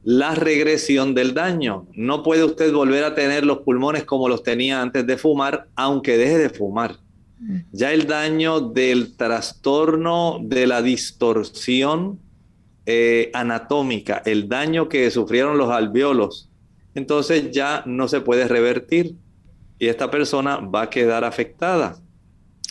la 0.03 0.35
regresión 0.35 1.13
del 1.13 1.33
daño. 1.33 1.87
No 1.93 2.23
puede 2.23 2.45
usted 2.45 2.71
volver 2.71 3.03
a 3.03 3.13
tener 3.13 3.45
los 3.45 3.59
pulmones 3.59 4.05
como 4.05 4.29
los 4.29 4.43
tenía 4.43 4.81
antes 4.81 5.05
de 5.05 5.17
fumar, 5.17 5.67
aunque 5.75 6.17
deje 6.17 6.37
de 6.37 6.49
fumar. 6.49 6.97
Mm. 7.39 7.57
Ya 7.73 7.91
el 7.91 8.07
daño 8.07 8.61
del 8.61 9.17
trastorno 9.17 10.39
de 10.41 10.65
la 10.65 10.81
distorsión 10.81 12.19
eh, 12.89 13.31
anatómica, 13.33 14.21
el 14.25 14.47
daño 14.47 14.88
que 14.88 15.11
sufrieron 15.11 15.57
los 15.57 15.69
alveolos, 15.69 16.49
entonces 16.95 17.51
ya 17.51 17.83
no 17.85 18.07
se 18.07 18.21
puede 18.21 18.47
revertir 18.47 19.15
y 19.77 19.88
esta 19.88 20.09
persona 20.09 20.57
va 20.57 20.83
a 20.83 20.89
quedar 20.89 21.25
afectada. 21.25 21.97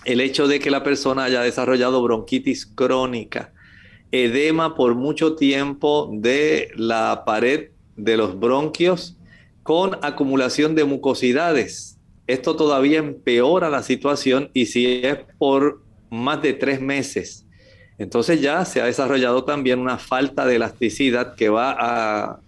El 0.07 0.23
hecho 0.23 0.49
de 0.49 0.59
que 0.59 0.71
la 0.71 0.83
persona 0.83 1.25
haya 1.25 1.43
desarrollado 1.43 2.03
bronquitis 2.03 2.65
crónica, 2.65 3.53
edema 4.11 4.75
por 4.75 4.95
mucho 4.95 5.37
tiempo 5.37 6.11
de 6.11 6.71
la 6.77 7.25
pared 7.27 7.73
de 7.97 8.17
los 8.17 8.41
bronquios 8.41 9.19
con 9.63 9.99
acumulación 10.01 10.75
de 10.75 10.85
mucosidades. 10.85 11.99
Esto 12.27 12.57
todavía 12.57 13.01
empeora 13.01 13.69
la 13.69 13.83
situación 13.83 14.51
y 14.55 14.65
si 14.65 15.03
es 15.05 15.19
por 15.37 15.83
más 16.09 16.41
de 16.41 16.55
tres 16.55 16.81
meses 16.81 17.46
entonces 17.99 18.41
ya 18.41 18.65
se 18.65 18.81
ha 18.81 18.87
desarrollado 18.87 19.45
también 19.45 19.79
una 19.79 19.99
falta 19.99 20.47
de 20.47 20.57
elasticidad 20.57 21.35
que 21.35 21.49
va 21.49 21.77
a 21.79 22.41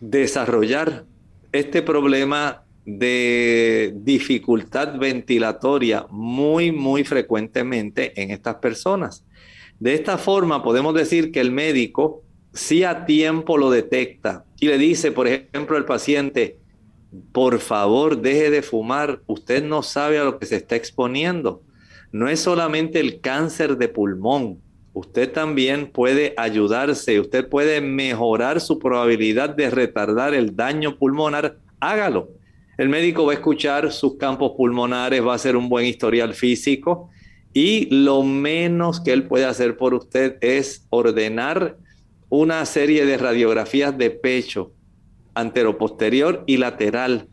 desarrollar 0.00 1.04
este 1.52 1.82
problema 1.82 2.62
de 2.84 3.92
dificultad 3.96 4.98
ventilatoria 4.98 6.06
muy, 6.10 6.72
muy 6.72 7.04
frecuentemente 7.04 8.20
en 8.20 8.30
estas 8.30 8.56
personas. 8.56 9.24
De 9.78 9.94
esta 9.94 10.18
forma 10.18 10.62
podemos 10.62 10.94
decir 10.94 11.30
que 11.30 11.40
el 11.40 11.52
médico 11.52 12.22
si 12.52 12.84
a 12.84 13.06
tiempo 13.06 13.56
lo 13.56 13.70
detecta 13.70 14.44
y 14.60 14.66
le 14.66 14.78
dice, 14.78 15.12
por 15.12 15.26
ejemplo, 15.26 15.76
al 15.76 15.84
paciente, 15.84 16.58
por 17.32 17.58
favor, 17.60 18.20
deje 18.20 18.50
de 18.50 18.62
fumar, 18.62 19.22
usted 19.26 19.64
no 19.64 19.82
sabe 19.82 20.18
a 20.18 20.24
lo 20.24 20.38
que 20.38 20.46
se 20.46 20.56
está 20.56 20.76
exponiendo. 20.76 21.62
No 22.10 22.28
es 22.28 22.40
solamente 22.40 23.00
el 23.00 23.20
cáncer 23.20 23.76
de 23.78 23.88
pulmón, 23.88 24.60
usted 24.92 25.32
también 25.32 25.90
puede 25.90 26.34
ayudarse, 26.36 27.20
usted 27.20 27.48
puede 27.48 27.80
mejorar 27.80 28.60
su 28.60 28.78
probabilidad 28.78 29.50
de 29.50 29.70
retardar 29.70 30.34
el 30.34 30.54
daño 30.54 30.96
pulmonar, 30.96 31.56
hágalo. 31.80 32.28
El 32.78 32.88
médico 32.88 33.26
va 33.26 33.32
a 33.32 33.36
escuchar 33.36 33.92
sus 33.92 34.16
campos 34.16 34.52
pulmonares, 34.56 35.24
va 35.24 35.32
a 35.32 35.36
hacer 35.36 35.56
un 35.56 35.68
buen 35.68 35.86
historial 35.86 36.34
físico 36.34 37.10
y 37.52 37.86
lo 37.90 38.22
menos 38.22 39.00
que 39.00 39.12
él 39.12 39.24
puede 39.24 39.44
hacer 39.44 39.76
por 39.76 39.94
usted 39.94 40.36
es 40.40 40.86
ordenar 40.90 41.76
una 42.28 42.64
serie 42.64 43.04
de 43.04 43.18
radiografías 43.18 43.96
de 43.96 44.10
pecho, 44.10 44.72
anteroposterior 45.34 46.44
y 46.46 46.56
lateral, 46.56 47.28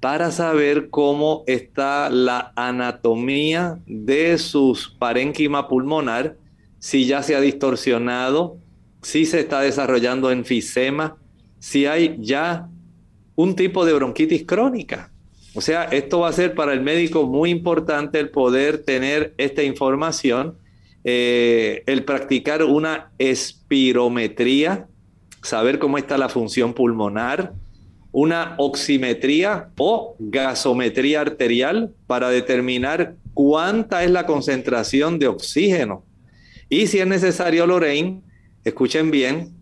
para 0.00 0.30
saber 0.30 0.88
cómo 0.88 1.44
está 1.46 2.08
la 2.08 2.52
anatomía 2.56 3.80
de 3.86 4.38
su 4.38 4.78
parénquima 4.98 5.68
pulmonar 5.68 6.36
si 6.80 7.06
ya 7.06 7.22
se 7.22 7.36
ha 7.36 7.40
distorsionado, 7.40 8.56
si 9.02 9.26
se 9.26 9.40
está 9.40 9.60
desarrollando 9.60 10.32
enfisema, 10.32 11.16
si 11.60 11.86
hay 11.86 12.16
ya 12.18 12.68
un 13.36 13.54
tipo 13.54 13.84
de 13.84 13.92
bronquitis 13.92 14.44
crónica. 14.44 15.12
O 15.54 15.60
sea, 15.60 15.84
esto 15.84 16.20
va 16.20 16.28
a 16.28 16.32
ser 16.32 16.54
para 16.54 16.72
el 16.72 16.80
médico 16.80 17.26
muy 17.26 17.50
importante 17.50 18.18
el 18.18 18.30
poder 18.30 18.82
tener 18.82 19.34
esta 19.36 19.62
información, 19.62 20.56
eh, 21.04 21.82
el 21.86 22.04
practicar 22.04 22.64
una 22.64 23.10
espirometría, 23.18 24.86
saber 25.42 25.78
cómo 25.78 25.98
está 25.98 26.16
la 26.16 26.28
función 26.28 26.72
pulmonar, 26.72 27.52
una 28.12 28.54
oximetría 28.58 29.68
o 29.76 30.16
gasometría 30.18 31.20
arterial 31.20 31.92
para 32.06 32.30
determinar 32.30 33.16
cuánta 33.34 34.02
es 34.02 34.10
la 34.10 34.26
concentración 34.26 35.18
de 35.18 35.28
oxígeno 35.28 36.04
y 36.70 36.86
si 36.86 37.00
es 37.00 37.06
necesario, 37.06 37.66
Lorraine, 37.66 38.22
escuchen 38.64 39.10
bien, 39.10 39.52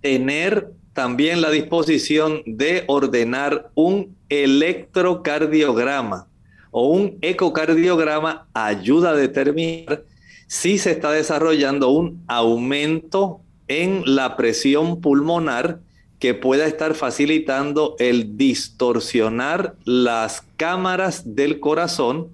tener 0.00 0.70
también 0.94 1.42
la 1.42 1.50
disposición 1.50 2.42
de 2.46 2.84
ordenar 2.86 3.70
un 3.74 4.16
electrocardiograma 4.28 6.28
o 6.70 6.88
un 6.88 7.18
ecocardiograma 7.20 8.46
ayuda 8.54 9.10
a 9.10 9.16
determinar 9.16 10.04
sí 10.46 10.78
se 10.78 10.90
está 10.90 11.10
desarrollando 11.10 11.88
un 11.88 12.22
aumento 12.28 13.40
en 13.68 14.02
la 14.04 14.36
presión 14.36 15.00
pulmonar 15.00 15.80
que 16.18 16.34
pueda 16.34 16.66
estar 16.66 16.94
facilitando 16.94 17.96
el 17.98 18.36
distorsionar 18.36 19.74
las 19.84 20.44
cámaras 20.56 21.34
del 21.34 21.58
corazón, 21.58 22.28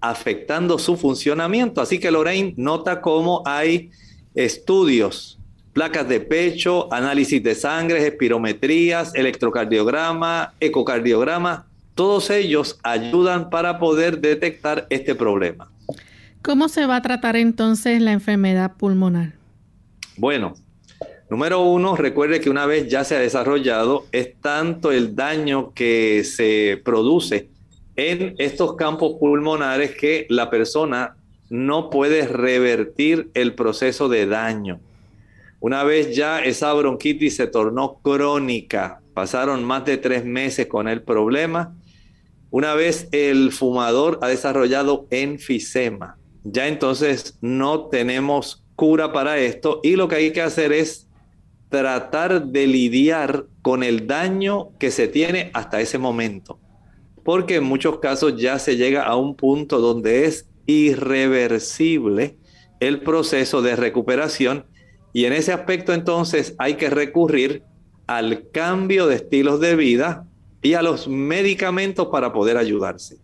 afectando 0.00 0.78
su 0.78 0.96
funcionamiento. 0.96 1.80
Así 1.80 1.98
que 1.98 2.10
Lorraine 2.10 2.54
nota 2.56 3.00
cómo 3.00 3.42
hay 3.46 3.90
estudios, 4.34 5.38
placas 5.72 6.08
de 6.08 6.20
pecho, 6.20 6.92
análisis 6.92 7.42
de 7.42 7.54
sangre, 7.54 8.06
espirometrías, 8.06 9.14
electrocardiograma, 9.14 10.54
ecocardiograma, 10.60 11.66
todos 11.94 12.30
ellos 12.30 12.78
ayudan 12.82 13.50
para 13.50 13.78
poder 13.78 14.20
detectar 14.20 14.86
este 14.90 15.14
problema. 15.14 15.70
¿Cómo 16.42 16.68
se 16.68 16.86
va 16.86 16.96
a 16.96 17.02
tratar 17.02 17.36
entonces 17.36 18.00
la 18.00 18.12
enfermedad 18.12 18.72
pulmonar? 18.78 19.34
Bueno, 20.16 20.54
número 21.28 21.60
uno, 21.60 21.96
recuerde 21.96 22.40
que 22.40 22.48
una 22.48 22.64
vez 22.64 22.88
ya 22.88 23.04
se 23.04 23.16
ha 23.16 23.18
desarrollado, 23.18 24.06
es 24.12 24.34
tanto 24.40 24.92
el 24.92 25.14
daño 25.14 25.72
que 25.74 26.24
se 26.24 26.80
produce 26.82 27.48
en 28.00 28.34
estos 28.38 28.76
campos 28.76 29.16
pulmonares 29.20 29.94
que 29.94 30.26
la 30.30 30.48
persona 30.48 31.16
no 31.50 31.90
puede 31.90 32.26
revertir 32.26 33.30
el 33.34 33.54
proceso 33.54 34.08
de 34.08 34.26
daño. 34.26 34.80
Una 35.60 35.84
vez 35.84 36.16
ya 36.16 36.40
esa 36.40 36.72
bronquitis 36.72 37.36
se 37.36 37.46
tornó 37.46 37.98
crónica, 38.02 39.02
pasaron 39.12 39.64
más 39.64 39.84
de 39.84 39.98
tres 39.98 40.24
meses 40.24 40.66
con 40.66 40.88
el 40.88 41.02
problema, 41.02 41.74
una 42.50 42.74
vez 42.74 43.08
el 43.12 43.52
fumador 43.52 44.18
ha 44.22 44.28
desarrollado 44.28 45.06
enfisema, 45.10 46.16
ya 46.42 46.68
entonces 46.68 47.36
no 47.42 47.88
tenemos 47.88 48.64
cura 48.76 49.12
para 49.12 49.38
esto 49.38 49.80
y 49.82 49.96
lo 49.96 50.08
que 50.08 50.16
hay 50.16 50.32
que 50.32 50.40
hacer 50.40 50.72
es 50.72 51.06
tratar 51.68 52.46
de 52.46 52.66
lidiar 52.66 53.44
con 53.60 53.82
el 53.82 54.06
daño 54.06 54.70
que 54.78 54.90
se 54.90 55.06
tiene 55.06 55.50
hasta 55.52 55.82
ese 55.82 55.98
momento. 55.98 56.59
Porque 57.30 57.54
en 57.54 57.62
muchos 57.62 58.00
casos 58.00 58.34
ya 58.36 58.58
se 58.58 58.76
llega 58.76 59.04
a 59.04 59.14
un 59.14 59.36
punto 59.36 59.78
donde 59.78 60.24
es 60.24 60.48
irreversible 60.66 62.36
el 62.80 63.02
proceso 63.02 63.62
de 63.62 63.76
recuperación 63.76 64.64
y 65.12 65.26
en 65.26 65.34
ese 65.34 65.52
aspecto 65.52 65.94
entonces 65.94 66.56
hay 66.58 66.74
que 66.74 66.90
recurrir 66.90 67.62
al 68.08 68.50
cambio 68.50 69.06
de 69.06 69.14
estilos 69.14 69.60
de 69.60 69.76
vida 69.76 70.26
y 70.60 70.74
a 70.74 70.82
los 70.82 71.06
medicamentos 71.06 72.08
para 72.08 72.32
poder 72.32 72.56
ayudarse. 72.56 73.18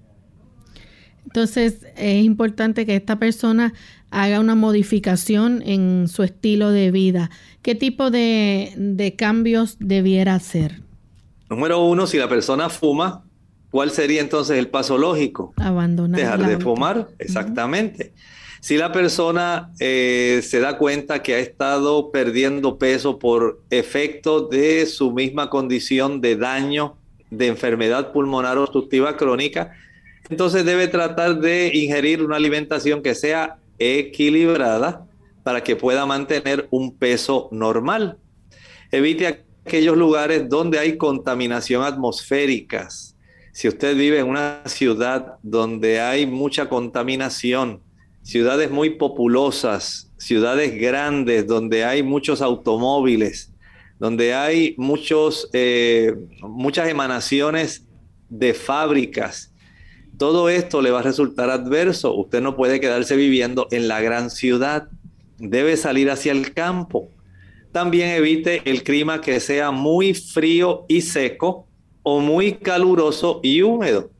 Entonces 1.25 1.85
es 1.97 2.25
importante 2.25 2.87
que 2.87 2.95
esta 2.95 3.19
persona 3.19 3.75
haga 4.13 4.39
una 4.39 4.55
modificación 4.55 5.65
en 5.67 6.07
su 6.07 6.23
estilo 6.23 6.71
de 6.71 6.93
vida. 6.93 7.33
¿Qué 7.61 7.75
tipo 7.75 8.13
de, 8.13 9.17
cambios 9.19 9.79
debiera 9.81 10.37
hacer? 10.37 10.83
Número 11.51 11.85
uno, 11.85 12.07
si 12.07 12.19
la 12.19 12.29
persona 12.29 12.69
fuma, 12.69 13.26
¿cuál 13.77 13.91
sería 13.91 14.23
entonces 14.23 14.57
el 14.57 14.69
paso 14.69 14.97
lógico? 14.97 15.53
Abandonar. 15.59 16.19
Dejar 16.19 16.47
de 16.47 16.59
fumar, 16.59 17.09
exactamente. 17.19 18.15
Si 18.61 18.79
la 18.79 18.91
persona 18.91 19.71
eh, 19.81 20.41
se 20.43 20.61
da 20.61 20.79
cuenta 20.79 21.23
que 21.23 21.35
ha 21.35 21.41
estado 21.41 22.11
perdiendo 22.11 22.79
peso 22.79 23.19
por 23.19 23.61
efecto 23.69 24.49
de 24.49 24.87
su 24.87 25.13
misma 25.13 25.51
condición 25.51 26.23
de 26.23 26.37
daño 26.37 26.97
de 27.31 27.49
enfermedad 27.49 28.13
pulmonar 28.13 28.57
obstructiva 28.57 29.15
crónica, 29.19 29.73
entonces 30.31 30.65
debe 30.65 30.89
tratar 30.89 31.39
de 31.39 31.71
ingerir 31.75 32.23
una 32.23 32.37
alimentación 32.37 33.03
que 33.03 33.15
sea 33.15 33.59
equilibrada 33.79 35.05
para 35.43 35.63
que 35.63 35.77
pueda 35.77 36.07
mantener 36.07 36.67
un 36.71 36.97
peso 36.97 37.51
normal. 37.53 38.17
Evite 38.91 39.45
aquellos 39.67 39.99
lugares 39.99 40.49
donde 40.49 40.79
hay 40.79 40.97
contaminación 40.97 41.83
atmosférica. 41.83 42.89
Si 43.57 43.69
usted 43.69 43.97
vive 43.97 44.19
en 44.19 44.29
una 44.29 44.61
ciudad 44.67 45.39
donde 45.43 45.99
hay 45.99 46.27
mucha 46.27 46.69
contaminación, 46.69 47.81
ciudades 48.21 48.71
muy 48.71 48.91
populosas, 48.91 50.13
ciudades 50.19 50.79
grandes 50.79 51.47
donde 51.47 51.83
hay 51.83 52.03
muchos 52.03 52.43
automóviles, 52.43 53.55
donde 53.99 54.35
hay 54.35 54.75
muchos, 54.77 55.49
eh, 55.55 56.15
muchas 56.43 56.91
emanaciones 56.91 57.87
de 58.29 58.53
fábricas. 58.53 59.55
Todo 60.19 60.51
esto 60.51 60.83
le 60.83 60.91
va 60.91 60.99
a 60.99 61.05
resultar 61.05 61.49
adverso. 61.49 62.15
Usted 62.15 62.43
no 62.43 62.57
puede 62.57 62.79
quedarse 62.79 63.17
viviendo 63.17 63.69
en 63.71 63.89
la 63.89 64.03
gran 64.03 64.29
ciudad. 64.29 64.91
Debe 65.39 65.79
salir 65.79 66.11
hacia 66.11 66.33
el 66.33 66.53
campo. 66.53 67.09
También 67.73 68.11
evite 68.11 68.61
el 68.67 68.83
clima 68.83 69.23
que 69.23 69.41
sea 69.41 69.71
muy 69.71 70.13
frío 70.13 70.85
y 70.89 71.01
seco 71.01 71.66
o 72.09 72.21
muy 72.21 72.53
caluroso 72.53 73.41
y 73.43 73.63
húmedo, 73.63 74.11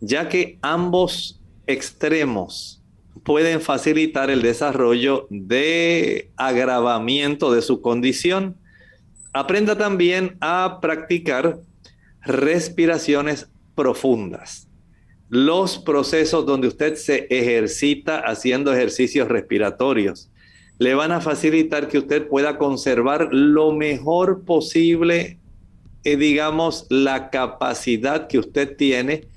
ya 0.00 0.28
que 0.28 0.58
ambos 0.62 1.40
extremos 1.66 2.80
pueden 3.24 3.60
facilitar 3.60 4.30
el 4.30 4.42
desarrollo 4.42 5.26
de 5.28 6.30
agravamiento 6.36 7.52
de 7.52 7.62
su 7.62 7.80
condición 7.80 8.62
Aprenda 9.34 9.78
también 9.78 10.36
a 10.40 10.78
practicar 10.82 11.58
respiraciones 12.20 13.48
profundas. 13.74 14.68
Los 15.30 15.78
procesos 15.78 16.44
donde 16.44 16.68
usted 16.68 16.96
se 16.96 17.26
ejercita 17.30 18.18
haciendo 18.18 18.74
ejercicios 18.74 19.28
respiratorios 19.28 20.30
le 20.78 20.94
van 20.94 21.12
a 21.12 21.22
facilitar 21.22 21.88
que 21.88 21.96
usted 21.96 22.28
pueda 22.28 22.58
conservar 22.58 23.28
lo 23.32 23.72
mejor 23.72 24.44
posible, 24.44 25.38
eh, 26.04 26.16
digamos, 26.16 26.86
la 26.90 27.30
capacidad 27.30 28.26
que 28.26 28.38
usted 28.38 28.76
tiene 28.76 29.28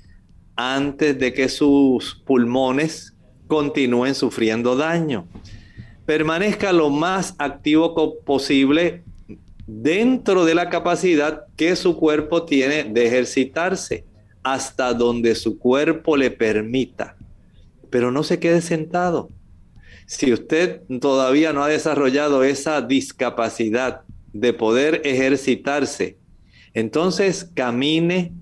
antes 0.56 1.18
de 1.18 1.32
que 1.32 1.48
sus 1.48 2.14
pulmones 2.26 3.14
continúen 3.46 4.14
sufriendo 4.14 4.76
daño. 4.76 5.26
Permanezca 6.04 6.72
lo 6.72 6.90
más 6.90 7.34
activo 7.38 8.20
posible 8.24 9.04
dentro 9.66 10.44
de 10.44 10.54
la 10.54 10.70
capacidad 10.70 11.44
que 11.56 11.76
su 11.76 11.96
cuerpo 11.96 12.44
tiene 12.44 12.84
de 12.84 13.06
ejercitarse, 13.06 14.04
hasta 14.42 14.94
donde 14.94 15.34
su 15.34 15.58
cuerpo 15.58 16.16
le 16.16 16.30
permita. 16.30 17.16
Pero 17.90 18.12
no 18.12 18.22
se 18.22 18.38
quede 18.38 18.60
sentado. 18.60 19.30
Si 20.06 20.32
usted 20.32 20.82
todavía 21.00 21.52
no 21.52 21.64
ha 21.64 21.68
desarrollado 21.68 22.44
esa 22.44 22.80
discapacidad 22.80 24.02
de 24.32 24.52
poder 24.52 25.02
ejercitarse, 25.04 26.16
entonces 26.76 27.50
camine, 27.54 28.32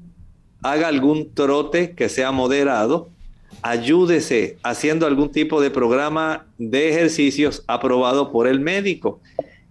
haga 0.60 0.88
algún 0.88 1.32
trote 1.34 1.92
que 1.92 2.08
sea 2.08 2.32
moderado, 2.32 3.08
ayúdese 3.62 4.58
haciendo 4.64 5.06
algún 5.06 5.30
tipo 5.30 5.60
de 5.60 5.70
programa 5.70 6.44
de 6.58 6.90
ejercicios 6.90 7.62
aprobado 7.68 8.32
por 8.32 8.48
el 8.48 8.58
médico 8.58 9.20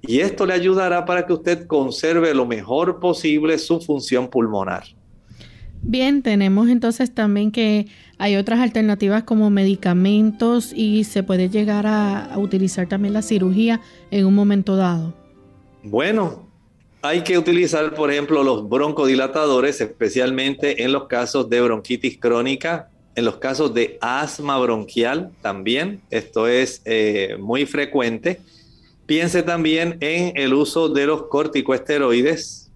y 0.02 0.22
esto 0.22 0.46
le 0.46 0.54
ayudará 0.54 1.04
para 1.04 1.26
que 1.26 1.34
usted 1.34 1.68
conserve 1.68 2.34
lo 2.34 2.46
mejor 2.46 3.02
posible 3.02 3.58
su 3.58 3.82
función 3.82 4.30
pulmonar. 4.30 4.84
Bien, 5.82 6.22
tenemos 6.22 6.70
entonces 6.70 7.14
también 7.14 7.52
que 7.52 7.88
hay 8.18 8.38
otras 8.38 8.62
alternativas 8.62 9.24
como 9.24 9.50
medicamentos 9.50 10.72
y 10.74 11.04
se 11.04 11.22
puede 11.22 11.50
llegar 11.50 11.86
a, 11.86 12.32
utilizar 12.38 12.88
también 12.88 13.14
la 13.14 13.22
cirugía 13.22 13.82
en 14.10 14.26
un 14.26 14.34
momento 14.34 14.78
dado. 14.78 15.14
Bueno, 15.84 16.43
hay 17.04 17.22
que 17.22 17.38
utilizar, 17.38 17.94
por 17.94 18.12
ejemplo, 18.12 18.44
los 18.44 18.68
broncodilatadores, 18.68 19.80
especialmente 19.82 20.84
en 20.84 20.92
los 20.92 21.08
casos 21.08 21.50
de 21.50 21.62
bronquitis 21.62 22.18
crónica, 22.18 22.90
en 23.16 23.26
los 23.26 23.38
casos 23.38 23.74
de 23.76 24.00
asma 24.02 24.58
bronquial 24.58 25.32
también. 25.42 26.02
Esto 26.10 26.48
es 26.48 26.82
eh, 26.86 27.38
muy 27.40 27.68
frecuente 27.68 28.40
Piense 29.06 29.44
también 29.44 29.98
en 30.00 30.38
el 30.38 30.54
uso 30.54 30.88
de 30.88 31.06
los 31.06 31.24
corticoesteroides, 31.24 32.72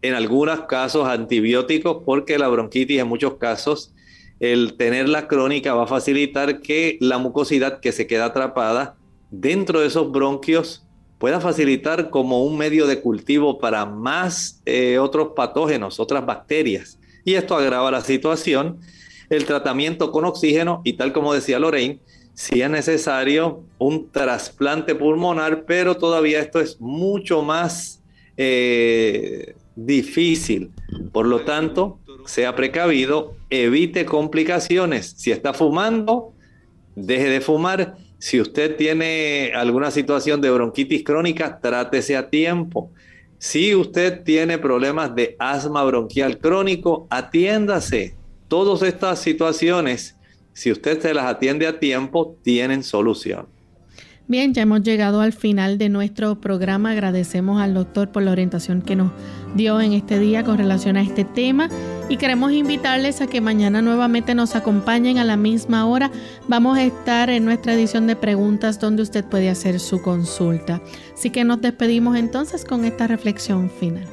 en 0.00 0.14
algunos 0.14 0.62
casos 0.62 1.06
antibióticos, 1.06 2.04
porque 2.06 2.38
la 2.38 2.48
bronquitis 2.48 3.00
en 3.00 3.06
muchos 3.06 3.34
casos, 3.34 3.92
el 4.40 4.78
tenerla 4.78 5.28
crónica 5.28 5.74
va 5.74 5.84
a 5.84 5.86
facilitar 5.86 6.62
que 6.62 6.96
la 7.00 7.18
mucosidad 7.18 7.80
que 7.80 7.92
se 7.92 8.06
queda 8.06 8.26
atrapada 8.26 8.96
dentro 9.30 9.80
de 9.80 9.88
esos 9.88 10.10
bronquios 10.10 10.86
pueda 11.18 11.40
facilitar 11.40 12.10
como 12.10 12.44
un 12.44 12.56
medio 12.56 12.86
de 12.86 13.00
cultivo 13.00 13.58
para 13.58 13.84
más 13.84 14.62
eh, 14.64 14.98
otros 14.98 15.32
patógenos, 15.34 16.00
otras 16.00 16.24
bacterias. 16.24 16.98
Y 17.24 17.34
esto 17.34 17.56
agrava 17.56 17.90
la 17.90 18.00
situación. 18.00 18.78
El 19.28 19.44
tratamiento 19.44 20.10
con 20.10 20.24
oxígeno, 20.24 20.80
y 20.84 20.94
tal 20.94 21.12
como 21.12 21.34
decía 21.34 21.58
Lorraine, 21.58 22.00
si 22.34 22.62
es 22.62 22.70
necesario 22.70 23.64
un 23.78 24.10
trasplante 24.10 24.94
pulmonar, 24.94 25.64
pero 25.66 25.96
todavía 25.96 26.38
esto 26.40 26.60
es 26.60 26.80
mucho 26.80 27.42
más 27.42 28.00
eh, 28.36 29.56
difícil. 29.74 30.70
Por 31.12 31.26
lo 31.26 31.40
tanto, 31.40 31.98
sea 32.26 32.54
precavido, 32.54 33.34
evite 33.50 34.06
complicaciones. 34.06 35.14
Si 35.16 35.32
está 35.32 35.52
fumando, 35.52 36.32
deje 36.94 37.28
de 37.28 37.40
fumar 37.40 37.96
Si 38.18 38.40
usted 38.40 38.76
tiene 38.76 39.52
alguna 39.54 39.90
situación 39.90 40.40
de 40.40 40.50
bronquitis 40.50 41.04
crónica, 41.04 41.60
trátese 41.60 42.16
a 42.16 42.28
tiempo. 42.28 42.90
Si 43.38 43.74
usted 43.74 44.24
tiene 44.24 44.58
problemas 44.58 45.14
de 45.14 45.36
asma 45.38 45.84
bronquial 45.84 46.38
crónico, 46.38 47.06
atiéndase. 47.10 48.16
Todas 48.48 48.82
estas 48.82 49.20
situaciones, 49.20 50.16
si 50.52 50.72
usted 50.72 51.00
se 51.00 51.14
las 51.14 51.26
atiende 51.26 51.66
a 51.68 51.78
tiempo, 51.78 52.36
tienen 52.42 52.82
solución. 52.82 53.46
Bien, 54.28 54.52
ya 54.52 54.60
hemos 54.60 54.82
llegado 54.82 55.22
al 55.22 55.32
final 55.32 55.78
de 55.78 55.88
nuestro 55.88 56.38
programa. 56.38 56.90
Agradecemos 56.90 57.62
al 57.62 57.72
doctor 57.72 58.10
por 58.10 58.22
la 58.22 58.30
orientación 58.30 58.82
que 58.82 58.94
nos 58.94 59.10
dio 59.54 59.80
en 59.80 59.94
este 59.94 60.18
día 60.18 60.44
con 60.44 60.58
relación 60.58 60.98
a 60.98 61.02
este 61.02 61.24
tema 61.24 61.70
y 62.10 62.18
queremos 62.18 62.52
invitarles 62.52 63.22
a 63.22 63.26
que 63.26 63.40
mañana 63.40 63.80
nuevamente 63.80 64.34
nos 64.34 64.54
acompañen 64.54 65.16
a 65.16 65.24
la 65.24 65.38
misma 65.38 65.86
hora. 65.86 66.10
Vamos 66.46 66.76
a 66.76 66.84
estar 66.84 67.30
en 67.30 67.46
nuestra 67.46 67.72
edición 67.72 68.06
de 68.06 68.16
preguntas 68.16 68.78
donde 68.78 69.02
usted 69.02 69.24
puede 69.24 69.48
hacer 69.48 69.80
su 69.80 70.02
consulta. 70.02 70.82
Así 71.14 71.30
que 71.30 71.44
nos 71.44 71.62
despedimos 71.62 72.14
entonces 72.18 72.66
con 72.66 72.84
esta 72.84 73.06
reflexión 73.06 73.70
final. 73.70 74.06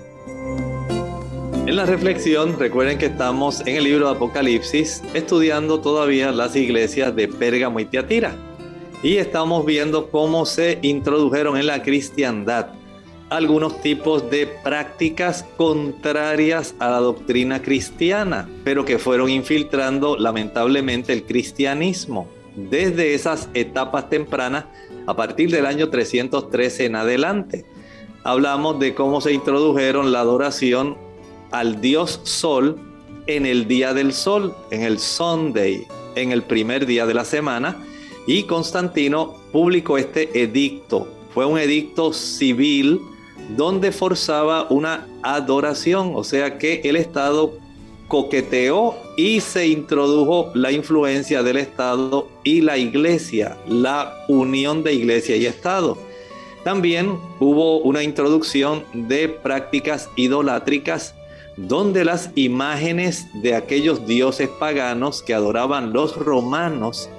En 1.68 1.76
la 1.76 1.86
reflexión, 1.86 2.57
recuerden 2.57 2.97
que 2.97 3.07
estamos 3.07 3.59
en 3.68 3.76
el 3.76 3.84
libro 3.84 4.07
de 4.07 4.16
Apocalipsis 4.16 5.01
estudiando 5.13 5.82
todavía 5.82 6.32
las 6.32 6.55
iglesias 6.55 7.13
de 7.18 7.28
Pérgamo 7.28 7.82
y 7.82 7.86
Tiatira 7.86 8.55
y 9.04 9.18
estamos 9.18 9.66
viendo 9.66 10.10
cómo 10.10 10.46
se 10.46 10.80
introdujeron 10.82 11.58
en 11.58 11.68
la 11.68 11.84
cristiandad 11.84 12.68
algunos 13.30 13.82
tipos 13.82 14.30
de 14.30 14.48
prácticas 14.48 15.46
contrarias 15.58 16.76
a 16.80 16.89
la 16.89 17.00
doctrina 17.00 17.62
cristiana, 17.62 18.48
pero 18.64 18.86
que 18.86 19.00
fueron 19.00 19.30
infiltrando 19.30 20.16
lamentablemente 20.16 21.12
el 21.12 21.24
cristianismo 21.24 22.28
desde 22.56 23.14
esas 23.14 23.50
etapas 23.54 24.10
tempranas 24.10 24.66
a 25.08 25.16
partir 25.16 25.50
del 25.50 25.66
año 25.66 25.89
313 25.89 26.86
en 26.86 26.96
adelante. 26.96 27.66
Hablamos 28.24 28.80
de 28.80 28.96
cómo 28.96 29.22
se 29.22 29.34
introdujeron 29.34 30.12
la 30.12 30.22
adoración 30.22 30.98
al 31.52 31.82
dios 31.82 32.22
sol 32.24 32.80
en 33.28 33.46
el 33.46 33.68
día 33.68 33.93
del 33.93 34.14
sol, 34.14 34.56
en 34.72 34.84
el 34.84 35.00
Sunday, 35.00 35.86
en 36.16 36.32
el 36.32 36.43
primer 36.43 36.86
día 36.86 37.06
de 37.06 37.14
la 37.14 37.26
semana, 37.26 37.84
y 38.28 38.43
Constantino 38.43 39.36
publicó 39.51 39.97
este 39.97 40.41
edicto. 40.41 41.07
Fue 41.34 41.45
un 41.45 41.59
edicto 41.59 42.13
civil 42.13 42.99
donde 43.55 43.91
forzaba 43.91 44.67
una 44.69 45.07
adoración, 45.21 46.13
o 46.15 46.23
sea 46.23 46.57
que 46.57 46.82
el 46.84 46.95
Estado 46.95 47.53
coqueteó 48.07 48.95
y 49.17 49.41
se 49.41 49.67
introdujo 49.67 50.51
la 50.53 50.71
influencia 50.71 51.43
del 51.43 51.57
Estado 51.57 52.28
y 52.43 52.61
la 52.61 52.78
iglesia, 52.78 53.57
la 53.67 54.13
unión 54.28 54.84
de 54.84 54.93
iglesia 54.93 55.36
y 55.36 55.45
Estado. 55.45 55.97
También 56.63 57.19
hubo 57.39 57.80
una 57.80 58.01
introducción 58.01 58.84
de 58.93 59.30
prácticas 59.30 60.09
idolátricas 60.15 61.13
donde 61.57 62.03
las 62.03 62.32
imágenes 62.36 63.28
de 63.41 63.55
aquellos 63.55 64.05
dioses 64.07 64.49
paganos 64.59 65.21
que 65.21 65.34
adoraban 65.34 65.93
los 65.93 66.15
romanos 66.17 67.09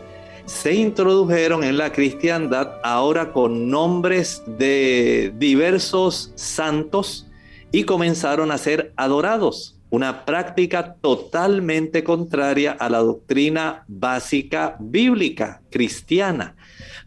se 0.47 0.75
introdujeron 0.75 1.65
en 1.65 1.77
la 1.77 1.93
cristiandad 1.93 2.75
ahora 2.85 3.33
con 3.33 3.69
nombres 3.69 4.43
de 4.47 5.33
diversos 5.37 6.33
santos 6.37 7.27
y 7.73 7.83
comenzaron 7.83 8.53
a 8.53 8.59
ser 8.59 8.93
adorados. 8.97 9.77
Una 9.91 10.25
práctica 10.25 10.95
totalmente 11.01 12.05
contraria 12.05 12.73
a 12.73 12.89
la 12.89 12.99
doctrina 12.99 13.85
básica 13.89 14.77
bíblica 14.79 15.63
cristiana. 15.71 16.57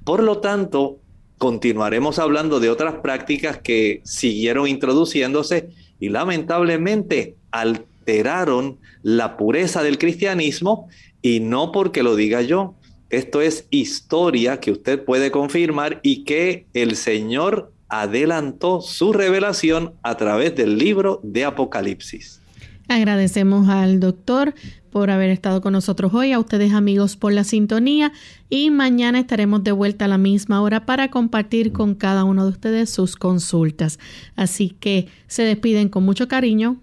Por 0.04 0.22
lo 0.22 0.40
tanto, 0.40 1.00
continuaremos 1.38 2.20
hablando 2.20 2.60
de 2.60 2.70
otras 2.70 2.96
prácticas 2.96 3.58
que 3.58 4.02
siguieron 4.04 4.68
introduciéndose 4.68 5.70
y 6.00 6.10
lamentablemente 6.10 7.36
alteraron 7.52 8.80
la 9.02 9.38
pureza 9.38 9.82
del 9.82 9.98
cristianismo 9.98 10.90
y 11.22 11.40
no 11.40 11.72
porque 11.72 12.04
lo 12.04 12.16
diga 12.16 12.42
yo, 12.42 12.76
esto 13.10 13.42
es 13.42 13.66
historia 13.72 14.60
que 14.60 14.72
usted 14.72 15.04
puede 15.04 15.32
confirmar 15.32 16.00
y 16.04 16.24
que 16.24 16.68
el 16.74 16.96
Señor 16.96 17.72
adelantó 17.88 18.82
su 18.82 19.14
revelación 19.14 19.94
a 20.04 20.16
través 20.16 20.56
del 20.56 20.78
libro 20.78 21.20
de 21.24 21.46
Apocalipsis. 21.46 22.40
Agradecemos 22.88 23.70
al 23.70 24.00
doctor 24.00 24.54
por 24.92 25.12
haber 25.12 25.30
estado 25.30 25.62
con 25.62 25.74
nosotros 25.74 26.14
hoy, 26.14 26.32
a 26.32 26.40
ustedes 26.40 26.74
amigos 26.74 27.16
por 27.16 27.34
la 27.34 27.44
sintonía 27.44 28.12
y 28.50 28.72
mañana 28.72 29.20
estaremos 29.20 29.64
de 29.64 29.72
vuelta 29.72 30.06
a 30.06 30.08
la 30.08 30.18
misma 30.18 30.62
hora 30.62 30.86
para 30.86 31.10
compartir 31.10 31.72
con 31.72 31.94
cada 31.94 32.24
uno 32.24 32.46
de 32.46 32.52
ustedes 32.52 32.90
sus 32.90 33.16
consultas. 33.16 34.00
Así 34.36 34.76
que 34.80 35.08
se 35.28 35.44
despiden 35.44 35.90
con 35.90 36.04
mucho 36.04 36.28
cariño. 36.28 36.78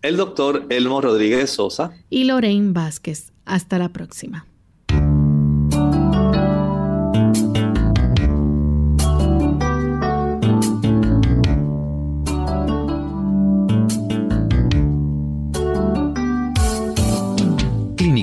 El 0.00 0.16
doctor 0.16 0.66
Elmo 0.70 1.00
Rodríguez 1.00 1.50
Sosa 1.50 1.92
y 2.08 2.24
Lorraine 2.24 2.72
Vázquez. 2.72 3.32
Hasta 3.44 3.78
la 3.78 3.90
próxima. 3.90 4.46